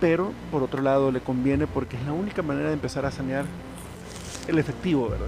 pero 0.00 0.30
por 0.52 0.62
otro 0.62 0.80
lado 0.80 1.10
le 1.10 1.20
conviene 1.20 1.66
porque 1.66 1.96
es 1.96 2.04
la 2.04 2.12
única 2.12 2.40
manera 2.42 2.68
de 2.68 2.74
empezar 2.74 3.04
a 3.04 3.10
sanear 3.10 3.46
el 4.46 4.58
efectivo, 4.58 5.08
¿verdad? 5.08 5.26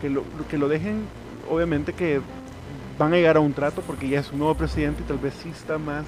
Que 0.00 0.10
lo, 0.10 0.24
que 0.50 0.58
lo 0.58 0.68
dejen, 0.68 1.04
obviamente 1.48 1.92
que 1.92 2.20
van 2.98 3.12
a 3.12 3.16
llegar 3.16 3.36
a 3.36 3.40
un 3.40 3.52
trato 3.52 3.80
porque 3.82 4.08
ya 4.08 4.20
es 4.20 4.32
un 4.32 4.38
nuevo 4.40 4.54
presidente 4.56 5.02
y 5.02 5.06
tal 5.06 5.18
vez 5.18 5.34
sí 5.40 5.50
está 5.50 5.78
más 5.78 6.04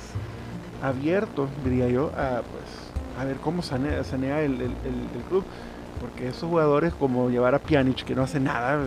abierto, 0.83 1.49
diría 1.65 1.89
yo, 1.89 2.07
a, 2.17 2.43
pues, 2.43 3.21
a 3.21 3.25
ver 3.25 3.37
cómo 3.37 3.63
sanea, 3.63 4.03
sanea 4.05 4.43
el, 4.43 4.55
el- 4.55 4.61
el- 4.63 5.09
el 5.17 5.23
club. 5.29 5.45
Porque 6.07 6.29
esos 6.29 6.49
jugadores 6.49 6.95
como 6.95 7.29
llevar 7.31 7.55
a 7.55 7.59
Pjanic, 7.59 8.05
que 8.05 8.15
no 8.15 8.23
hace 8.23 8.39
nada, 8.41 8.79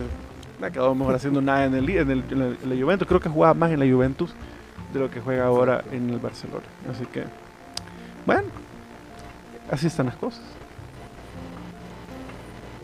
no 0.58 0.66
ha 0.66 0.70
quedado 0.70 0.94
mejor 0.94 1.14
haciendo 1.14 1.40
nada 1.42 1.66
en, 1.66 1.74
el, 1.74 1.88
en, 1.90 2.10
el, 2.10 2.24
en 2.30 2.38
la- 2.38 2.56
en 2.62 2.70
la 2.78 2.82
Juventus, 2.84 3.06
creo 3.06 3.20
que 3.20 3.28
jugaba 3.28 3.54
más 3.54 3.70
en 3.70 3.80
la 3.80 3.86
Juventus 3.94 4.32
de 4.92 5.00
lo 5.00 5.10
que 5.10 5.20
juega 5.20 5.44
ahora 5.44 5.84
en 5.92 6.10
el 6.10 6.18
Barcelona. 6.18 6.64
Así 6.90 7.04
que, 7.06 7.24
bueno, 8.26 8.48
así 9.70 9.86
están 9.86 10.06
las 10.06 10.16
cosas. 10.16 10.42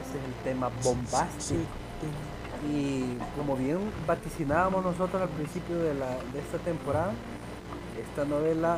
Ese 0.01 0.19
es 0.19 0.25
el 0.25 0.33
tema 0.45 0.71
bombástico. 0.85 1.61
Y 2.73 3.17
como 3.37 3.57
bien 3.57 3.79
vaticinábamos 4.07 4.85
nosotros 4.85 5.21
al 5.23 5.29
principio 5.29 5.77
de, 5.79 5.95
la, 5.95 6.09
de 6.33 6.39
esta 6.41 6.59
temporada, 6.59 7.13
esta 8.01 8.25
novela 8.25 8.75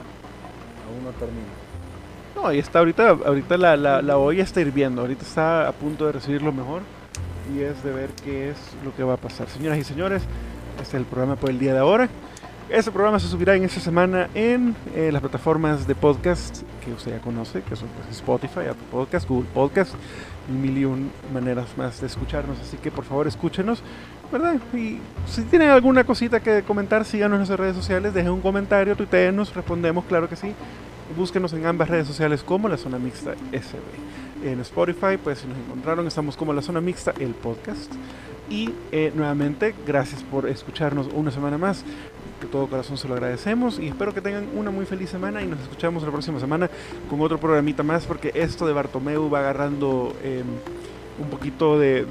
aún 0.86 1.04
no 1.04 1.10
termina. 1.10 1.46
No, 2.38 2.46
ahí 2.46 2.60
está 2.60 2.78
ahorita, 2.78 3.08
ahorita 3.26 3.56
la, 3.56 3.76
la, 3.76 4.00
la 4.00 4.16
olla 4.16 4.44
está 4.44 4.60
hirviendo, 4.60 5.00
ahorita 5.00 5.22
está 5.22 5.66
a 5.66 5.72
punto 5.72 6.06
de 6.06 6.12
recibir 6.12 6.40
lo 6.40 6.52
mejor 6.52 6.82
y 7.52 7.62
es 7.62 7.82
de 7.82 7.92
ver 7.92 8.10
qué 8.24 8.50
es 8.50 8.56
lo 8.84 8.94
que 8.94 9.02
va 9.02 9.14
a 9.14 9.16
pasar. 9.16 9.48
Señoras 9.48 9.76
y 9.76 9.82
señores, 9.82 10.22
este 10.76 10.82
es 10.82 10.94
el 10.94 11.04
programa 11.04 11.34
por 11.34 11.50
el 11.50 11.58
día 11.58 11.72
de 11.72 11.80
ahora. 11.80 12.08
Este 12.68 12.92
programa 12.92 13.18
se 13.18 13.26
subirá 13.26 13.56
en 13.56 13.64
esta 13.64 13.80
semana 13.80 14.28
en 14.36 14.76
eh, 14.94 15.10
las 15.10 15.20
plataformas 15.20 15.88
de 15.88 15.96
podcast 15.96 16.62
que 16.84 16.92
usted 16.92 17.10
ya 17.10 17.18
conoce, 17.18 17.62
que 17.62 17.74
son 17.74 17.88
pues, 17.88 18.16
Spotify, 18.16 18.68
Apple 18.70 18.86
Podcast, 18.92 19.28
Google 19.28 19.48
Podcast, 19.52 19.94
y 20.48 20.52
mil 20.52 20.78
y 20.78 20.84
un 20.84 21.10
maneras 21.34 21.66
más 21.76 22.00
de 22.00 22.06
escucharnos. 22.06 22.60
Así 22.60 22.76
que 22.76 22.92
por 22.92 23.04
favor 23.04 23.26
escúchenos, 23.26 23.82
¿verdad? 24.30 24.58
Y 24.74 25.00
si 25.26 25.42
tienen 25.42 25.70
alguna 25.70 26.04
cosita 26.04 26.38
que 26.38 26.62
comentar, 26.62 27.04
síganos 27.04 27.34
en 27.34 27.38
nuestras 27.38 27.58
redes 27.58 27.74
sociales, 27.74 28.14
dejen 28.14 28.30
un 28.30 28.42
comentario, 28.42 28.94
tuiteenos, 28.94 29.52
respondemos, 29.56 30.04
claro 30.04 30.28
que 30.28 30.36
sí. 30.36 30.54
Búsquenos 31.16 31.52
en 31.52 31.66
ambas 31.66 31.88
redes 31.88 32.06
sociales 32.06 32.42
como 32.42 32.68
la 32.68 32.76
zona 32.76 32.98
mixta 32.98 33.34
SB. 33.52 34.48
en 34.48 34.60
Spotify, 34.60 35.16
pues 35.22 35.38
si 35.38 35.46
nos 35.48 35.58
encontraron, 35.58 36.06
estamos 36.06 36.36
como 36.36 36.52
la 36.52 36.62
zona 36.62 36.80
mixta, 36.80 37.12
el 37.18 37.34
podcast. 37.34 37.92
Y 38.50 38.70
eh, 38.92 39.12
nuevamente, 39.14 39.74
gracias 39.86 40.22
por 40.22 40.48
escucharnos 40.48 41.08
una 41.12 41.30
semana 41.30 41.58
más. 41.58 41.84
De 42.40 42.46
todo 42.46 42.68
corazón 42.68 42.96
se 42.96 43.08
lo 43.08 43.14
agradecemos 43.14 43.80
y 43.80 43.88
espero 43.88 44.14
que 44.14 44.20
tengan 44.20 44.46
una 44.54 44.70
muy 44.70 44.86
feliz 44.86 45.10
semana 45.10 45.42
y 45.42 45.46
nos 45.46 45.60
escuchamos 45.60 46.04
la 46.04 46.10
próxima 46.10 46.38
semana 46.38 46.70
con 47.10 47.20
otro 47.20 47.38
programita 47.38 47.82
más 47.82 48.06
porque 48.06 48.30
esto 48.34 48.64
de 48.64 48.72
Bartomeu 48.72 49.28
va 49.28 49.40
agarrando 49.40 50.14
em, 50.22 50.46
un 51.20 51.30
poquito 51.30 51.80
de, 51.80 52.06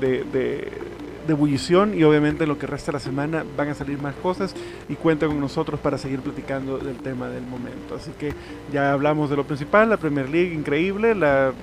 de 1.28 1.34
ebullición 1.34 1.93
y 1.93 2.03
obviamente 2.03 2.43
en 2.43 2.49
lo 2.49 2.57
que 2.57 2.65
resta 2.65 2.91
de 2.91 2.93
la 2.93 2.99
semana 2.99 3.43
van 3.55 3.69
a 3.69 3.73
salir 3.73 4.01
más 4.01 4.15
cosas 4.15 4.55
y 4.88 4.95
cuenten 4.95 5.30
con 5.30 5.39
nosotros 5.39 5.80
para 5.80 5.97
seguir 5.97 6.21
platicando 6.21 6.78
del 6.78 6.95
tema 6.97 7.28
del 7.28 7.43
momento. 7.43 7.95
Así 7.95 8.11
que 8.17 8.34
ya 8.71 8.93
hablamos 8.93 9.30
de 9.30 9.36
lo 9.36 9.45
principal, 9.45 9.89
la 9.89 9.97
Premier 9.97 10.30
League 10.30 10.53
increíble, 10.53 11.13
la, 11.13 11.53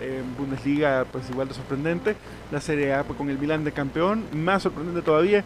eh, 0.00 0.22
Bundesliga 0.38 1.04
pues 1.12 1.28
igual 1.30 1.48
de 1.48 1.54
sorprendente, 1.54 2.16
la 2.50 2.60
Serie 2.60 2.94
A 2.94 3.04
pues, 3.04 3.16
con 3.18 3.28
el 3.28 3.38
Milan 3.38 3.62
de 3.62 3.72
campeón, 3.72 4.24
más 4.32 4.62
sorprendente 4.62 5.02
todavía, 5.02 5.44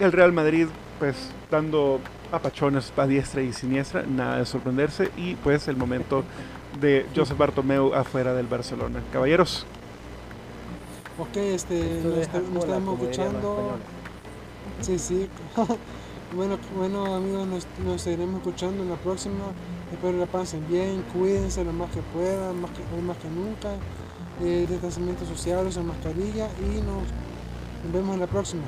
el 0.00 0.12
Real 0.12 0.32
Madrid 0.32 0.68
pues 0.98 1.30
dando 1.50 2.00
apachones 2.30 2.92
a 2.96 3.06
diestra 3.06 3.42
y 3.42 3.52
siniestra, 3.52 4.04
nada 4.06 4.38
de 4.38 4.46
sorprenderse 4.46 5.10
y 5.16 5.34
pues 5.34 5.66
el 5.66 5.76
momento 5.76 6.24
de 6.80 7.06
Joseph 7.14 7.36
Bartomeu 7.36 7.92
afuera 7.94 8.32
del 8.32 8.46
Barcelona. 8.46 9.00
Caballeros. 9.12 9.66
Ok, 11.18 11.36
este, 11.36 12.00
nos, 12.02 12.18
está- 12.18 12.40
nos 12.40 12.64
estamos 12.64 13.00
escuchando. 13.00 13.72
Sí, 14.80 14.98
sí. 14.98 15.28
bueno, 16.36 16.56
bueno 16.76 17.14
amigos, 17.14 17.46
nos, 17.46 17.66
nos 17.84 18.00
seguiremos 18.02 18.36
escuchando 18.38 18.82
en 18.82 18.90
la 18.90 18.96
próxima. 18.96 19.44
Espero 19.92 20.16
la 20.18 20.26
pasen 20.26 20.66
bien, 20.68 21.04
cuídense 21.12 21.62
lo 21.64 21.72
más 21.72 21.90
que 21.90 22.00
puedan, 22.00 22.60
más 22.60 22.70
que, 22.70 22.80
hoy 22.96 23.02
más 23.02 23.16
que 23.18 23.28
nunca. 23.28 23.74
Eh, 24.40 24.66
distanciamiento 24.68 25.26
social, 25.26 25.66
usen 25.66 25.86
mascarilla 25.86 26.48
y 26.60 26.80
nos, 26.80 27.04
nos 27.84 27.92
vemos 27.92 28.14
en 28.14 28.20
la 28.20 28.26
próxima. 28.26 28.62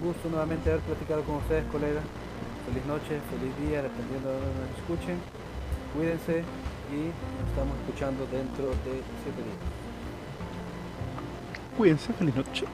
Un 0.00 0.06
gusto 0.08 0.28
nuevamente 0.28 0.70
haber 0.70 0.82
platicado 0.82 1.22
con 1.22 1.36
ustedes, 1.36 1.64
colegas. 1.72 2.04
Feliz 2.68 2.84
noche, 2.86 3.18
feliz 3.32 3.52
día, 3.68 3.82
dependiendo 3.82 4.28
de 4.28 4.34
donde 4.36 4.60
nos 4.60 4.78
escuchen. 4.78 5.16
Cuídense 5.96 6.44
y 6.92 7.06
nos 7.40 7.48
estamos 7.48 7.74
escuchando 7.80 8.26
dentro 8.30 8.66
de 8.84 9.00
siete 9.22 9.42
días. 9.42 9.58
Cuídense, 11.76 12.12
feliz 12.12 12.36
noche. 12.36 12.66